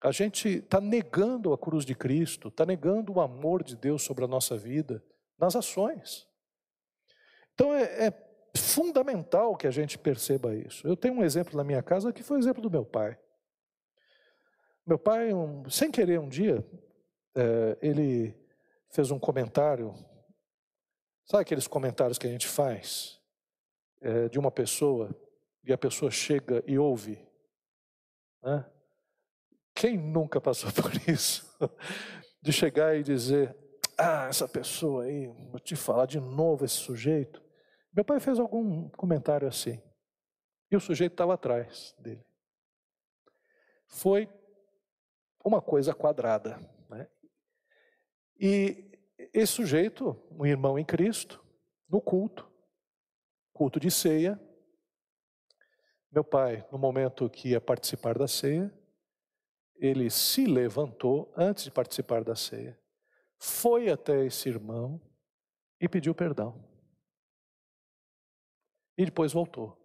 A 0.00 0.12
gente 0.12 0.48
está 0.48 0.80
negando 0.80 1.52
a 1.52 1.58
cruz 1.58 1.84
de 1.84 1.94
Cristo, 1.94 2.48
está 2.48 2.64
negando 2.64 3.12
o 3.12 3.20
amor 3.20 3.64
de 3.64 3.76
Deus 3.76 4.02
sobre 4.02 4.24
a 4.24 4.28
nossa 4.28 4.56
vida 4.56 5.02
nas 5.36 5.56
ações. 5.56 6.28
Então 7.54 7.74
é, 7.74 8.06
é, 8.06 8.28
fundamental 8.56 9.56
que 9.56 9.66
a 9.66 9.70
gente 9.70 9.98
perceba 9.98 10.54
isso. 10.54 10.86
Eu 10.86 10.96
tenho 10.96 11.14
um 11.14 11.24
exemplo 11.24 11.56
na 11.56 11.64
minha 11.64 11.82
casa 11.82 12.12
que 12.12 12.22
foi 12.22 12.36
o 12.36 12.40
exemplo 12.40 12.62
do 12.62 12.70
meu 12.70 12.84
pai. 12.84 13.18
Meu 14.86 14.98
pai, 14.98 15.34
um, 15.34 15.68
sem 15.68 15.90
querer, 15.90 16.20
um 16.20 16.28
dia, 16.28 16.64
é, 17.34 17.76
ele 17.82 18.34
fez 18.90 19.10
um 19.10 19.18
comentário. 19.18 19.92
Sabe 21.24 21.42
aqueles 21.42 21.66
comentários 21.66 22.16
que 22.16 22.26
a 22.26 22.30
gente 22.30 22.46
faz 22.46 23.20
é, 24.00 24.28
de 24.28 24.38
uma 24.38 24.50
pessoa 24.50 25.10
e 25.68 25.72
a 25.72 25.76
pessoa 25.76 26.10
chega 26.10 26.64
e 26.66 26.78
ouve. 26.78 27.22
Né? 28.42 28.64
Quem 29.74 29.98
nunca 29.98 30.40
passou 30.40 30.72
por 30.72 30.90
isso? 31.06 31.46
De 32.40 32.52
chegar 32.52 32.96
e 32.96 33.02
dizer: 33.02 33.54
Ah, 33.98 34.26
essa 34.28 34.48
pessoa 34.48 35.04
aí, 35.04 35.26
vou 35.26 35.60
te 35.60 35.76
falar 35.76 36.06
de 36.06 36.18
novo 36.18 36.64
esse 36.64 36.76
sujeito. 36.76 37.44
Meu 37.92 38.02
pai 38.02 38.18
fez 38.18 38.38
algum 38.38 38.88
comentário 38.90 39.46
assim. 39.46 39.80
E 40.70 40.76
o 40.76 40.80
sujeito 40.80 41.12
estava 41.12 41.34
atrás 41.34 41.94
dele. 41.98 42.24
Foi 43.86 44.28
uma 45.44 45.60
coisa 45.60 45.94
quadrada. 45.94 46.58
Né? 46.88 47.08
E 48.38 48.90
esse 49.34 49.52
sujeito, 49.52 50.16
um 50.30 50.46
irmão 50.46 50.78
em 50.78 50.84
Cristo, 50.84 51.44
no 51.88 52.00
culto, 52.00 52.50
culto 53.52 53.80
de 53.80 53.90
ceia, 53.90 54.40
meu 56.10 56.24
pai, 56.24 56.66
no 56.72 56.78
momento 56.78 57.28
que 57.28 57.50
ia 57.50 57.60
participar 57.60 58.16
da 58.16 58.26
ceia, 58.26 58.72
ele 59.76 60.10
se 60.10 60.46
levantou 60.46 61.32
antes 61.36 61.64
de 61.64 61.70
participar 61.70 62.24
da 62.24 62.34
ceia, 62.34 62.78
foi 63.38 63.90
até 63.90 64.24
esse 64.24 64.48
irmão 64.48 65.00
e 65.80 65.88
pediu 65.88 66.14
perdão. 66.14 66.64
E 68.96 69.04
depois 69.04 69.32
voltou. 69.32 69.76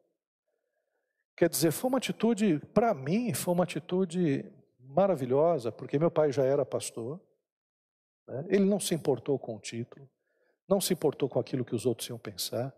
Quer 1.36 1.50
dizer, 1.50 1.72
foi 1.72 1.90
uma 1.90 1.98
atitude, 1.98 2.60
para 2.74 2.94
mim, 2.94 3.34
foi 3.34 3.54
uma 3.54 3.64
atitude 3.64 4.52
maravilhosa, 4.80 5.72
porque 5.72 6.00
meu 6.00 6.10
pai 6.10 6.32
já 6.32 6.44
era 6.44 6.66
pastor, 6.66 7.20
né? 8.28 8.46
ele 8.50 8.66
não 8.66 8.80
se 8.80 8.96
importou 8.96 9.38
com 9.38 9.56
o 9.56 9.60
título, 9.60 10.10
não 10.68 10.80
se 10.80 10.94
importou 10.94 11.28
com 11.28 11.40
aquilo 11.40 11.66
que 11.66 11.76
os 11.76 11.86
outros 11.86 12.10
iam 12.10 12.18
pensar, 12.18 12.76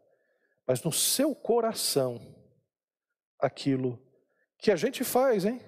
mas 0.68 0.84
no 0.84 0.92
seu 0.92 1.36
coração, 1.36 2.20
aquilo 3.40 4.00
que 4.58 4.72
a 4.72 4.76
gente 4.76 5.04
faz, 5.04 5.46
hein? 5.46 5.62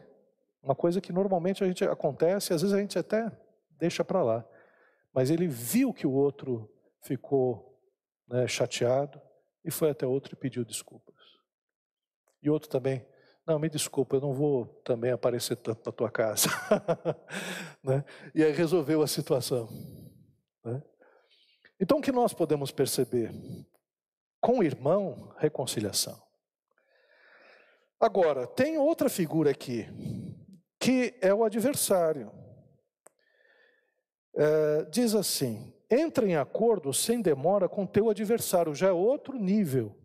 Uma 0.62 0.76
coisa 0.76 1.00
que 1.00 1.14
normalmente 1.14 1.64
a 1.64 1.68
gente 1.68 1.84
acontece, 1.84 2.54
às 2.54 2.62
vezes 2.62 2.76
a 2.76 2.80
gente 2.80 2.98
até 2.98 3.32
deixa 3.78 4.04
para 4.04 4.24
lá. 4.24 4.46
Mas 5.14 5.30
ele 5.30 5.48
viu 5.48 5.94
que 5.94 6.06
o 6.06 6.12
outro 6.12 6.70
ficou 7.02 7.80
né, 8.28 8.48
chateado 8.48 9.22
e 9.64 9.72
foi 9.72 9.90
até 9.90 10.06
outro 10.06 10.34
e 10.34 10.36
pediu 10.36 10.66
desculpas. 10.66 11.16
E 12.42 12.50
outro 12.50 12.70
também, 12.70 13.06
não, 13.46 13.58
me 13.58 13.70
desculpa, 13.70 14.18
eu 14.18 14.22
não 14.22 14.34
vou 14.34 14.66
também 14.84 15.12
aparecer 15.12 15.56
tanto 15.56 15.86
na 15.86 15.92
tua 15.92 16.12
casa. 16.12 16.50
né? 17.84 18.04
E 18.36 18.44
aí 18.44 18.52
resolveu 18.52 19.02
a 19.02 19.08
situação. 19.08 19.70
Né? 20.64 20.84
Então 21.80 22.00
o 22.00 22.02
que 22.02 22.12
nós 22.12 22.34
podemos 22.34 22.72
perceber? 22.72 23.32
Com 24.42 24.60
o 24.60 24.64
irmão, 24.64 25.34
reconciliação. 25.38 26.27
Agora, 28.00 28.46
tem 28.46 28.78
outra 28.78 29.10
figura 29.10 29.50
aqui, 29.52 29.88
que 30.80 31.16
é 31.20 31.34
o 31.34 31.44
adversário. 31.44 32.32
É, 34.36 34.86
diz 34.92 35.16
assim: 35.16 35.74
entra 35.90 36.26
em 36.28 36.36
acordo 36.36 36.94
sem 36.94 37.22
demora 37.22 37.68
com 37.68 37.88
teu 37.88 38.10
adversário, 38.10 38.76
já 38.76 38.90
é 38.90 38.92
outro 38.92 39.38
nível, 39.38 39.98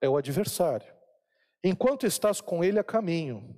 é 0.00 0.08
o 0.08 0.16
adversário. 0.16 0.92
Enquanto 1.64 2.06
estás 2.06 2.40
com 2.40 2.62
ele 2.62 2.78
a 2.78 2.84
caminho, 2.84 3.56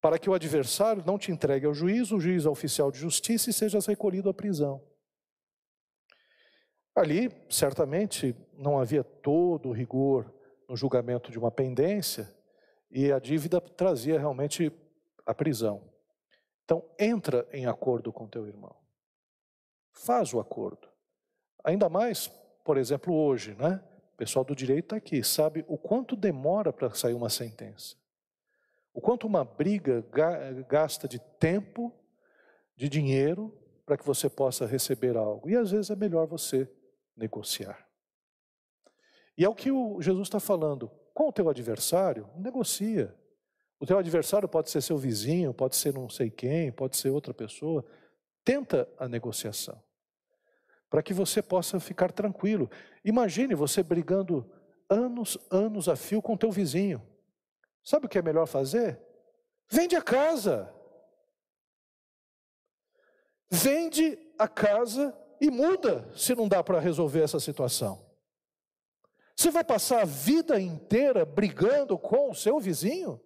para 0.00 0.18
que 0.18 0.28
o 0.28 0.34
adversário 0.34 1.02
não 1.04 1.18
te 1.18 1.32
entregue 1.32 1.64
ao 1.64 1.72
juiz, 1.72 2.12
o 2.12 2.20
juiz 2.20 2.44
ao 2.44 2.52
oficial 2.52 2.92
de 2.92 2.98
justiça 2.98 3.48
e 3.48 3.52
sejas 3.52 3.86
recolhido 3.86 4.28
à 4.28 4.34
prisão. 4.34 4.86
Ali, 6.94 7.32
certamente, 7.50 8.36
não 8.52 8.78
havia 8.78 9.02
todo 9.02 9.70
o 9.70 9.72
rigor 9.72 10.32
no 10.68 10.76
julgamento 10.76 11.30
de 11.30 11.38
uma 11.38 11.50
pendência, 11.50 12.32
e 12.94 13.12
a 13.12 13.18
dívida 13.18 13.60
trazia 13.60 14.20
realmente 14.20 14.72
a 15.26 15.34
prisão. 15.34 15.82
Então, 16.64 16.88
entra 16.96 17.44
em 17.52 17.66
acordo 17.66 18.12
com 18.12 18.28
teu 18.28 18.46
irmão. 18.46 18.74
Faz 19.92 20.32
o 20.32 20.38
acordo. 20.38 20.88
Ainda 21.64 21.88
mais, 21.88 22.28
por 22.64 22.78
exemplo, 22.78 23.12
hoje, 23.12 23.56
né? 23.56 23.82
O 24.12 24.16
pessoal 24.16 24.44
do 24.44 24.54
direito 24.54 24.84
está 24.84 24.96
aqui, 24.96 25.24
sabe 25.24 25.64
o 25.66 25.76
quanto 25.76 26.14
demora 26.14 26.72
para 26.72 26.94
sair 26.94 27.14
uma 27.14 27.28
sentença. 27.28 27.96
O 28.92 29.00
quanto 29.00 29.26
uma 29.26 29.44
briga 29.44 30.06
gasta 30.68 31.08
de 31.08 31.18
tempo, 31.18 31.92
de 32.76 32.88
dinheiro, 32.88 33.52
para 33.84 33.96
que 33.96 34.06
você 34.06 34.30
possa 34.30 34.66
receber 34.66 35.16
algo. 35.16 35.50
E 35.50 35.56
às 35.56 35.72
vezes 35.72 35.90
é 35.90 35.96
melhor 35.96 36.28
você 36.28 36.70
negociar. 37.16 37.88
E 39.36 39.44
é 39.44 39.48
o 39.48 39.54
que 39.54 39.72
o 39.72 40.00
Jesus 40.00 40.28
está 40.28 40.38
falando. 40.38 40.92
Com 41.14 41.28
o 41.28 41.32
teu 41.32 41.48
adversário, 41.48 42.28
negocia. 42.36 43.14
O 43.78 43.86
teu 43.86 43.96
adversário 43.98 44.48
pode 44.48 44.68
ser 44.68 44.82
seu 44.82 44.98
vizinho, 44.98 45.54
pode 45.54 45.76
ser 45.76 45.94
não 45.94 46.08
sei 46.08 46.28
quem, 46.28 46.72
pode 46.72 46.96
ser 46.96 47.10
outra 47.10 47.32
pessoa. 47.32 47.84
Tenta 48.44 48.88
a 48.98 49.08
negociação. 49.08 49.80
para 50.90 51.02
que 51.02 51.12
você 51.12 51.42
possa 51.42 51.80
ficar 51.80 52.12
tranquilo. 52.12 52.70
Imagine 53.04 53.54
você 53.54 53.82
brigando 53.82 54.48
anos, 54.88 55.36
anos 55.50 55.88
a 55.88 55.96
fio 55.96 56.22
com 56.22 56.36
teu 56.36 56.52
vizinho. 56.52 57.02
Sabe 57.82 58.06
o 58.06 58.08
que 58.08 58.16
é 58.16 58.22
melhor 58.22 58.46
fazer? 58.46 59.00
Vende 59.68 59.96
a 59.96 60.02
casa. 60.02 60.72
Vende 63.50 64.16
a 64.38 64.46
casa 64.46 65.16
e 65.40 65.50
muda 65.50 66.08
se 66.14 66.34
não 66.34 66.46
dá 66.46 66.62
para 66.62 66.78
resolver 66.78 67.22
essa 67.22 67.40
situação. 67.40 68.04
Você 69.36 69.50
vai 69.50 69.64
passar 69.64 70.02
a 70.02 70.06
vida 70.06 70.60
inteira 70.60 71.24
brigando 71.24 71.98
com 71.98 72.30
o 72.30 72.34
seu 72.34 72.58
vizinho? 72.60 73.20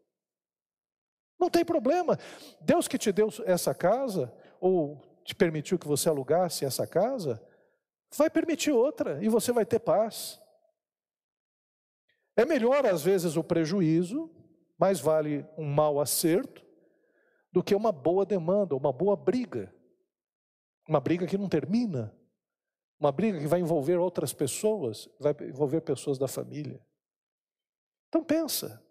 Não 1.38 1.51
tem 1.51 1.64
problema. 1.64 2.18
Deus 2.61 2.88
que 2.88 2.99
te 2.99 3.12
deu 3.12 3.29
essa 3.44 3.75
casa, 3.75 4.35
ou 4.61 5.01
te 5.25 5.35
permitiu 5.35 5.79
que 5.79 5.87
você 5.87 6.09
alugasse 6.09 6.64
essa 6.64 6.87
casa, 6.87 7.42
vai 8.16 8.31
permitir 8.31 8.73
outra 8.73 9.23
e 9.23 9.29
você 9.29 9.53
vai 9.53 9.64
ter 9.64 9.79
paz. 9.79 10.40
É 12.37 12.44
melhor, 12.44 12.87
às 12.87 13.03
vezes, 13.03 13.37
o 13.37 13.44
prejuízo, 13.44 14.31
mais 14.79 15.01
vale 15.01 15.47
um 15.57 15.66
mau 15.66 16.01
acerto, 16.01 16.64
do 17.53 17.62
que 17.62 17.75
uma 17.75 17.92
boa 17.92 18.25
demanda, 18.25 18.77
uma 18.77 18.92
boa 18.92 19.16
briga. 19.16 19.75
Uma 20.88 21.01
briga 21.01 21.27
que 21.27 21.37
não 21.37 21.49
termina. 21.49 22.16
Uma 22.99 23.13
briga 23.13 23.39
que 23.39 23.47
vai 23.47 23.61
envolver 23.61 23.97
outras 23.97 24.33
pessoas, 24.33 25.09
vai 25.21 25.35
envolver 25.43 25.81
pessoas 25.81 26.19
da 26.19 26.27
família. 26.27 26.81
Então 28.09 28.25
pensa. 28.25 28.83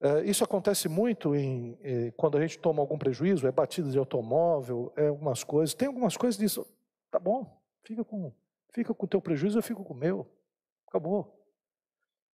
É, 0.00 0.22
isso 0.24 0.44
acontece 0.44 0.88
muito 0.88 1.34
em, 1.34 1.76
é, 1.82 2.10
quando 2.12 2.38
a 2.38 2.40
gente 2.40 2.58
toma 2.58 2.80
algum 2.80 2.96
prejuízo, 2.96 3.46
é 3.46 3.52
batida 3.52 3.90
de 3.90 3.98
automóvel, 3.98 4.92
é 4.96 5.08
algumas 5.08 5.44
coisas. 5.44 5.74
Tem 5.74 5.88
algumas 5.88 6.16
coisas 6.16 6.38
disso. 6.38 6.66
Tá 7.10 7.18
bom, 7.18 7.60
fica 7.82 8.04
com, 8.04 8.32
fica 8.72 8.94
com 8.94 9.04
o 9.04 9.08
teu 9.08 9.20
prejuízo, 9.20 9.58
eu 9.58 9.62
fico 9.62 9.84
com 9.84 9.92
o 9.92 9.96
meu. 9.96 10.26
Acabou. 10.86 11.38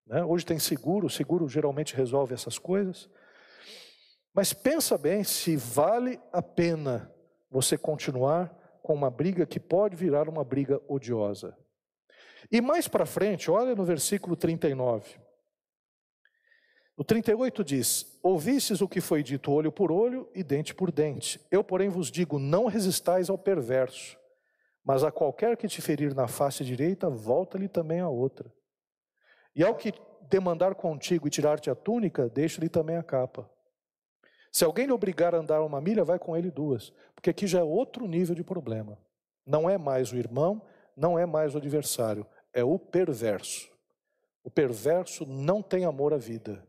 Né? 0.06 0.22
Hoje 0.22 0.44
tem 0.44 0.58
seguro, 0.58 1.06
o 1.06 1.10
seguro 1.10 1.48
geralmente 1.48 1.96
resolve 1.96 2.34
essas 2.34 2.58
coisas. 2.58 3.08
Mas 4.32 4.52
pensa 4.52 4.98
bem 4.98 5.24
se 5.24 5.56
vale 5.56 6.20
a 6.32 6.42
pena 6.42 7.12
você 7.50 7.78
continuar 7.78 8.54
com 8.84 8.92
uma 8.92 9.10
briga 9.10 9.46
que 9.46 9.58
pode 9.58 9.96
virar 9.96 10.28
uma 10.28 10.44
briga 10.44 10.78
odiosa. 10.86 11.56
E 12.52 12.60
mais 12.60 12.86
para 12.86 13.06
frente, 13.06 13.50
olha 13.50 13.74
no 13.74 13.82
versículo 13.82 14.36
39. 14.36 15.18
O 16.94 17.02
38 17.02 17.64
diz: 17.64 18.20
Ouvistes 18.22 18.82
o 18.82 18.88
que 18.88 19.00
foi 19.00 19.22
dito 19.22 19.50
olho 19.50 19.72
por 19.72 19.90
olho 19.90 20.28
e 20.34 20.44
dente 20.44 20.74
por 20.74 20.92
dente. 20.92 21.40
Eu, 21.50 21.64
porém, 21.64 21.88
vos 21.88 22.10
digo: 22.10 22.38
não 22.38 22.66
resistais 22.66 23.30
ao 23.30 23.38
perverso, 23.38 24.18
mas 24.84 25.02
a 25.02 25.10
qualquer 25.10 25.56
que 25.56 25.66
te 25.66 25.80
ferir 25.80 26.14
na 26.14 26.28
face 26.28 26.62
direita, 26.62 27.08
volta-lhe 27.08 27.68
também 27.68 28.00
a 28.00 28.08
outra. 28.10 28.52
E 29.56 29.64
ao 29.64 29.74
que 29.74 29.94
demandar 30.28 30.74
contigo 30.74 31.26
e 31.26 31.30
tirar-te 31.30 31.70
a 31.70 31.74
túnica, 31.74 32.28
deixa-lhe 32.28 32.68
também 32.68 32.98
a 32.98 33.02
capa. 33.02 33.50
Se 34.54 34.64
alguém 34.64 34.86
lhe 34.86 34.92
obrigar 34.92 35.34
a 35.34 35.38
andar 35.38 35.60
uma 35.62 35.80
milha, 35.80 36.04
vai 36.04 36.16
com 36.16 36.36
ele 36.36 36.48
duas, 36.48 36.92
porque 37.12 37.28
aqui 37.28 37.44
já 37.44 37.58
é 37.58 37.64
outro 37.64 38.06
nível 38.06 38.36
de 38.36 38.44
problema. 38.44 38.96
Não 39.44 39.68
é 39.68 39.76
mais 39.76 40.12
o 40.12 40.16
irmão, 40.16 40.62
não 40.96 41.18
é 41.18 41.26
mais 41.26 41.56
o 41.56 41.58
adversário, 41.58 42.24
é 42.52 42.62
o 42.62 42.78
perverso. 42.78 43.68
O 44.44 44.50
perverso 44.50 45.26
não 45.26 45.60
tem 45.60 45.84
amor 45.84 46.14
à 46.14 46.18
vida. 46.18 46.64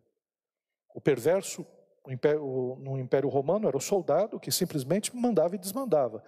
O 0.95 0.99
perverso 0.99 1.63
no 2.07 2.97
Império 2.97 3.29
Romano 3.29 3.67
era 3.67 3.77
o 3.77 3.81
soldado 3.81 4.39
que 4.39 4.51
simplesmente 4.51 5.15
mandava 5.15 5.53
e 5.53 5.59
desmandava. 5.59 6.23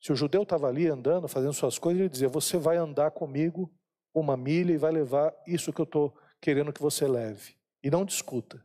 Se 0.00 0.10
o 0.10 0.16
judeu 0.16 0.42
estava 0.42 0.68
ali 0.68 0.88
andando, 0.88 1.28
fazendo 1.28 1.52
suas 1.52 1.78
coisas, 1.78 2.00
ele 2.00 2.08
dizia: 2.08 2.30
Você 2.30 2.56
vai 2.56 2.78
andar 2.78 3.10
comigo 3.10 3.70
uma 4.14 4.38
milha 4.38 4.72
e 4.72 4.78
vai 4.78 4.90
levar 4.90 5.34
isso 5.46 5.70
que 5.70 5.82
eu 5.82 5.84
estou 5.84 6.16
querendo 6.40 6.72
que 6.72 6.80
você 6.80 7.06
leve. 7.06 7.58
E 7.82 7.90
não 7.90 8.06
discuta. 8.06 8.64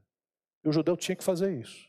E 0.63 0.69
o 0.69 0.71
judeu 0.71 0.95
tinha 0.95 1.17
que 1.17 1.23
fazer 1.23 1.51
isso. 1.51 1.88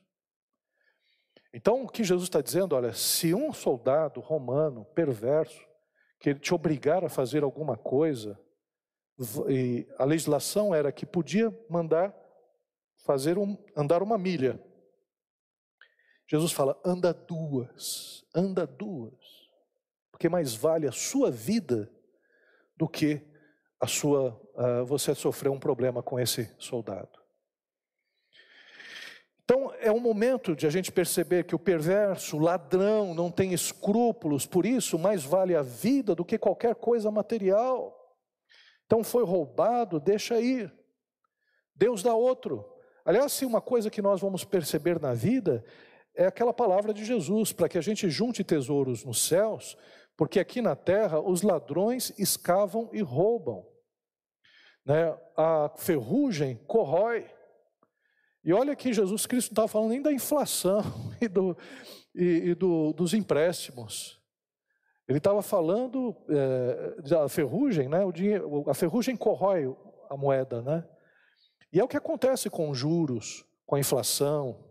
Então, 1.52 1.82
o 1.82 1.88
que 1.88 2.04
Jesus 2.04 2.24
está 2.24 2.40
dizendo, 2.40 2.76
olha, 2.76 2.92
se 2.92 3.34
um 3.34 3.52
soldado 3.52 4.20
romano 4.20 4.84
perverso, 4.94 5.60
que 6.18 6.30
ele 6.30 6.38
te 6.38 6.54
obrigar 6.54 7.04
a 7.04 7.08
fazer 7.08 7.42
alguma 7.42 7.76
coisa, 7.76 8.38
a 9.98 10.04
legislação 10.04 10.74
era 10.74 10.92
que 10.92 11.04
podia 11.04 11.54
mandar 11.68 12.14
fazer 13.04 13.38
um, 13.38 13.56
andar 13.76 14.02
uma 14.02 14.16
milha. 14.16 14.62
Jesus 16.28 16.52
fala, 16.52 16.80
anda 16.84 17.12
duas, 17.12 18.24
anda 18.34 18.66
duas, 18.66 19.18
porque 20.10 20.28
mais 20.28 20.54
vale 20.54 20.86
a 20.86 20.92
sua 20.92 21.30
vida 21.30 21.90
do 22.76 22.88
que 22.88 23.20
a 23.80 23.86
sua, 23.86 24.40
uh, 24.54 24.84
você 24.84 25.14
sofrer 25.14 25.48
um 25.48 25.58
problema 25.58 26.02
com 26.02 26.20
esse 26.20 26.54
soldado. 26.58 27.19
Então 29.50 29.74
é 29.80 29.90
um 29.90 29.98
momento 29.98 30.54
de 30.54 30.64
a 30.64 30.70
gente 30.70 30.92
perceber 30.92 31.42
que 31.42 31.56
o 31.56 31.58
perverso, 31.58 32.36
o 32.36 32.40
ladrão, 32.40 33.12
não 33.12 33.32
tem 33.32 33.52
escrúpulos, 33.52 34.46
por 34.46 34.64
isso 34.64 34.96
mais 34.96 35.24
vale 35.24 35.56
a 35.56 35.62
vida 35.62 36.14
do 36.14 36.24
que 36.24 36.38
qualquer 36.38 36.76
coisa 36.76 37.10
material. 37.10 37.92
Então 38.86 39.02
foi 39.02 39.24
roubado, 39.24 39.98
deixa 39.98 40.40
ir. 40.40 40.72
Deus 41.74 42.00
dá 42.00 42.14
outro. 42.14 42.64
Aliás, 43.04 43.32
se 43.32 43.44
uma 43.44 43.60
coisa 43.60 43.90
que 43.90 44.00
nós 44.00 44.20
vamos 44.20 44.44
perceber 44.44 45.00
na 45.00 45.14
vida 45.14 45.64
é 46.14 46.26
aquela 46.26 46.52
palavra 46.52 46.94
de 46.94 47.04
Jesus, 47.04 47.52
para 47.52 47.68
que 47.68 47.76
a 47.76 47.82
gente 47.82 48.08
junte 48.08 48.44
tesouros 48.44 49.04
nos 49.04 49.26
céus, 49.26 49.76
porque 50.16 50.38
aqui 50.38 50.62
na 50.62 50.76
terra 50.76 51.18
os 51.18 51.42
ladrões 51.42 52.16
escavam 52.16 52.88
e 52.92 53.02
roubam. 53.02 53.66
Né? 54.86 55.12
A 55.36 55.72
ferrugem 55.76 56.54
corrói. 56.68 57.28
E 58.42 58.52
olha 58.52 58.74
que 58.74 58.92
Jesus 58.92 59.26
Cristo 59.26 59.50
não 59.50 59.52
estava 59.52 59.68
falando 59.68 59.90
nem 59.90 60.02
da 60.02 60.12
inflação 60.12 60.82
e, 61.20 61.28
do, 61.28 61.56
e, 62.14 62.50
e 62.50 62.54
do, 62.54 62.92
dos 62.92 63.12
empréstimos. 63.12 64.18
Ele 65.06 65.18
estava 65.18 65.42
falando 65.42 66.16
é, 66.28 67.02
da 67.02 67.28
ferrugem, 67.28 67.88
né? 67.88 68.04
O 68.04 68.12
dinheiro, 68.12 68.64
a 68.68 68.74
ferrugem 68.74 69.16
corrói 69.16 69.74
a 70.08 70.16
moeda, 70.16 70.62
né? 70.62 70.86
E 71.72 71.80
é 71.80 71.84
o 71.84 71.88
que 71.88 71.96
acontece 71.96 72.48
com 72.48 72.72
juros, 72.72 73.44
com 73.66 73.74
a 73.74 73.80
inflação. 73.80 74.64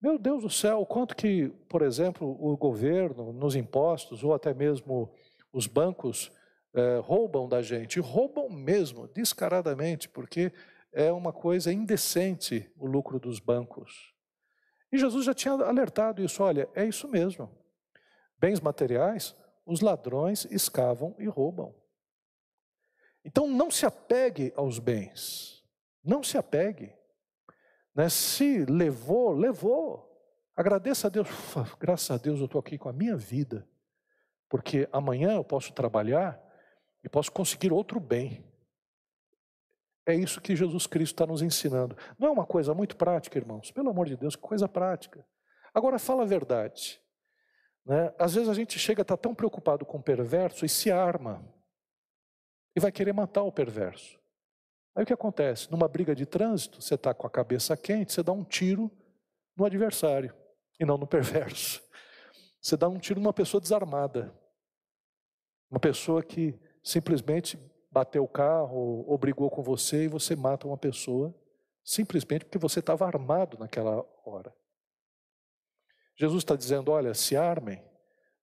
Meu 0.00 0.18
Deus 0.18 0.42
do 0.42 0.50
céu, 0.50 0.84
quanto 0.84 1.14
que, 1.14 1.48
por 1.68 1.82
exemplo, 1.82 2.36
o 2.40 2.56
governo, 2.56 3.32
nos 3.32 3.54
impostos, 3.54 4.24
ou 4.24 4.34
até 4.34 4.52
mesmo 4.52 5.14
os 5.52 5.66
bancos, 5.66 6.32
é, 6.74 6.98
roubam 7.02 7.48
da 7.48 7.62
gente. 7.62 8.00
Roubam 8.00 8.48
mesmo, 8.48 9.06
descaradamente, 9.08 10.08
porque 10.08 10.52
é 10.92 11.10
uma 11.10 11.32
coisa 11.32 11.72
indecente 11.72 12.70
o 12.76 12.86
lucro 12.86 13.18
dos 13.18 13.40
bancos. 13.40 14.14
E 14.92 14.98
Jesus 14.98 15.24
já 15.24 15.34
tinha 15.34 15.54
alertado 15.54 16.22
isso: 16.22 16.42
olha, 16.42 16.68
é 16.74 16.84
isso 16.84 17.08
mesmo. 17.08 17.50
Bens 18.38 18.60
materiais, 18.60 19.34
os 19.64 19.80
ladrões 19.80 20.44
escavam 20.50 21.16
e 21.18 21.26
roubam. 21.26 21.74
Então 23.24 23.46
não 23.46 23.70
se 23.70 23.86
apegue 23.86 24.52
aos 24.56 24.78
bens, 24.78 25.64
não 26.04 26.22
se 26.22 26.36
apegue. 26.36 26.92
Né? 27.94 28.08
Se 28.08 28.64
levou, 28.64 29.32
levou. 29.32 30.10
Agradeça 30.54 31.06
a 31.06 31.10
Deus, 31.10 31.28
graças 31.80 32.10
a 32.10 32.18
Deus 32.18 32.38
eu 32.38 32.46
estou 32.46 32.58
aqui 32.58 32.76
com 32.76 32.88
a 32.88 32.92
minha 32.92 33.16
vida, 33.16 33.66
porque 34.50 34.86
amanhã 34.92 35.32
eu 35.32 35.44
posso 35.44 35.72
trabalhar 35.72 36.38
e 37.02 37.08
posso 37.08 37.32
conseguir 37.32 37.72
outro 37.72 37.98
bem. 37.98 38.51
É 40.06 40.14
isso 40.14 40.40
que 40.40 40.56
Jesus 40.56 40.86
Cristo 40.86 41.14
está 41.14 41.26
nos 41.26 41.42
ensinando. 41.42 41.96
Não 42.18 42.28
é 42.28 42.30
uma 42.30 42.46
coisa 42.46 42.74
muito 42.74 42.96
prática, 42.96 43.38
irmãos? 43.38 43.70
Pelo 43.70 43.90
amor 43.90 44.06
de 44.06 44.16
Deus, 44.16 44.34
que 44.34 44.42
coisa 44.42 44.68
prática. 44.68 45.24
Agora, 45.72 45.98
fala 45.98 46.22
a 46.22 46.26
verdade. 46.26 47.00
Né? 47.86 48.12
Às 48.18 48.34
vezes 48.34 48.48
a 48.48 48.54
gente 48.54 48.78
chega 48.78 49.02
a 49.02 49.04
estar 49.04 49.16
tão 49.16 49.34
preocupado 49.34 49.84
com 49.86 49.98
o 49.98 50.02
perverso 50.02 50.64
e 50.64 50.68
se 50.68 50.90
arma. 50.90 51.44
E 52.74 52.80
vai 52.80 52.90
querer 52.90 53.12
matar 53.12 53.42
o 53.42 53.52
perverso. 53.52 54.18
Aí 54.94 55.04
o 55.04 55.06
que 55.06 55.12
acontece? 55.12 55.70
Numa 55.70 55.88
briga 55.88 56.14
de 56.14 56.26
trânsito, 56.26 56.82
você 56.82 56.94
está 56.94 57.14
com 57.14 57.26
a 57.26 57.30
cabeça 57.30 57.76
quente, 57.76 58.12
você 58.12 58.22
dá 58.22 58.32
um 58.32 58.44
tiro 58.44 58.90
no 59.56 59.64
adversário 59.64 60.34
e 60.78 60.84
não 60.84 60.98
no 60.98 61.06
perverso. 61.06 61.82
Você 62.60 62.76
dá 62.76 62.88
um 62.88 62.98
tiro 62.98 63.20
numa 63.20 63.32
pessoa 63.32 63.60
desarmada. 63.60 64.32
Uma 65.70 65.80
pessoa 65.80 66.22
que 66.22 66.58
simplesmente 66.82 67.58
bateu 67.92 68.24
o 68.24 68.28
carro 68.28 69.04
ou 69.06 69.18
brigou 69.18 69.50
com 69.50 69.62
você 69.62 70.04
e 70.04 70.08
você 70.08 70.34
mata 70.34 70.66
uma 70.66 70.78
pessoa 70.78 71.34
simplesmente 71.84 72.44
porque 72.44 72.58
você 72.58 72.80
estava 72.80 73.06
armado 73.06 73.58
naquela 73.58 74.04
hora. 74.24 74.54
Jesus 76.16 76.42
está 76.42 76.56
dizendo: 76.56 76.90
olha, 76.90 77.14
se 77.14 77.36
armem, 77.36 77.84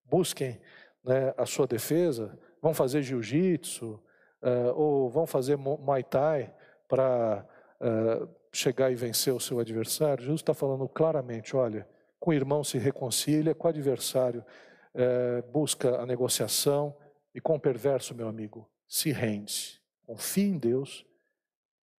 busquem 0.06 0.62
né, 1.04 1.34
a 1.38 1.46
sua 1.46 1.66
defesa, 1.66 2.38
vão 2.62 2.74
fazer 2.74 3.02
jiu-jitsu 3.02 4.02
uh, 4.42 4.74
ou 4.76 5.10
vão 5.10 5.26
fazer 5.26 5.58
muay 5.58 6.04
thai 6.04 6.54
para 6.88 7.46
uh, 7.82 8.30
chegar 8.52 8.92
e 8.92 8.96
vencer 8.96 9.34
o 9.34 9.40
seu 9.40 9.60
adversário. 9.60 10.24
Jesus 10.24 10.42
está 10.42 10.54
falando 10.54 10.88
claramente: 10.88 11.56
olha, 11.56 11.88
com 12.20 12.32
o 12.32 12.34
irmão 12.34 12.64
se 12.64 12.78
reconcilia, 12.78 13.56
com 13.56 13.68
o 13.68 13.70
adversário 13.70 14.46
é, 14.94 15.42
busca 15.44 16.02
a 16.02 16.06
negociação 16.06 16.96
e 17.34 17.40
com 17.40 17.56
o 17.56 17.60
perverso, 17.60 18.16
meu 18.16 18.28
amigo, 18.28 18.70
se 18.90 19.12
rende. 19.12 19.80
Confie 20.06 20.50
em 20.50 20.58
Deus 20.58 21.06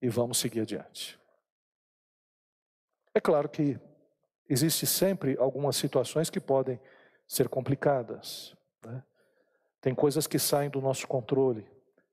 e 0.03 0.09
vamos 0.09 0.39
seguir 0.39 0.61
adiante. 0.61 1.19
É 3.15 3.21
claro 3.21 3.49
que 3.49 3.79
existe 4.49 4.87
sempre 4.87 5.37
algumas 5.39 5.77
situações 5.77 6.29
que 6.29 6.41
podem 6.41 6.81
ser 7.27 7.49
complicadas. 7.49 8.57
Né? 8.85 9.03
Tem 9.81 9.95
coisas 9.95 10.27
que 10.27 10.39
saem 10.39 10.69
do 10.69 10.81
nosso 10.81 11.07
controle. 11.07 11.67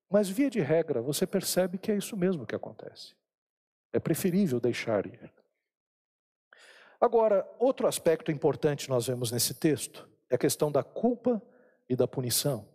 Mas, 0.10 0.30
via 0.30 0.50
de 0.50 0.62
regra, 0.62 1.02
você 1.02 1.28
percebe 1.28 1.78
que 1.78 1.92
é 1.92 1.98
isso 1.98 2.16
mesmo 2.16 2.46
que 2.46 2.56
acontece. 2.56 3.16
É 3.92 4.00
preferível 4.00 4.60
deixar 4.60 5.06
ir. 5.06 5.34
Agora, 7.00 7.48
outro 7.60 7.88
aspecto 7.88 8.32
importante 8.32 8.90
nós 8.90 9.08
vemos 9.08 9.32
nesse 9.32 9.54
texto 9.54 10.08
é 10.30 10.36
a 10.36 10.38
questão 10.38 10.72
da 10.72 10.84
culpa 10.84 11.42
e 11.90 11.96
da 11.96 12.08
punição. 12.08 12.68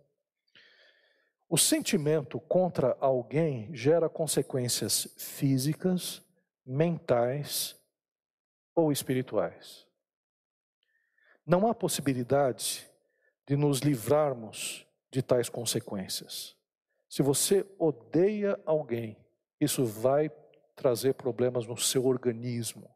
O 1.53 1.59
sentimento 1.59 2.41
contra 2.41 2.97
alguém 2.99 3.69
gera 3.75 4.09
consequências 4.09 5.07
físicas, 5.19 6.23
mentais 6.65 7.79
ou 8.75 8.91
espirituais. 8.91 9.87
Não 11.45 11.69
há 11.69 11.75
possibilidade 11.75 12.89
de 13.47 13.55
nos 13.55 13.81
livrarmos 13.81 14.87
de 15.11 15.21
tais 15.21 15.51
consequências. 15.51 16.57
Se 17.07 17.21
você 17.21 17.67
odeia 17.79 18.59
alguém, 18.65 19.19
isso 19.61 19.85
vai 19.85 20.31
trazer 20.75 21.13
problemas 21.13 21.67
no 21.67 21.77
seu 21.77 22.07
organismo. 22.07 22.89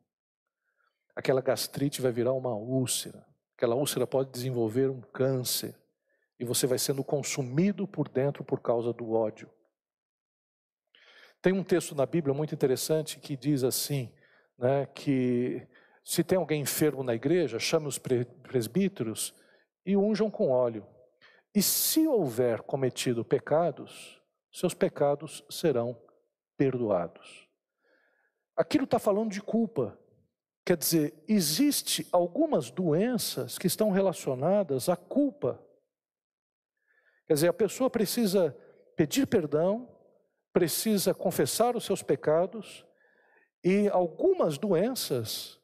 Aquela 1.15 1.43
gastrite 1.43 2.01
vai 2.01 2.11
virar 2.11 2.33
uma 2.33 2.55
úlcera. 2.55 3.23
Aquela 3.55 3.75
úlcera 3.75 4.07
pode 4.07 4.31
desenvolver 4.31 4.89
um 4.89 5.03
câncer. 5.03 5.79
E 6.39 6.45
você 6.45 6.67
vai 6.67 6.79
sendo 6.79 7.03
consumido 7.03 7.87
por 7.87 8.09
dentro 8.09 8.45
por 8.45 8.61
causa 8.61 8.93
do 8.93 9.13
ódio. 9.13 9.51
Tem 11.41 11.53
um 11.53 11.65
texto 11.65 11.95
na 11.95 12.07
Bíblia 12.07 12.35
muito 12.35 12.55
interessante 12.55 13.19
que 13.19 13.37
diz 13.37 13.63
assim, 13.63 14.13
né, 14.59 14.87
que 14.87 15.67
se 16.05 16.23
tem 16.23 16.39
alguém 16.39 16.63
enfermo 16.63 17.03
na 17.03 17.15
igreja, 17.15 17.59
chame 17.59 17.87
os 17.87 17.99
presbíteros 17.99 19.35
e 19.85 19.97
unjam 19.97 20.31
com 20.31 20.51
óleo. 20.51 20.87
E 21.55 21.63
se 21.63 22.07
houver 22.07 22.63
cometido 22.63 23.25
pecados, 23.25 24.21
seus 24.53 24.75
pecados 24.75 25.45
serão 25.51 26.01
perdoados. 26.57 27.49
Aquilo 28.57 28.85
está 28.85 28.99
falando 28.99 29.31
de 29.31 29.41
culpa. 29.41 29.99
Quer 30.65 30.77
dizer, 30.77 31.15
existe 31.29 32.09
algumas 32.11 32.71
doenças 32.71 33.59
que 33.59 33.67
estão 33.67 33.91
relacionadas 33.91 34.89
à 34.89 34.97
culpa. 34.97 35.63
Quer 37.27 37.35
dizer, 37.35 37.49
a 37.49 37.53
pessoa 37.53 37.91
precisa 37.91 38.57
pedir 38.97 39.27
perdão, 39.27 39.89
precisa 40.53 41.13
confessar 41.13 41.77
os 41.77 41.85
seus 41.85 42.03
pecados, 42.03 42.85
e 43.63 43.89
algumas 43.89 44.59
doenças 44.59 45.61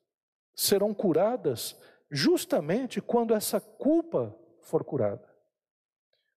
serão 0.55 0.93
curadas 0.93 1.77
justamente 2.11 3.01
quando 3.01 3.35
essa 3.35 3.61
culpa 3.61 4.37
for 4.61 4.85
curada. 4.85 5.29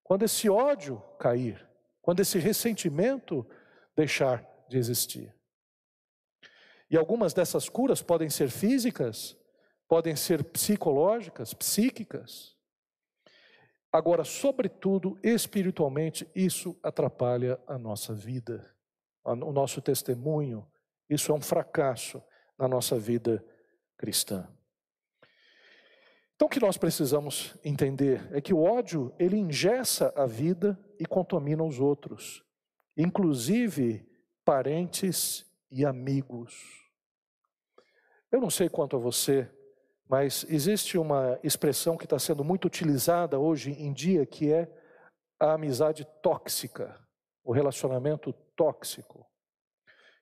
Quando 0.04 0.24
esse 0.24 0.50
ódio 0.50 1.02
cair, 1.20 1.68
quando 2.02 2.20
esse 2.20 2.38
ressentimento 2.38 3.46
deixar 3.96 4.48
de 4.70 4.78
existir. 4.78 5.36
E 6.90 6.96
algumas 6.96 7.34
dessas 7.34 7.68
curas 7.68 8.02
podem 8.02 8.30
ser 8.30 8.50
físicas, 8.50 9.36
podem 9.88 10.16
ser 10.16 10.44
psicológicas, 10.44 11.54
psíquicas. 11.54 12.55
Agora, 13.96 14.26
sobretudo, 14.26 15.18
espiritualmente, 15.24 16.30
isso 16.36 16.78
atrapalha 16.84 17.58
a 17.66 17.78
nossa 17.78 18.14
vida, 18.14 18.70
o 19.24 19.54
nosso 19.54 19.82
testemunho. 19.82 20.68
Isso 21.10 21.32
é 21.32 21.36
um 21.36 21.40
fracasso 21.40 22.22
na 22.60 22.68
nossa 22.68 23.00
vida 23.00 23.42
cristã. 23.96 24.50
Então, 26.36 26.48
o 26.48 26.50
que 26.50 26.60
nós 26.60 26.76
precisamos 26.76 27.56
entender 27.64 28.28
é 28.34 28.42
que 28.42 28.54
o 28.54 28.62
ódio, 28.62 29.16
ele 29.18 29.38
ingessa 29.38 30.12
a 30.14 30.26
vida 30.26 30.78
e 31.00 31.06
contamina 31.06 31.64
os 31.64 31.80
outros, 31.80 32.44
inclusive 32.98 34.06
parentes 34.44 35.50
e 35.72 35.86
amigos. 35.86 36.84
Eu 38.30 38.42
não 38.42 38.50
sei 38.50 38.68
quanto 38.68 38.98
a 38.98 39.00
você, 39.00 39.50
mas 40.08 40.46
existe 40.50 40.98
uma 40.98 41.40
expressão 41.44 41.98
que 41.98 42.06
está 42.06 42.20
sendo 42.20 42.44
muito 42.44 42.66
utilizada 42.66 43.40
hoje 43.40 43.72
em 43.72 43.92
dia 43.92 44.26
que 44.26 44.52
é 44.52 44.70
a 45.40 45.54
amizade 45.54 46.06
tóxica, 46.22 47.00
o 47.44 47.52
relacionamento 47.52 48.32
tóxico, 48.56 49.26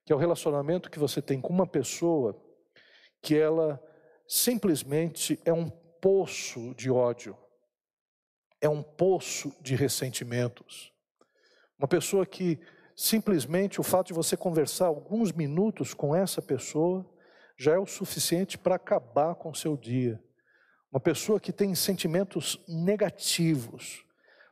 que 0.05 0.13
é 0.13 0.15
o 0.15 0.19
relacionamento 0.19 0.89
que 0.89 0.99
você 0.99 1.21
tem 1.21 1.39
com 1.39 1.53
uma 1.53 1.67
pessoa 1.67 2.41
que 3.21 3.37
ela 3.37 3.81
simplesmente 4.27 5.39
é 5.45 5.53
um 5.53 5.69
poço 5.69 6.73
de 6.75 6.89
ódio, 6.89 7.37
é 8.59 8.67
um 8.67 8.81
poço 8.81 9.53
de 9.61 9.75
ressentimentos. 9.75 10.91
Uma 11.77 11.87
pessoa 11.87 12.25
que 12.25 12.59
simplesmente 12.95 13.79
o 13.79 13.83
fato 13.83 14.07
de 14.07 14.13
você 14.13 14.37
conversar 14.37 14.87
alguns 14.87 15.31
minutos 15.31 15.93
com 15.93 16.15
essa 16.15 16.41
pessoa 16.41 17.05
já 17.57 17.73
é 17.73 17.79
o 17.79 17.85
suficiente 17.85 18.57
para 18.57 18.75
acabar 18.75 19.35
com 19.35 19.49
o 19.51 19.55
seu 19.55 19.77
dia. 19.77 20.21
Uma 20.91 20.99
pessoa 20.99 21.39
que 21.39 21.51
tem 21.51 21.73
sentimentos 21.75 22.59
negativos, 22.67 24.05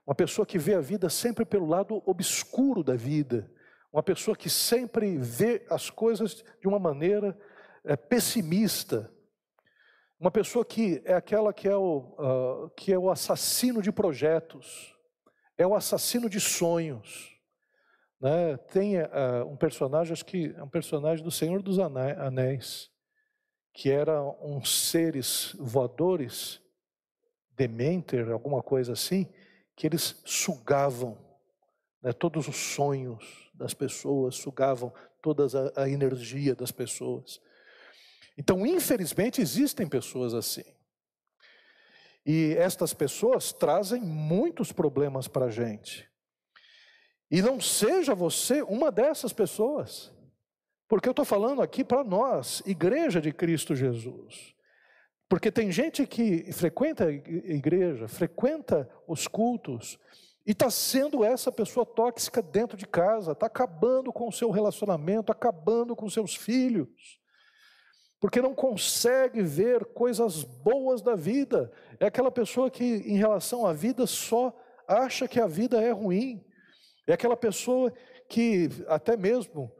uma 0.05 0.15
pessoa 0.15 0.45
que 0.45 0.57
vê 0.57 0.73
a 0.73 0.81
vida 0.81 1.09
sempre 1.09 1.45
pelo 1.45 1.67
lado 1.67 2.01
obscuro 2.05 2.83
da 2.83 2.95
vida, 2.95 3.51
uma 3.93 4.01
pessoa 4.01 4.35
que 4.35 4.49
sempre 4.49 5.17
vê 5.17 5.65
as 5.69 5.89
coisas 5.89 6.43
de 6.59 6.67
uma 6.67 6.79
maneira 6.79 7.37
é, 7.83 7.95
pessimista, 7.95 9.11
uma 10.19 10.29
pessoa 10.31 10.63
que 10.63 11.01
é 11.03 11.13
aquela 11.13 11.51
que 11.51 11.67
é 11.67 11.75
o, 11.75 12.15
uh, 12.19 12.69
que 12.75 12.93
é 12.93 12.97
o 12.97 13.09
assassino 13.09 13.81
de 13.81 13.91
projetos, 13.91 14.95
é 15.57 15.65
o 15.65 15.73
assassino 15.73 16.29
de 16.29 16.39
sonhos. 16.39 17.35
Né? 18.19 18.55
Tem 18.71 19.01
uh, 19.01 19.47
um 19.47 19.57
personagem, 19.57 20.13
acho 20.13 20.23
que 20.23 20.53
é 20.55 20.63
um 20.63 20.69
personagem 20.69 21.23
do 21.23 21.31
Senhor 21.31 21.63
dos 21.63 21.79
Anéis, 21.79 22.90
que 23.73 23.89
eram 23.89 24.37
uns 24.41 24.89
seres 24.89 25.55
voadores, 25.59 26.61
Dementer, 27.55 28.31
alguma 28.31 28.63
coisa 28.63 28.93
assim, 28.93 29.27
que 29.75 29.85
eles 29.85 30.21
sugavam 30.25 31.17
né, 32.01 32.11
todos 32.11 32.47
os 32.47 32.55
sonhos 32.55 33.51
das 33.53 33.73
pessoas, 33.73 34.35
sugavam 34.35 34.91
toda 35.21 35.45
a, 35.75 35.83
a 35.83 35.89
energia 35.89 36.55
das 36.55 36.71
pessoas. 36.71 37.39
Então, 38.37 38.65
infelizmente, 38.65 39.41
existem 39.41 39.87
pessoas 39.87 40.33
assim. 40.33 40.63
E 42.25 42.55
estas 42.57 42.93
pessoas 42.93 43.51
trazem 43.51 44.01
muitos 44.01 44.71
problemas 44.71 45.27
para 45.27 45.45
a 45.45 45.51
gente. 45.51 46.09
E 47.29 47.41
não 47.41 47.61
seja 47.61 48.13
você 48.13 48.61
uma 48.61 48.91
dessas 48.91 49.33
pessoas. 49.33 50.11
Porque 50.91 51.07
eu 51.07 51.11
estou 51.11 51.23
falando 51.23 51.61
aqui 51.61 51.85
para 51.85 52.03
nós, 52.03 52.61
igreja 52.65 53.21
de 53.21 53.31
Cristo 53.31 53.73
Jesus. 53.73 54.53
Porque 55.29 55.49
tem 55.49 55.71
gente 55.71 56.05
que 56.05 56.51
frequenta 56.51 57.05
a 57.05 57.11
igreja, 57.13 58.09
frequenta 58.09 58.89
os 59.07 59.25
cultos, 59.25 59.97
e 60.45 60.51
está 60.51 60.69
sendo 60.69 61.23
essa 61.23 61.49
pessoa 61.49 61.85
tóxica 61.85 62.41
dentro 62.41 62.75
de 62.75 62.85
casa, 62.85 63.31
está 63.31 63.45
acabando 63.45 64.11
com 64.11 64.27
o 64.27 64.33
seu 64.33 64.51
relacionamento, 64.51 65.31
acabando 65.31 65.95
com 65.95 66.09
seus 66.09 66.35
filhos, 66.35 66.89
porque 68.19 68.41
não 68.41 68.53
consegue 68.53 69.41
ver 69.41 69.85
coisas 69.93 70.43
boas 70.43 71.01
da 71.01 71.15
vida. 71.15 71.71
É 72.01 72.07
aquela 72.07 72.29
pessoa 72.29 72.69
que, 72.69 72.83
em 72.83 73.15
relação 73.15 73.65
à 73.65 73.71
vida, 73.71 74.05
só 74.05 74.53
acha 74.85 75.25
que 75.25 75.39
a 75.39 75.47
vida 75.47 75.81
é 75.81 75.91
ruim. 75.91 76.45
É 77.07 77.13
aquela 77.13 77.37
pessoa 77.37 77.93
que, 78.27 78.67
até 78.89 79.15
mesmo, 79.15 79.71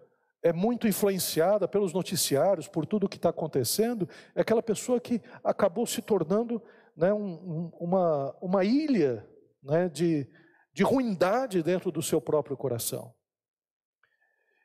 é 0.44 0.52
muito 0.52 0.88
influenciada 0.88 1.68
pelos 1.68 1.94
noticiários, 1.94 2.68
por 2.68 2.86
tudo 2.86 3.06
o 3.06 3.10
que 3.10 3.18
está 3.18 3.30
acontecendo, 3.30 4.10
é 4.36 4.42
aquela 4.42 4.64
pessoa 4.64 5.00
que 5.00 5.22
acabou 5.44 5.86
se 5.86 6.02
tornando 6.02 6.62
né, 6.96 7.14
um, 7.14 7.72
uma, 7.80 8.36
uma 8.42 8.64
ilha 8.64 9.28
né, 9.62 9.88
de, 9.88 10.28
de 10.74 10.84
ruindade 10.84 11.62
dentro 11.62 11.92
do 11.92 12.02
seu 12.02 12.20
próprio 12.20 12.58
coração. 12.58 13.14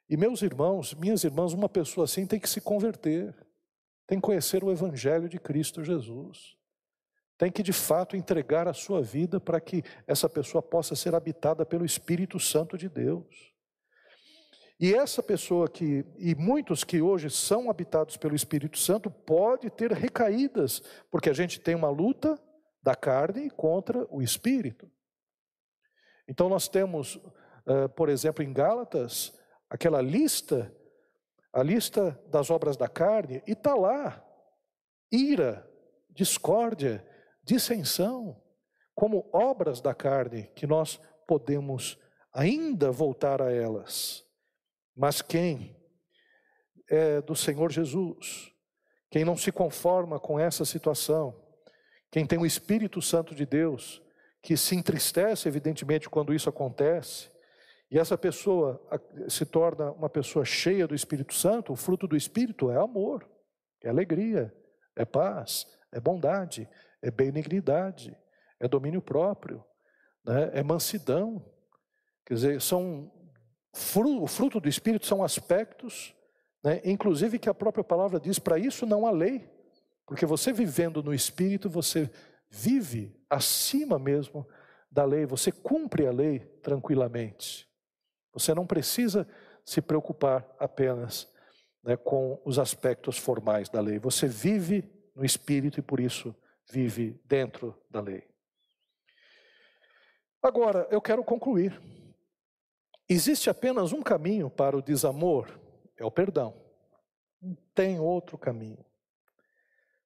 E 0.09 0.17
meus 0.17 0.41
irmãos, 0.43 0.95
minhas 0.95 1.25
irmãs, 1.25 1.53
uma 1.53 1.69
pessoa 1.69 2.05
assim 2.05 2.27
tem 2.27 2.39
que 2.39 2.49
se 2.49 2.61
converter, 2.61 3.35
tem 4.07 4.19
que 4.19 4.25
conhecer 4.25 4.63
o 4.63 4.71
Evangelho 4.71 5.29
de 5.29 5.39
Cristo 5.39 5.83
Jesus, 5.83 6.57
tem 7.37 7.51
que 7.51 7.63
de 7.63 7.73
fato 7.73 8.17
entregar 8.17 8.67
a 8.67 8.73
sua 8.73 9.03
vida 9.03 9.39
para 9.39 9.61
que 9.61 9.83
essa 10.07 10.29
pessoa 10.29 10.63
possa 10.63 10.95
ser 10.95 11.15
habitada 11.15 11.67
pelo 11.67 11.85
Espírito 11.85 12.39
Santo 12.39 12.79
de 12.79 12.89
Deus. 12.89 13.56
E 14.79 14.95
essa 14.95 15.23
pessoa 15.23 15.69
que, 15.69 16.05
e 16.19 16.35
muitos 16.35 16.85
que 16.85 17.01
hoje 17.01 17.31
são 17.31 17.71
habitados 17.71 18.17
pelo 18.17 18.35
Espírito 18.35 18.79
Santo, 18.79 19.11
pode 19.11 19.71
ter 19.71 19.91
recaídas, 19.91 20.83
porque 21.11 21.31
a 21.31 21.33
gente 21.33 21.59
tem 21.59 21.75
uma 21.75 21.89
luta 21.89 22.39
da 22.83 22.95
carne 22.95 23.49
contra 23.51 24.07
o 24.11 24.21
espírito. 24.21 24.91
Então 26.29 26.49
nós 26.49 26.69
temos, 26.69 27.17
uh, 27.17 27.89
por 27.97 28.11
exemplo, 28.11 28.45
em 28.45 28.53
Gálatas, 28.53 29.33
aquela 29.71 30.03
lista, 30.03 30.75
a 31.53 31.63
lista 31.63 32.21
das 32.29 32.51
obras 32.51 32.77
da 32.77 32.89
carne, 32.89 33.43
e 33.47 33.53
está 33.53 33.75
lá: 33.75 34.23
ira, 35.11 35.67
discórdia, 36.11 37.03
dissensão, 37.43 38.43
como 38.95 39.29
obras 39.33 39.81
da 39.81 39.95
carne, 39.95 40.51
que 40.55 40.67
nós 40.67 41.01
podemos 41.27 41.99
ainda 42.31 42.91
voltar 42.91 43.41
a 43.41 43.51
elas. 43.51 44.26
Mas 44.97 45.21
quem 45.21 45.77
é 46.89 47.21
do 47.21 47.37
Senhor 47.37 47.71
Jesus, 47.71 48.51
quem 49.11 49.25
não 49.25 49.37
se 49.37 49.53
conforma 49.53 50.19
com 50.19 50.41
essa 50.41 50.65
situação, 50.65 51.39
quem 52.11 52.27
tem 52.27 52.39
o 52.39 52.47
Espírito 52.47 53.03
Santo 53.03 53.35
de 53.35 53.45
Deus, 53.45 54.03
que 54.41 54.57
se 54.57 54.75
entristece, 54.75 55.49
evidentemente, 55.49 56.09
quando 56.09 56.33
isso 56.33 56.49
acontece, 56.49 57.31
e 57.91 57.99
essa 57.99 58.17
pessoa 58.17 58.81
se 59.29 59.45
torna 59.45 59.93
uma 59.93 60.09
pessoa 60.09 60.45
cheia 60.45 60.87
do 60.87 60.95
Espírito 60.95 61.35
Santo, 61.35 61.73
o 61.73 61.77
fruto 61.77 62.07
do 62.07 62.17
Espírito 62.17 62.71
é 62.71 62.77
amor, 62.77 63.29
é 63.83 63.89
alegria, 63.89 64.55
é 64.97 65.05
paz, 65.05 65.67
é 65.93 66.01
bondade, 66.01 66.69
é 67.03 67.11
benignidade, 67.11 68.17
é 68.59 68.67
domínio 68.67 69.03
próprio, 69.03 69.65
né? 70.25 70.51
é 70.53 70.63
mansidão. 70.63 71.45
Quer 72.25 72.35
dizer, 72.35 72.61
são 72.61 73.13
o 74.23 74.27
fruto 74.27 74.61
do 74.61 74.69
Espírito 74.69 75.07
são 75.07 75.23
aspectos, 75.23 76.15
né? 76.63 76.81
inclusive 76.85 77.39
que 77.39 77.49
a 77.49 77.55
própria 77.55 77.85
palavra 77.85 78.19
diz: 78.19 78.39
para 78.39 78.59
isso 78.59 78.87
não 78.87 79.07
há 79.07 79.11
lei, 79.11 79.49
porque 80.07 80.25
você 80.25 80.53
vivendo 80.53 81.03
no 81.03 81.13
Espírito, 81.13 81.69
você 81.69 82.11
vive 82.49 83.15
acima 83.29 83.99
mesmo 83.99 84.47
da 84.91 85.05
lei, 85.05 85.27
você 85.27 85.53
cumpre 85.53 86.07
a 86.07 86.13
lei 86.13 86.41
tranquilamente. 86.63 87.69
Você 88.33 88.55
não 88.55 88.67
precisa 88.67 89.29
se 89.65 89.83
preocupar 89.83 90.47
apenas 90.59 91.31
né, 91.83 91.97
com 91.97 92.41
os 92.45 92.59
aspectos 92.59 93.19
formais 93.19 93.69
da 93.69 93.81
lei, 93.81 93.99
você 93.99 94.27
vive 94.27 94.85
no 95.15 95.25
Espírito 95.25 95.81
e 95.81 95.83
por 95.83 96.01
isso 96.01 96.35
vive 96.71 97.21
dentro 97.25 97.77
da 97.91 98.01
lei. 98.01 98.25
Agora, 100.43 100.87
eu 100.91 101.01
quero 101.01 101.25
concluir. 101.25 101.81
Existe 103.09 103.49
apenas 103.49 103.93
um 103.93 104.03
caminho 104.03 104.51
para 104.51 104.77
o 104.77 104.83
desamor, 104.83 105.61
é 105.97 106.05
o 106.05 106.11
perdão. 106.11 106.55
Não 107.41 107.57
tem 107.75 108.01
outro 108.01 108.37
caminho. 108.37 108.85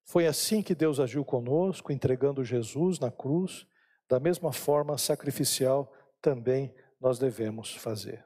Foi 0.03 0.27
assim 0.27 0.61
que 0.61 0.75
Deus 0.75 0.99
agiu 0.99 1.23
conosco, 1.23 1.91
entregando 1.91 2.43
Jesus 2.43 2.99
na 2.99 3.09
cruz, 3.09 3.65
da 4.07 4.19
mesma 4.19 4.51
forma 4.51 4.97
sacrificial 4.97 5.91
também 6.21 6.73
nós 6.99 7.17
devemos 7.17 7.75
fazer. 7.75 8.23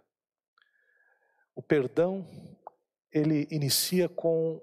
O 1.56 1.62
perdão, 1.62 2.28
ele 3.12 3.48
inicia 3.50 4.10
com 4.10 4.62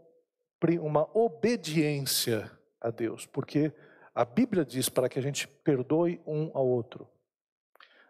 uma 0.81 1.09
obediência 1.17 2.51
a 2.81 2.91
Deus, 2.91 3.25
porque 3.25 3.73
a 4.15 4.25
Bíblia 4.25 4.65
diz 4.65 4.89
para 4.89 5.09
que 5.09 5.19
a 5.19 5.23
gente 5.23 5.49
perdoe 5.49 6.21
um 6.27 6.51
ao 6.53 6.67
outro. 6.67 7.09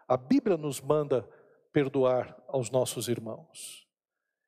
A 0.07 0.17
Bíblia 0.17 0.57
nos 0.57 0.81
manda 0.81 1.27
perdoar 1.73 2.41
aos 2.47 2.69
nossos 2.69 3.09
irmãos. 3.09 3.87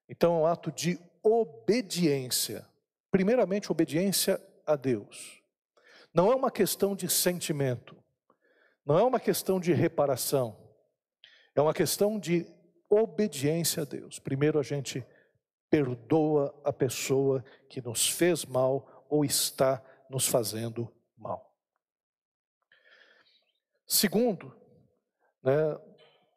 Então 0.07 0.35
é 0.35 0.39
um 0.41 0.45
ato 0.45 0.71
de 0.71 0.99
obediência. 1.23 2.65
Primeiramente, 3.11 3.71
obediência 3.71 4.39
a 4.65 4.75
Deus. 4.75 5.41
Não 6.13 6.31
é 6.31 6.35
uma 6.35 6.51
questão 6.51 6.95
de 6.95 7.09
sentimento, 7.09 8.01
não 8.85 8.97
é 8.97 9.03
uma 9.03 9.19
questão 9.19 9.59
de 9.59 9.73
reparação, 9.73 10.55
é 11.55 11.61
uma 11.61 11.73
questão 11.73 12.19
de 12.19 12.45
obediência 12.89 13.81
a 13.81 13.85
Deus. 13.85 14.19
Primeiro, 14.19 14.59
a 14.59 14.63
gente 14.63 15.05
perdoa 15.69 16.57
a 16.63 16.71
pessoa 16.71 17.43
que 17.67 17.81
nos 17.81 18.07
fez 18.07 18.45
mal 18.45 19.05
ou 19.09 19.25
está 19.25 19.83
nos 20.09 20.27
fazendo 20.27 20.89
mal. 21.17 21.53
Segundo, 23.87 24.55
né, 25.43 25.77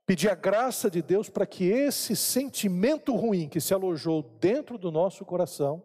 pedir 0.09 0.31
a 0.31 0.35
graça 0.35 0.91
de 0.91 1.03
Deus 1.03 1.29
para 1.29 1.45
que 1.45 1.69
esse 1.69 2.17
sentimento 2.17 3.15
ruim 3.15 3.47
que 3.47 3.61
se 3.61 3.75
alojou 3.75 4.23
dentro 4.41 4.79
do 4.79 4.91
nosso 4.91 5.23
coração 5.23 5.85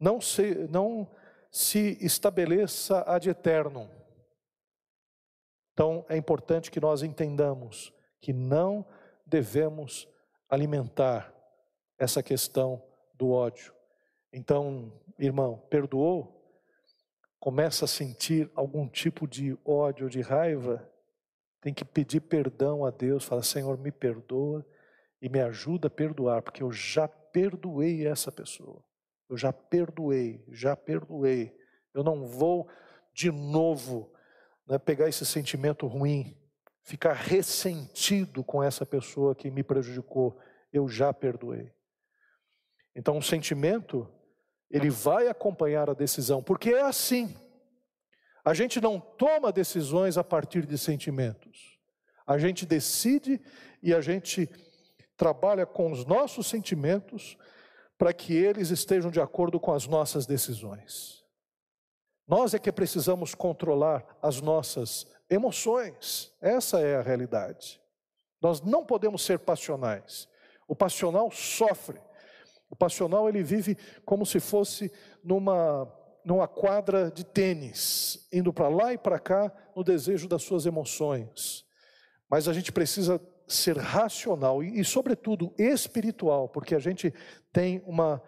não 0.00 0.22
se, 0.22 0.66
não 0.70 1.06
se 1.50 1.98
estabeleça 2.00 3.02
ad 3.02 3.28
eterno. 3.28 3.90
Então 5.74 6.06
é 6.08 6.16
importante 6.16 6.70
que 6.70 6.80
nós 6.80 7.02
entendamos 7.02 7.92
que 8.22 8.32
não 8.32 8.86
devemos 9.26 10.08
alimentar 10.48 11.34
essa 11.98 12.22
questão 12.22 12.82
do 13.12 13.32
ódio. 13.32 13.74
Então, 14.32 14.90
irmão, 15.18 15.58
perdoou? 15.68 16.42
Começa 17.38 17.84
a 17.84 17.88
sentir 17.88 18.50
algum 18.54 18.88
tipo 18.88 19.28
de 19.28 19.58
ódio, 19.62 20.08
de 20.08 20.22
raiva? 20.22 20.90
Tem 21.60 21.72
que 21.74 21.84
pedir 21.84 22.20
perdão 22.20 22.84
a 22.84 22.90
Deus, 22.90 23.24
fala: 23.24 23.42
Senhor, 23.42 23.78
me 23.78 23.90
perdoa 23.90 24.64
e 25.20 25.28
me 25.28 25.40
ajuda 25.40 25.88
a 25.88 25.90
perdoar, 25.90 26.42
porque 26.42 26.62
eu 26.62 26.70
já 26.70 27.08
perdoei 27.08 28.06
essa 28.06 28.30
pessoa. 28.30 28.82
Eu 29.28 29.36
já 29.36 29.52
perdoei, 29.52 30.44
já 30.48 30.76
perdoei. 30.76 31.56
Eu 31.92 32.04
não 32.04 32.26
vou 32.26 32.68
de 33.12 33.30
novo 33.30 34.12
né, 34.66 34.78
pegar 34.78 35.08
esse 35.08 35.24
sentimento 35.24 35.86
ruim, 35.86 36.36
ficar 36.82 37.14
ressentido 37.14 38.44
com 38.44 38.62
essa 38.62 38.86
pessoa 38.86 39.34
que 39.34 39.50
me 39.50 39.62
prejudicou. 39.62 40.38
Eu 40.72 40.88
já 40.88 41.12
perdoei. 41.12 41.72
Então, 42.94 43.18
o 43.18 43.22
sentimento, 43.22 44.08
ele 44.70 44.88
vai 44.88 45.28
acompanhar 45.28 45.90
a 45.90 45.94
decisão, 45.94 46.42
porque 46.42 46.70
é 46.70 46.82
assim. 46.82 47.36
A 48.46 48.54
gente 48.54 48.80
não 48.80 49.00
toma 49.00 49.50
decisões 49.50 50.16
a 50.16 50.22
partir 50.22 50.64
de 50.64 50.78
sentimentos. 50.78 51.80
A 52.24 52.38
gente 52.38 52.64
decide 52.64 53.40
e 53.82 53.92
a 53.92 54.00
gente 54.00 54.48
trabalha 55.16 55.66
com 55.66 55.90
os 55.90 56.04
nossos 56.04 56.46
sentimentos 56.46 57.36
para 57.98 58.12
que 58.12 58.32
eles 58.32 58.70
estejam 58.70 59.10
de 59.10 59.20
acordo 59.20 59.58
com 59.58 59.72
as 59.72 59.88
nossas 59.88 60.26
decisões. 60.26 61.24
Nós 62.24 62.54
é 62.54 62.58
que 62.60 62.70
precisamos 62.70 63.34
controlar 63.34 64.16
as 64.22 64.40
nossas 64.40 65.08
emoções, 65.28 66.32
essa 66.40 66.78
é 66.78 66.94
a 66.94 67.02
realidade. 67.02 67.80
Nós 68.40 68.60
não 68.60 68.86
podemos 68.86 69.22
ser 69.22 69.40
passionais. 69.40 70.28
O 70.68 70.76
passional 70.76 71.32
sofre. 71.32 72.00
O 72.70 72.76
passional 72.76 73.28
ele 73.28 73.42
vive 73.42 73.76
como 74.04 74.24
se 74.24 74.38
fosse 74.38 74.92
numa 75.24 75.92
numa 76.26 76.48
quadra 76.48 77.08
de 77.08 77.24
tênis, 77.24 78.26
indo 78.32 78.52
para 78.52 78.68
lá 78.68 78.92
e 78.92 78.98
para 78.98 79.16
cá 79.16 79.52
no 79.76 79.84
desejo 79.84 80.26
das 80.26 80.42
suas 80.42 80.66
emoções. 80.66 81.64
Mas 82.28 82.48
a 82.48 82.52
gente 82.52 82.72
precisa 82.72 83.20
ser 83.46 83.78
racional 83.78 84.60
e, 84.60 84.80
e, 84.80 84.84
sobretudo, 84.84 85.54
espiritual, 85.56 86.48
porque 86.48 86.74
a 86.74 86.80
gente 86.80 87.14
tem 87.52 87.80
uma, 87.86 88.20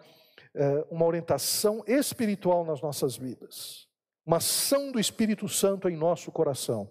é, 0.55 0.85
uma 0.89 1.05
orientação 1.05 1.83
espiritual 1.85 2.63
nas 2.63 2.81
nossas 2.81 3.17
vidas, 3.17 3.85
uma 4.25 4.37
ação 4.37 4.93
do 4.93 4.99
Espírito 4.99 5.49
Santo 5.49 5.89
em 5.89 5.97
nosso 5.97 6.31
coração. 6.31 6.89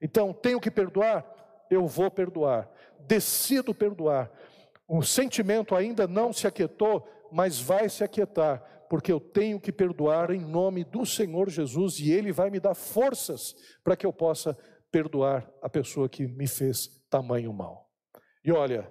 Então, 0.00 0.32
tenho 0.32 0.58
que 0.58 0.70
perdoar? 0.70 1.22
Eu 1.70 1.86
vou 1.86 2.10
perdoar, 2.10 2.70
decido 3.00 3.74
perdoar. 3.74 4.32
O 4.88 5.02
sentimento 5.02 5.74
ainda 5.74 6.08
não 6.08 6.32
se 6.32 6.46
aquietou, 6.46 7.06
mas 7.30 7.60
vai 7.60 7.90
se 7.90 8.02
aquietar, 8.02 8.73
porque 8.88 9.10
eu 9.10 9.20
tenho 9.20 9.60
que 9.60 9.72
perdoar 9.72 10.30
em 10.30 10.40
nome 10.40 10.84
do 10.84 11.04
Senhor 11.04 11.48
Jesus 11.48 11.98
e 11.98 12.12
Ele 12.12 12.32
vai 12.32 12.50
me 12.50 12.60
dar 12.60 12.74
forças 12.74 13.54
para 13.82 13.96
que 13.96 14.06
eu 14.06 14.12
possa 14.12 14.56
perdoar 14.90 15.50
a 15.62 15.68
pessoa 15.68 16.08
que 16.08 16.26
me 16.26 16.46
fez 16.46 17.02
tamanho 17.10 17.52
mal. 17.52 17.90
E 18.44 18.52
olha, 18.52 18.90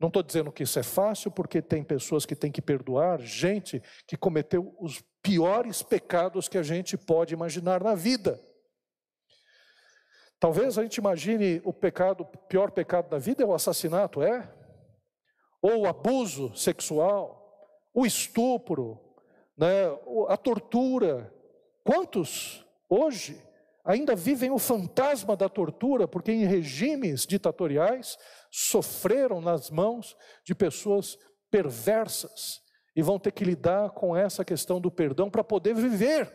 não 0.00 0.08
estou 0.08 0.22
dizendo 0.22 0.52
que 0.52 0.62
isso 0.62 0.78
é 0.78 0.82
fácil, 0.82 1.30
porque 1.30 1.62
tem 1.62 1.82
pessoas 1.82 2.26
que 2.26 2.34
têm 2.34 2.52
que 2.52 2.62
perdoar 2.62 3.20
gente 3.20 3.82
que 4.06 4.16
cometeu 4.16 4.74
os 4.78 5.02
piores 5.22 5.82
pecados 5.82 6.48
que 6.48 6.58
a 6.58 6.62
gente 6.62 6.96
pode 6.96 7.34
imaginar 7.34 7.82
na 7.82 7.94
vida. 7.94 8.40
Talvez 10.38 10.76
a 10.76 10.82
gente 10.82 10.96
imagine 10.96 11.60
o 11.64 11.72
pecado, 11.72 12.22
o 12.22 12.26
pior 12.26 12.70
pecado 12.70 13.08
da 13.08 13.18
vida 13.18 13.42
é 13.42 13.46
o 13.46 13.54
assassinato, 13.54 14.22
é? 14.22 14.52
Ou 15.62 15.82
o 15.82 15.86
abuso 15.86 16.54
sexual, 16.54 17.42
o 17.94 18.04
estupro, 18.04 19.00
né, 19.56 19.84
a 20.28 20.36
tortura. 20.36 21.32
Quantos 21.82 22.64
hoje 22.88 23.40
ainda 23.84 24.16
vivem 24.16 24.50
o 24.50 24.58
fantasma 24.58 25.36
da 25.36 25.48
tortura, 25.48 26.08
porque 26.08 26.32
em 26.32 26.46
regimes 26.46 27.26
ditatoriais 27.26 28.16
sofreram 28.50 29.40
nas 29.40 29.70
mãos 29.70 30.16
de 30.44 30.54
pessoas 30.54 31.18
perversas 31.50 32.62
e 32.96 33.02
vão 33.02 33.18
ter 33.18 33.32
que 33.32 33.44
lidar 33.44 33.90
com 33.90 34.16
essa 34.16 34.44
questão 34.44 34.80
do 34.80 34.90
perdão 34.90 35.28
para 35.28 35.44
poder 35.44 35.74
viver. 35.74 36.32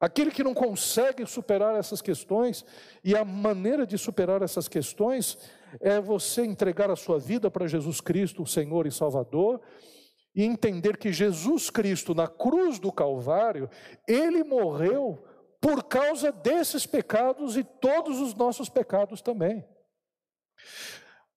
Aquele 0.00 0.30
que 0.30 0.44
não 0.44 0.54
consegue 0.54 1.26
superar 1.26 1.74
essas 1.74 2.00
questões, 2.00 2.64
e 3.02 3.16
a 3.16 3.24
maneira 3.24 3.84
de 3.84 3.98
superar 3.98 4.42
essas 4.42 4.68
questões 4.68 5.36
é 5.80 6.00
você 6.00 6.44
entregar 6.44 6.88
a 6.88 6.96
sua 6.96 7.18
vida 7.18 7.50
para 7.50 7.66
Jesus 7.66 8.00
Cristo, 8.00 8.44
o 8.44 8.46
Senhor 8.46 8.86
e 8.86 8.92
Salvador, 8.92 9.60
e 10.34 10.44
entender 10.44 10.96
que 10.96 11.12
Jesus 11.12 11.70
Cristo, 11.70 12.14
na 12.14 12.28
cruz 12.28 12.78
do 12.78 12.92
Calvário, 12.92 13.68
ele 14.06 14.44
morreu 14.44 15.24
por 15.60 15.84
causa 15.84 16.30
desses 16.30 16.86
pecados 16.86 17.56
e 17.56 17.64
todos 17.64 18.20
os 18.20 18.34
nossos 18.34 18.68
pecados 18.68 19.20
também. 19.20 19.66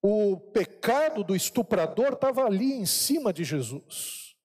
O 0.02 0.38
pecado 0.38 1.24
do 1.24 1.36
estuprador 1.36 2.14
estava 2.14 2.46
ali 2.46 2.74
em 2.74 2.86
cima 2.86 3.32
de 3.32 3.44
Jesus, 3.44 4.36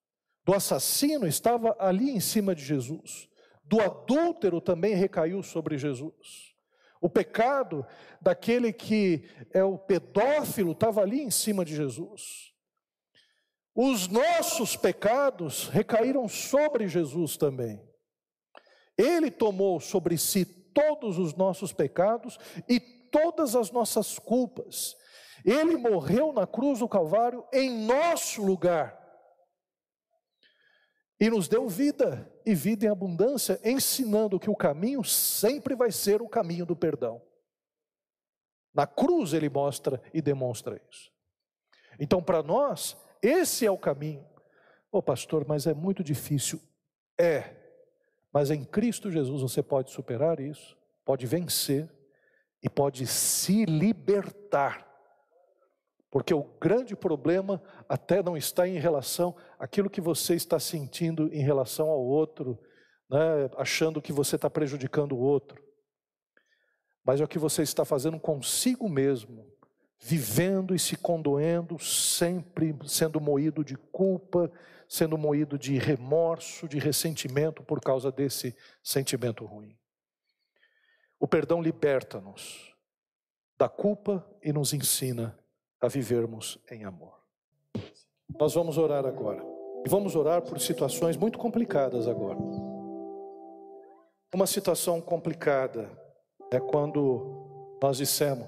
do 0.44 0.54
assassino 0.54 1.26
estava 1.26 1.76
ali 1.78 2.10
em 2.10 2.20
cima 2.20 2.54
de 2.54 2.64
Jesus 2.64 3.28
do 3.66 3.80
adúltero 3.80 4.60
também 4.60 4.94
recaiu 4.94 5.42
sobre 5.42 5.76
Jesus. 5.76 6.54
O 7.00 7.10
pecado 7.10 7.84
daquele 8.20 8.72
que 8.72 9.28
é 9.52 9.62
o 9.62 9.76
pedófilo 9.76 10.72
estava 10.72 11.02
ali 11.02 11.20
em 11.20 11.30
cima 11.30 11.64
de 11.64 11.74
Jesus. 11.74 12.54
Os 13.76 14.08
nossos 14.08 14.74
pecados 14.74 15.68
recaíram 15.68 16.26
sobre 16.26 16.88
Jesus 16.88 17.36
também. 17.36 17.86
Ele 18.96 19.30
tomou 19.30 19.78
sobre 19.78 20.16
si 20.16 20.46
todos 20.46 21.18
os 21.18 21.34
nossos 21.34 21.74
pecados 21.74 22.38
e 22.66 22.80
todas 22.80 23.54
as 23.54 23.70
nossas 23.70 24.18
culpas. 24.18 24.96
Ele 25.44 25.76
morreu 25.76 26.32
na 26.32 26.46
cruz 26.46 26.78
do 26.78 26.88
Calvário 26.88 27.46
em 27.52 27.84
nosso 27.84 28.42
lugar 28.42 28.98
e 31.20 31.28
nos 31.28 31.46
deu 31.46 31.68
vida 31.68 32.32
e 32.46 32.54
vida 32.54 32.86
em 32.86 32.88
abundância, 32.88 33.60
ensinando 33.62 34.40
que 34.40 34.50
o 34.50 34.56
caminho 34.56 35.04
sempre 35.04 35.74
vai 35.74 35.90
ser 35.90 36.22
o 36.22 36.28
caminho 36.28 36.64
do 36.64 36.74
perdão. 36.74 37.22
Na 38.74 38.86
cruz 38.86 39.34
ele 39.34 39.48
mostra 39.48 40.02
e 40.12 40.22
demonstra 40.22 40.80
isso. 40.90 41.10
Então, 41.98 42.22
para 42.22 42.42
nós, 42.42 42.96
esse 43.22 43.66
é 43.66 43.70
o 43.70 43.78
caminho. 43.78 44.24
Ô 44.90 44.98
oh, 44.98 45.02
pastor, 45.02 45.46
mas 45.46 45.66
é 45.66 45.74
muito 45.74 46.02
difícil. 46.02 46.60
É, 47.18 47.54
mas 48.32 48.50
em 48.50 48.64
Cristo 48.64 49.10
Jesus 49.10 49.42
você 49.42 49.62
pode 49.62 49.90
superar 49.90 50.40
isso, 50.40 50.76
pode 51.04 51.26
vencer 51.26 51.88
e 52.62 52.68
pode 52.68 53.06
se 53.06 53.64
libertar 53.64 54.86
porque 56.16 56.32
o 56.32 56.44
grande 56.58 56.96
problema 56.96 57.62
até 57.86 58.22
não 58.22 58.38
está 58.38 58.66
em 58.66 58.78
relação 58.78 59.36
àquilo 59.58 59.90
que 59.90 60.00
você 60.00 60.34
está 60.34 60.58
sentindo 60.58 61.28
em 61.30 61.42
relação 61.42 61.90
ao 61.90 62.02
outro, 62.02 62.58
né, 63.10 63.50
achando 63.58 64.00
que 64.00 64.14
você 64.14 64.36
está 64.36 64.48
prejudicando 64.48 65.12
o 65.12 65.18
outro, 65.18 65.62
mas 67.04 67.20
é 67.20 67.24
o 67.24 67.28
que 67.28 67.38
você 67.38 67.60
está 67.60 67.84
fazendo 67.84 68.18
consigo 68.18 68.88
mesmo, 68.88 69.46
vivendo 69.98 70.74
e 70.74 70.78
se 70.78 70.96
condoendo, 70.96 71.78
sempre 71.78 72.76
sendo 72.86 73.20
moído 73.20 73.64
de 73.64 73.76
culpa, 73.76 74.50
sendo 74.88 75.18
moído 75.18 75.58
de 75.58 75.78
remorso, 75.78 76.68
de 76.68 76.78
ressentimento 76.78 77.62
por 77.62 77.80
causa 77.80 78.12
desse 78.12 78.56
sentimento 78.82 79.44
ruim. 79.44 79.76
O 81.18 81.26
perdão 81.26 81.60
liberta-nos 81.60 82.74
da 83.58 83.68
culpa 83.68 84.24
e 84.42 84.52
nos 84.52 84.72
ensina 84.72 85.36
a 85.80 85.88
vivermos 85.88 86.58
em 86.70 86.84
amor. 86.84 87.18
Nós 88.38 88.54
vamos 88.54 88.76
orar 88.76 89.06
agora. 89.06 89.42
E 89.84 89.88
vamos 89.88 90.16
orar 90.16 90.42
por 90.42 90.60
situações 90.60 91.16
muito 91.16 91.38
complicadas 91.38 92.08
agora. 92.08 92.38
Uma 94.34 94.46
situação 94.46 95.00
complicada 95.00 95.90
é 96.50 96.58
quando 96.58 97.78
nós 97.80 97.96
dissemos 97.96 98.46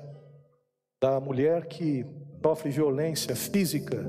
da 1.01 1.21
mulher 1.21 1.67
que 1.67 2.05
sofre 2.43 2.71
violência 2.71 3.35
física 3.35 4.05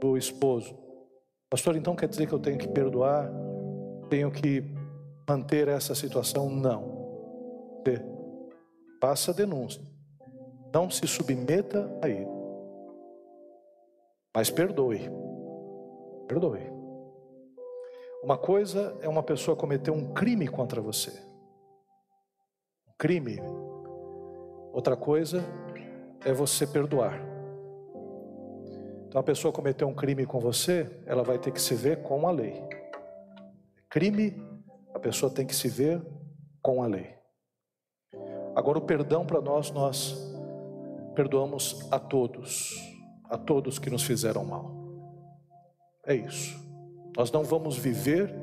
do 0.00 0.16
esposo. 0.16 0.76
Pastor, 1.50 1.76
então 1.76 1.96
quer 1.96 2.08
dizer 2.08 2.26
que 2.26 2.32
eu 2.32 2.38
tenho 2.38 2.58
que 2.58 2.68
perdoar? 2.68 3.30
Tenho 4.10 4.30
que 4.30 4.62
manter 5.28 5.68
essa 5.68 5.94
situação? 5.94 6.50
Não. 6.50 7.82
Você 7.84 8.04
passa 9.00 9.30
a 9.30 9.34
denúncia 9.34 9.96
não 10.76 10.90
se 10.90 11.06
submeta 11.06 11.90
a 12.02 12.08
ele. 12.08 12.28
Mas 14.34 14.50
perdoe. 14.50 15.10
Perdoe. 16.28 16.70
Uma 18.22 18.36
coisa 18.36 18.94
é 19.00 19.08
uma 19.08 19.22
pessoa 19.22 19.56
cometer 19.56 19.90
um 19.90 20.12
crime 20.12 20.46
contra 20.46 20.78
você. 20.78 21.10
Um 22.86 22.92
crime. 22.98 23.40
Outra 24.70 24.94
coisa 24.94 25.42
é 26.26 26.32
você 26.32 26.66
perdoar. 26.66 27.20
Então 29.06 29.20
a 29.20 29.22
pessoa 29.22 29.52
cometeu 29.52 29.86
um 29.86 29.94
crime 29.94 30.26
com 30.26 30.40
você, 30.40 30.90
ela 31.06 31.22
vai 31.22 31.38
ter 31.38 31.52
que 31.52 31.62
se 31.62 31.74
ver 31.76 32.02
com 32.02 32.26
a 32.26 32.32
lei. 32.32 32.60
Crime, 33.88 34.36
a 34.92 34.98
pessoa 34.98 35.32
tem 35.32 35.46
que 35.46 35.54
se 35.54 35.68
ver 35.68 36.04
com 36.60 36.82
a 36.82 36.86
lei. 36.88 37.14
Agora 38.56 38.76
o 38.76 38.82
perdão 38.82 39.24
para 39.24 39.40
nós, 39.40 39.70
nós 39.70 40.16
perdoamos 41.14 41.86
a 41.92 41.98
todos, 42.00 42.74
a 43.30 43.38
todos 43.38 43.78
que 43.78 43.88
nos 43.88 44.02
fizeram 44.02 44.44
mal. 44.44 44.74
É 46.04 46.14
isso. 46.14 46.58
Nós 47.16 47.30
não 47.30 47.44
vamos 47.44 47.78
viver 47.78 48.34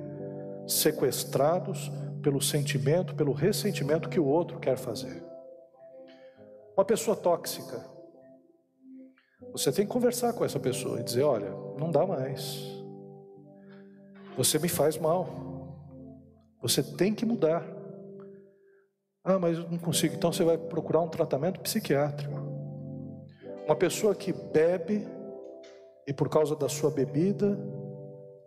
sequestrados 0.65 1.91
pelo 2.21 2.41
sentimento, 2.41 3.13
pelo 3.13 3.34
ressentimento 3.34 4.07
que 4.07 4.21
o 4.21 4.25
outro 4.25 4.57
quer 4.57 4.77
fazer. 4.77 5.32
Uma 6.76 6.86
pessoa 6.86 7.15
tóxica, 7.15 7.86
você 9.51 9.71
tem 9.71 9.86
que 9.86 9.91
conversar 9.91 10.34
com 10.34 10.43
essa 10.43 10.59
pessoa 10.59 10.99
e 10.99 11.03
dizer: 11.03 11.24
olha, 11.24 11.51
não 11.78 11.91
dá 11.91 12.05
mais. 12.05 12.59
Você 14.36 14.57
me 14.57 14.67
faz 14.67 14.97
mal. 14.97 15.28
Você 16.61 16.82
tem 16.82 17.13
que 17.13 17.26
mudar. 17.26 17.63
Ah, 19.24 19.38
mas 19.38 19.57
eu 19.57 19.69
não 19.69 19.78
consigo. 19.78 20.15
Então 20.15 20.34
você 20.34 20.43
vai 20.43 20.57
procurar 20.57 21.01
um 21.01 21.07
tratamento 21.07 21.59
psiquiátrico. 21.59 22.41
Uma 23.65 23.76
pessoa 23.76 24.15
que 24.15 24.34
bebe 24.34 25.07
e 26.07 26.13
por 26.13 26.28
causa 26.30 26.55
da 26.55 26.67
sua 26.67 26.89
bebida, 26.89 27.57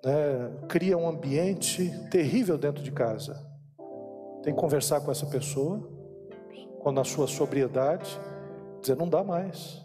né, 0.04 0.66
cria 0.68 0.98
um 0.98 1.08
ambiente 1.08 1.90
terrível 2.10 2.58
dentro 2.58 2.82
de 2.82 2.90
casa. 2.90 3.34
Tem 4.42 4.54
que 4.54 4.60
conversar 4.60 5.00
com 5.00 5.10
essa 5.10 5.26
pessoa, 5.26 5.95
quando 6.86 6.98
na 6.98 7.04
sua 7.04 7.26
sobriedade, 7.26 8.16
dizer: 8.80 8.96
não 8.96 9.08
dá 9.08 9.24
mais. 9.24 9.84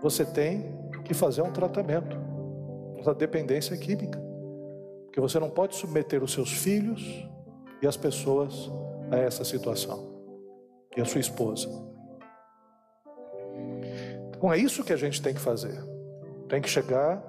Você 0.00 0.24
tem 0.24 0.72
que 1.04 1.12
fazer 1.12 1.42
um 1.42 1.50
tratamento 1.50 2.16
da 3.04 3.12
dependência 3.12 3.76
química, 3.76 4.16
porque 5.06 5.20
você 5.20 5.40
não 5.40 5.50
pode 5.50 5.74
submeter 5.74 6.22
os 6.22 6.32
seus 6.32 6.52
filhos 6.52 7.28
e 7.82 7.86
as 7.88 7.96
pessoas 7.96 8.70
a 9.10 9.16
essa 9.16 9.42
situação, 9.42 10.08
e 10.96 11.00
a 11.00 11.04
sua 11.04 11.20
esposa. 11.20 11.68
Então 14.36 14.52
é 14.52 14.56
isso 14.56 14.84
que 14.84 14.92
a 14.92 14.96
gente 14.96 15.20
tem 15.20 15.34
que 15.34 15.40
fazer. 15.40 15.82
Tem 16.48 16.62
que 16.62 16.68
chegar 16.68 17.20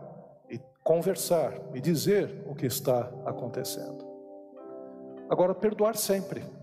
e 0.48 0.60
conversar 0.84 1.56
e 1.74 1.82
dizer 1.82 2.44
o 2.46 2.54
que 2.54 2.68
está 2.68 3.12
acontecendo. 3.26 4.08
Agora, 5.28 5.56
perdoar 5.56 5.98
sempre. 5.98 6.59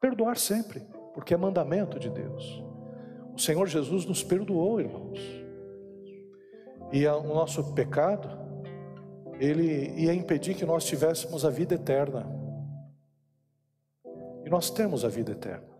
Perdoar 0.00 0.36
sempre, 0.36 0.80
porque 1.12 1.34
é 1.34 1.36
mandamento 1.36 1.98
de 1.98 2.10
Deus. 2.10 2.62
O 3.34 3.38
Senhor 3.38 3.66
Jesus 3.66 4.04
nos 4.04 4.22
perdoou, 4.22 4.80
irmãos. 4.80 5.18
E 6.92 7.06
o 7.06 7.22
nosso 7.22 7.74
pecado, 7.74 8.28
ele 9.40 9.90
ia 9.96 10.14
impedir 10.14 10.54
que 10.54 10.64
nós 10.64 10.84
tivéssemos 10.84 11.44
a 11.44 11.50
vida 11.50 11.74
eterna. 11.74 12.24
E 14.44 14.50
nós 14.50 14.70
temos 14.70 15.04
a 15.04 15.08
vida 15.08 15.32
eterna. 15.32 15.74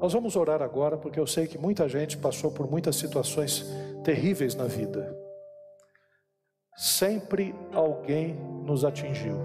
Nós 0.00 0.14
vamos 0.14 0.34
orar 0.34 0.62
agora 0.62 0.96
porque 0.96 1.20
eu 1.20 1.26
sei 1.26 1.46
que 1.46 1.58
muita 1.58 1.86
gente 1.86 2.16
passou 2.16 2.50
por 2.50 2.70
muitas 2.70 2.96
situações 2.96 3.66
terríveis 4.02 4.54
na 4.54 4.64
vida. 4.64 5.14
Sempre 6.74 7.54
alguém 7.74 8.34
nos 8.64 8.82
atingiu. 8.82 9.36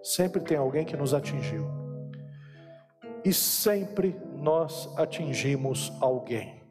Sempre 0.00 0.40
tem 0.40 0.56
alguém 0.56 0.84
que 0.84 0.96
nos 0.96 1.12
atingiu. 1.12 1.66
E 3.26 3.32
sempre 3.32 4.16
nós 4.36 4.88
atingimos 4.96 5.92
alguém. 6.00 6.62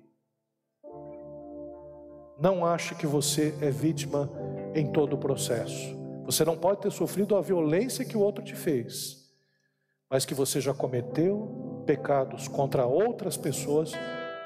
Não 2.40 2.66
ache 2.66 2.96
que 2.96 3.06
você 3.06 3.54
é 3.62 3.70
vítima 3.70 4.32
em 4.74 4.90
todo 4.90 5.18
o 5.18 5.18
processo. 5.18 5.94
Você 6.24 6.46
não 6.46 6.58
pode 6.58 6.80
ter 6.80 6.94
sofrido 6.94 7.36
a 7.36 7.42
violência 7.42 8.06
que 8.06 8.16
o 8.16 8.22
outro 8.22 8.42
te 8.42 8.56
fez, 8.56 9.18
mas 10.10 10.26
que 10.26 10.34
você 10.34 10.62
já 10.62 10.74
cometeu 10.74 11.84
pecados 11.86 12.48
contra 12.48 12.86
outras 12.86 13.36
pessoas 13.36 13.92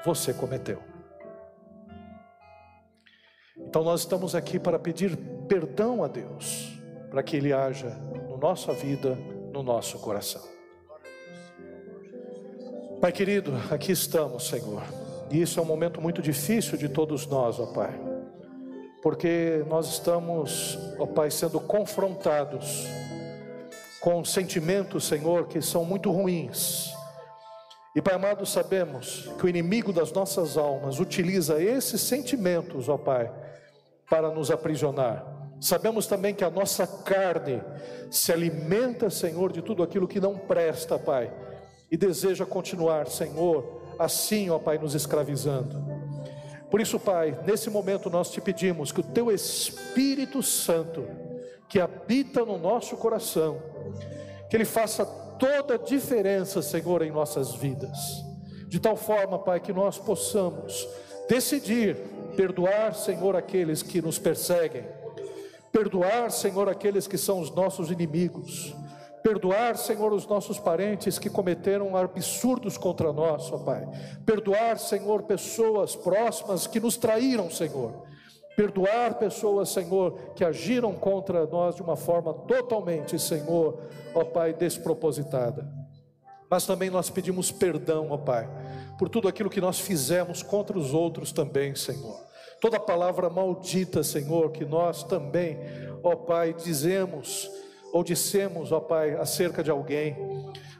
você 0.04 0.34
cometeu. 0.34 0.82
Então 3.56 3.84
nós 3.84 4.00
estamos 4.00 4.34
aqui 4.34 4.58
para 4.58 4.80
pedir 4.80 5.16
perdão 5.46 6.02
a 6.02 6.08
Deus, 6.08 6.76
para 7.08 7.22
que 7.22 7.36
Ele 7.36 7.52
haja 7.52 7.90
no 8.28 8.36
nossa 8.36 8.72
vida, 8.72 9.14
no 9.52 9.62
nosso 9.62 9.96
coração. 10.00 10.59
Pai 13.00 13.12
querido, 13.12 13.54
aqui 13.70 13.92
estamos, 13.92 14.46
Senhor. 14.46 14.82
E 15.30 15.40
isso 15.40 15.58
é 15.58 15.62
um 15.62 15.66
momento 15.66 16.02
muito 16.02 16.20
difícil 16.20 16.76
de 16.76 16.86
todos 16.86 17.26
nós, 17.26 17.58
ó 17.58 17.64
Pai. 17.64 17.98
Porque 19.02 19.64
nós 19.70 19.88
estamos, 19.88 20.78
ó 20.98 21.06
Pai, 21.06 21.30
sendo 21.30 21.58
confrontados 21.60 22.86
com 24.02 24.22
sentimentos, 24.22 25.04
Senhor, 25.04 25.48
que 25.48 25.62
são 25.62 25.82
muito 25.82 26.10
ruins. 26.10 26.92
E 27.96 28.02
Pai 28.02 28.16
amado, 28.16 28.44
sabemos 28.44 29.30
que 29.38 29.46
o 29.46 29.48
inimigo 29.48 29.94
das 29.94 30.12
nossas 30.12 30.58
almas 30.58 31.00
utiliza 31.00 31.58
esses 31.58 32.02
sentimentos, 32.02 32.86
ó 32.90 32.98
Pai, 32.98 33.32
para 34.10 34.28
nos 34.30 34.50
aprisionar. 34.50 35.24
Sabemos 35.58 36.06
também 36.06 36.34
que 36.34 36.44
a 36.44 36.50
nossa 36.50 36.86
carne 36.86 37.62
se 38.10 38.30
alimenta, 38.30 39.08
Senhor, 39.08 39.50
de 39.50 39.62
tudo 39.62 39.82
aquilo 39.82 40.06
que 40.06 40.20
não 40.20 40.36
presta, 40.36 40.98
Pai 40.98 41.32
e 41.90 41.96
deseja 41.96 42.46
continuar, 42.46 43.08
Senhor, 43.08 43.80
assim, 43.98 44.48
ó 44.48 44.58
Pai, 44.58 44.78
nos 44.78 44.94
escravizando. 44.94 45.76
Por 46.70 46.80
isso, 46.80 47.00
Pai, 47.00 47.36
nesse 47.44 47.68
momento 47.68 48.08
nós 48.08 48.30
te 48.30 48.40
pedimos 48.40 48.92
que 48.92 49.00
o 49.00 49.04
Teu 49.04 49.30
Espírito 49.30 50.42
Santo, 50.42 51.04
que 51.68 51.80
habita 51.80 52.44
no 52.44 52.56
nosso 52.56 52.96
coração, 52.96 53.60
que 54.48 54.56
Ele 54.56 54.64
faça 54.64 55.04
toda 55.04 55.74
a 55.74 55.78
diferença, 55.78 56.62
Senhor, 56.62 57.02
em 57.02 57.10
nossas 57.10 57.54
vidas, 57.54 57.98
de 58.68 58.78
tal 58.78 58.96
forma, 58.96 59.38
Pai, 59.38 59.58
que 59.58 59.72
nós 59.72 59.98
possamos 59.98 60.88
decidir 61.28 61.96
perdoar, 62.36 62.94
Senhor, 62.94 63.34
aqueles 63.34 63.82
que 63.82 64.00
nos 64.00 64.18
perseguem, 64.18 64.84
perdoar, 65.72 66.30
Senhor, 66.30 66.68
aqueles 66.68 67.06
que 67.08 67.18
são 67.18 67.40
os 67.40 67.50
nossos 67.50 67.90
inimigos 67.90 68.74
Perdoar, 69.22 69.76
Senhor, 69.76 70.12
os 70.12 70.26
nossos 70.26 70.58
parentes 70.58 71.18
que 71.18 71.28
cometeram 71.28 71.94
absurdos 71.96 72.78
contra 72.78 73.12
nós, 73.12 73.52
ó 73.52 73.58
Pai. 73.58 73.86
Perdoar, 74.24 74.78
Senhor, 74.78 75.24
pessoas 75.24 75.94
próximas 75.94 76.66
que 76.66 76.80
nos 76.80 76.96
traíram, 76.96 77.50
Senhor. 77.50 78.04
Perdoar 78.56 79.18
pessoas, 79.18 79.68
Senhor, 79.70 80.32
que 80.34 80.44
agiram 80.44 80.94
contra 80.94 81.46
nós 81.46 81.76
de 81.76 81.82
uma 81.82 81.96
forma 81.96 82.32
totalmente, 82.32 83.18
Senhor, 83.18 83.78
ó 84.14 84.24
Pai, 84.24 84.54
despropositada. 84.54 85.68
Mas 86.50 86.66
também 86.66 86.90
nós 86.90 87.10
pedimos 87.10 87.52
perdão, 87.52 88.08
ó 88.10 88.16
Pai, 88.16 88.48
por 88.98 89.08
tudo 89.08 89.28
aquilo 89.28 89.50
que 89.50 89.60
nós 89.60 89.78
fizemos 89.78 90.42
contra 90.42 90.78
os 90.78 90.92
outros 90.94 91.30
também, 91.30 91.74
Senhor. 91.74 92.18
Toda 92.60 92.80
palavra 92.80 93.30
maldita, 93.30 94.02
Senhor, 94.02 94.50
que 94.50 94.64
nós 94.64 95.04
também, 95.04 95.58
ó 96.02 96.16
Pai, 96.16 96.52
dizemos 96.52 97.50
ou 97.92 98.04
dissemos, 98.04 98.72
ó 98.72 98.80
Pai, 98.80 99.14
acerca 99.14 99.62
de 99.62 99.70
alguém, 99.70 100.16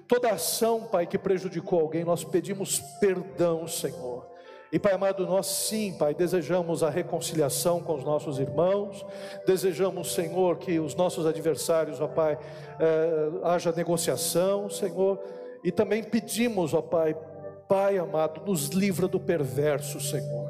toda 0.07 0.31
ação, 0.31 0.83
Pai, 0.83 1.07
que 1.07 1.19
prejudicou 1.19 1.81
alguém, 1.81 2.05
nós 2.05 2.25
pedimos 2.25 2.81
perdão, 3.01 3.67
Senhor. 3.67 4.29
E 4.73 4.79
Pai 4.79 4.93
amado, 4.93 5.27
nós 5.27 5.47
sim, 5.47 5.93
Pai, 5.99 6.15
desejamos 6.15 6.85
a 6.85 6.91
reconciliação 6.91 7.81
com 7.81 7.95
os 7.95 8.05
nossos 8.05 8.39
irmãos, 8.39 9.05
desejamos, 9.45 10.15
Senhor, 10.15 10.59
que 10.59 10.79
os 10.79 10.95
nossos 10.95 11.27
adversários, 11.27 12.01
ó 12.01 12.07
Pai, 12.07 12.39
eh, 12.79 13.31
haja 13.43 13.73
negociação, 13.73 14.71
Senhor, 14.71 15.19
e 15.65 15.73
também 15.73 16.05
pedimos, 16.05 16.73
ó 16.73 16.81
Pai, 16.81 17.17
Pai 17.69 17.99
amado, 17.99 18.43
nos 18.47 18.69
livra 18.69 19.09
do 19.09 19.19
perverso, 19.19 20.01
Senhor. 20.01 20.50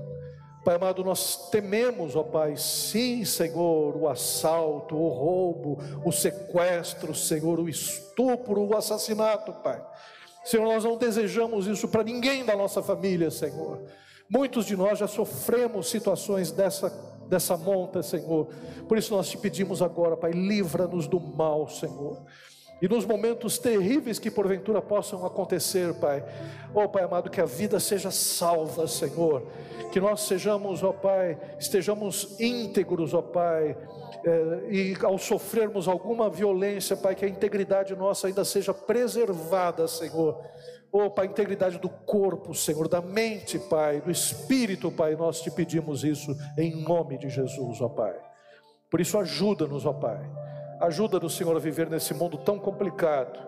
Pai 0.65 0.77
amado, 0.77 1.03
nós 1.03 1.49
tememos, 1.51 2.15
ó 2.15 2.23
Pai, 2.23 2.57
sim, 2.57 3.25
Senhor, 3.25 3.97
o 3.97 4.09
assalto, 4.09 4.95
o 4.95 5.09
roubo, 5.09 5.79
o 6.05 6.13
sequestro, 6.13 7.15
Senhor, 7.15 7.59
o 7.59 7.69
estupro, 7.69 8.61
o 8.61 8.77
assassinato, 8.77 9.53
Pai. 9.55 9.83
Senhor, 10.45 10.65
nós 10.65 10.85
não 10.85 10.97
desejamos 10.97 11.67
isso 11.67 11.89
para 11.89 12.03
ninguém 12.03 12.45
da 12.45 12.55
nossa 12.55 12.83
família, 12.83 13.31
Senhor. 13.31 13.83
Muitos 14.29 14.67
de 14.67 14.77
nós 14.77 14.99
já 14.99 15.09
sofremos 15.09 15.89
situações 15.89 16.53
dessa, 16.53 16.91
dessa 17.27 17.57
monta, 17.57 18.03
Senhor. 18.03 18.49
Por 18.87 18.99
isso 18.99 19.15
nós 19.15 19.29
te 19.29 19.39
pedimos 19.39 19.81
agora, 19.81 20.17
Pai, 20.17 20.31
livra-nos 20.33 21.07
do 21.07 21.19
mal, 21.19 21.69
Senhor. 21.69 22.23
E 22.81 22.89
nos 22.89 23.05
momentos 23.05 23.59
terríveis 23.59 24.19
que 24.19 24.31
porventura 24.31 24.81
possam 24.81 25.25
acontecer, 25.27 25.93
Pai, 25.95 26.25
ó 26.75 26.85
oh, 26.85 26.89
Pai 26.89 27.05
amado, 27.05 27.29
que 27.29 27.41
a 27.41 27.45
vida 27.45 27.79
seja 27.79 28.11
salva, 28.11 28.89
Senhor, 28.89 29.47
que 29.93 30.01
nós 30.01 30.23
sejamos, 30.23 30.83
ó 30.83 30.89
oh, 30.89 30.95
Pai, 30.95 31.39
estejamos 31.59 32.41
íntegros, 32.41 33.13
ó 33.13 33.19
oh, 33.19 33.23
Pai, 33.23 33.77
eh, 34.25 34.69
e 34.71 34.97
ao 35.03 35.19
sofrermos 35.19 35.89
alguma 35.89 36.31
violência, 36.31 36.97
Pai, 36.97 37.15
que 37.15 37.25
a 37.25 37.29
integridade 37.29 37.95
nossa 37.95 38.29
ainda 38.29 38.47
seja 38.47 38.73
preservada, 38.73 39.87
Senhor. 39.87 40.43
Oh, 40.91 41.11
Pai, 41.11 41.27
integridade 41.27 41.79
do 41.79 41.89
corpo, 41.89 42.55
Senhor, 42.55 42.89
da 42.89 43.03
mente, 43.03 43.59
Pai, 43.59 44.01
do 44.01 44.11
espírito, 44.11 44.91
Pai, 44.91 45.15
nós 45.17 45.43
te 45.43 45.51
pedimos 45.51 46.03
isso 46.03 46.35
em 46.57 46.83
nome 46.83 47.19
de 47.19 47.29
Jesus, 47.29 47.83
ó 47.83 47.91
Pai. 47.91 48.17
Por 48.91 49.03
isso, 49.03 49.19
ajuda-nos, 49.19 49.85
ó 49.85 49.93
Pai 49.93 50.50
Ajuda-nos, 50.81 51.37
Senhor, 51.37 51.55
a 51.55 51.61
viver 51.61 51.91
nesse 51.91 52.15
mundo 52.15 52.39
tão 52.39 52.59
complicado, 52.59 53.39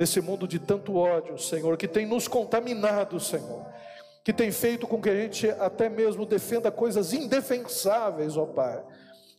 nesse 0.00 0.22
mundo 0.22 0.48
de 0.48 0.58
tanto 0.58 0.96
ódio, 0.96 1.36
Senhor, 1.38 1.76
que 1.76 1.86
tem 1.86 2.06
nos 2.06 2.26
contaminado, 2.26 3.20
Senhor, 3.20 3.66
que 4.24 4.32
tem 4.32 4.50
feito 4.50 4.86
com 4.86 4.98
que 4.98 5.10
a 5.10 5.14
gente 5.14 5.50
até 5.50 5.90
mesmo 5.90 6.24
defenda 6.24 6.70
coisas 6.70 7.12
indefensáveis, 7.12 8.38
ó 8.38 8.46
Pai. 8.46 8.82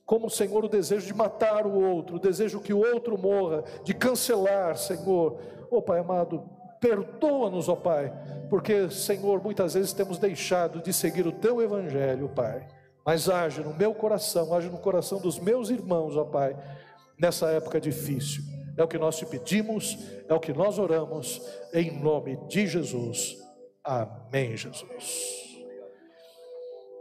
Como, 0.06 0.30
Senhor, 0.30 0.64
o 0.64 0.70
desejo 0.70 1.08
de 1.08 1.14
matar 1.14 1.66
o 1.66 1.74
outro, 1.74 2.18
o 2.18 2.20
desejo 2.20 2.60
que 2.60 2.74
o 2.74 2.80
outro 2.80 3.18
morra, 3.18 3.64
de 3.84 3.95
cancelar, 3.95 4.78
Senhor. 4.78 5.39
Ó 5.72 5.82
Pai 5.82 6.02
amado, 6.02 6.47
perdoa-nos, 6.80 7.68
ó 7.68 7.76
Pai, 7.76 8.14
porque, 8.47 8.91
Senhor, 8.91 9.41
muitas 9.41 9.74
vezes 9.74 9.91
temos 9.91 10.20
deixado 10.20 10.84
de 10.84 10.93
seguir 10.93 11.26
o 11.26 11.32
Teu 11.32 11.64
Evangelho, 11.64 12.30
Pai. 12.30 12.68
Mas 13.04 13.28
age 13.28 13.62
no 13.62 13.74
meu 13.74 13.91
coração, 13.95 14.54
age 14.54 14.70
no 14.70 14.78
coração 14.78 15.20
dos 15.20 15.39
meus 15.39 15.72
irmãos, 15.72 16.16
ó 16.16 16.24
Pai 16.24 16.56
nessa 17.20 17.50
época 17.52 17.80
difícil. 17.80 18.44
É 18.78 18.84
o 18.84 18.88
que 18.88 18.98
nós 18.98 19.18
te 19.18 19.26
pedimos, 19.26 19.98
é 20.28 20.34
o 20.34 20.40
que 20.40 20.54
nós 20.54 20.80
oramos, 20.80 21.42
em 21.74 22.00
nome 22.00 22.38
de 22.48 22.66
Jesus. 22.66 23.38
Amém, 23.84 24.56
Jesus. 24.56 25.50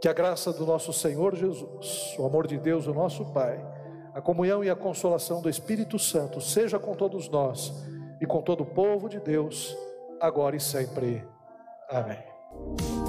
Que 0.01 0.09
a 0.09 0.13
graça 0.13 0.51
do 0.51 0.65
nosso 0.65 0.91
Senhor 0.91 1.35
Jesus, 1.35 2.15
o 2.17 2.25
amor 2.25 2.47
de 2.47 2.57
Deus, 2.57 2.87
o 2.87 2.93
nosso 2.93 3.25
Pai, 3.33 3.65
a 4.13 4.21
comunhão 4.21 4.63
e 4.63 4.69
a 4.69 4.75
consolação 4.75 5.41
do 5.41 5.49
Espírito 5.49 5.97
Santo 5.97 6.41
seja 6.41 6.77
com 6.79 6.93
todos 6.93 7.29
nós 7.29 7.73
e 8.21 8.25
com 8.25 8.41
todo 8.41 8.61
o 8.61 8.65
povo 8.65 9.07
de 9.07 9.19
Deus, 9.19 9.77
agora 10.19 10.55
e 10.55 10.59
sempre. 10.59 11.25
Amém. 11.89 13.08